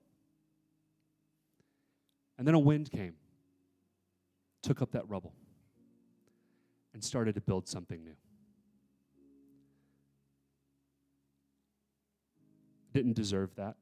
And 2.37 2.47
then 2.47 2.55
a 2.55 2.59
wind 2.59 2.89
came 2.89 3.15
took 4.61 4.81
up 4.81 4.91
that 4.91 5.07
rubble 5.09 5.33
and 6.93 7.03
started 7.03 7.35
to 7.35 7.41
build 7.41 7.67
something 7.67 8.03
new. 8.03 8.15
Didn't 12.93 13.13
deserve 13.13 13.55
that. 13.55 13.75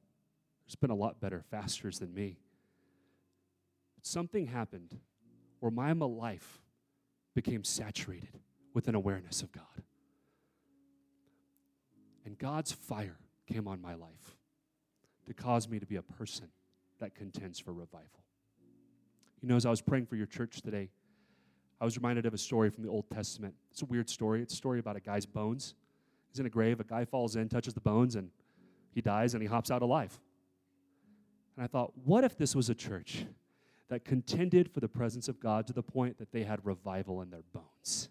There's 0.65 0.75
been 0.75 0.89
a 0.89 0.95
lot 0.95 1.21
better 1.21 1.43
fasters 1.49 1.99
than 1.99 2.13
me. 2.13 2.37
But 3.95 4.05
something 4.05 4.47
happened 4.47 4.97
where 5.59 5.71
my 5.71 5.93
life 5.93 6.61
became 7.33 7.63
saturated 7.63 8.39
with 8.73 8.87
an 8.87 8.95
awareness 8.95 9.41
of 9.41 9.51
God. 9.51 9.83
And 12.27 12.37
God's 12.37 12.73
fire 12.73 13.15
came 13.47 13.69
on 13.69 13.81
my 13.81 13.95
life 13.95 14.35
to 15.27 15.33
cause 15.33 15.69
me 15.69 15.79
to 15.79 15.85
be 15.85 15.95
a 15.95 16.01
person 16.01 16.49
that 16.99 17.15
contends 17.15 17.57
for 17.57 17.71
revival. 17.71 18.25
You 19.41 19.47
know, 19.47 19.55
as 19.55 19.65
I 19.65 19.69
was 19.69 19.79
praying 19.79 20.07
for 20.07 20.17
your 20.17 20.25
church 20.25 20.61
today, 20.61 20.89
I 21.79 21.85
was 21.85 21.95
reminded 21.95 22.25
of 22.25 22.33
a 22.33 22.37
story 22.37 22.69
from 22.69 22.83
the 22.83 22.89
Old 22.89 23.09
Testament. 23.09 23.53
It's 23.71 23.81
a 23.81 23.85
weird 23.85 24.09
story. 24.09 24.41
It's 24.41 24.53
a 24.53 24.57
story 24.57 24.79
about 24.79 24.97
a 24.97 24.99
guy's 24.99 25.25
bones. 25.25 25.75
He's 26.27 26.41
in 26.41 26.45
a 26.45 26.49
grave, 26.49 26.81
a 26.81 26.83
guy 26.83 27.05
falls 27.05 27.37
in, 27.37 27.47
touches 27.47 27.73
the 27.73 27.79
bones, 27.79 28.17
and 28.17 28.29
he 28.93 28.99
dies 28.99 29.33
and 29.33 29.41
he 29.41 29.47
hops 29.47 29.71
out 29.71 29.81
alive. 29.81 30.19
And 31.55 31.63
I 31.63 31.67
thought, 31.67 31.93
what 32.03 32.25
if 32.25 32.37
this 32.37 32.53
was 32.53 32.69
a 32.69 32.75
church 32.75 33.25
that 33.87 34.03
contended 34.03 34.69
for 34.69 34.81
the 34.81 34.89
presence 34.89 35.29
of 35.29 35.39
God 35.39 35.65
to 35.67 35.71
the 35.71 35.81
point 35.81 36.17
that 36.17 36.33
they 36.33 36.43
had 36.43 36.59
revival 36.65 37.21
in 37.21 37.29
their 37.29 37.43
bones? 37.53 38.09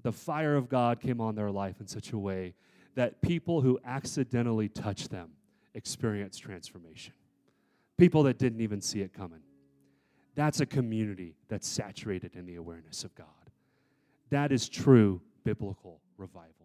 The 0.00 0.12
fire 0.12 0.54
of 0.54 0.68
God 0.68 1.00
came 1.00 1.20
on 1.20 1.34
their 1.34 1.50
life 1.50 1.80
in 1.80 1.88
such 1.88 2.12
a 2.12 2.18
way 2.18 2.54
that 2.94 3.20
people 3.22 3.60
who 3.60 3.78
accidentally 3.84 4.68
touch 4.68 5.08
them 5.08 5.30
experience 5.74 6.38
transformation. 6.38 7.14
People 7.96 8.22
that 8.24 8.38
didn't 8.38 8.60
even 8.60 8.80
see 8.80 9.00
it 9.00 9.12
coming. 9.12 9.40
That's 10.34 10.60
a 10.60 10.66
community 10.66 11.34
that's 11.48 11.68
saturated 11.68 12.34
in 12.34 12.46
the 12.46 12.56
awareness 12.56 13.04
of 13.04 13.14
God. 13.14 13.26
That 14.30 14.52
is 14.52 14.68
true 14.68 15.20
biblical 15.44 16.00
revival. 16.16 16.59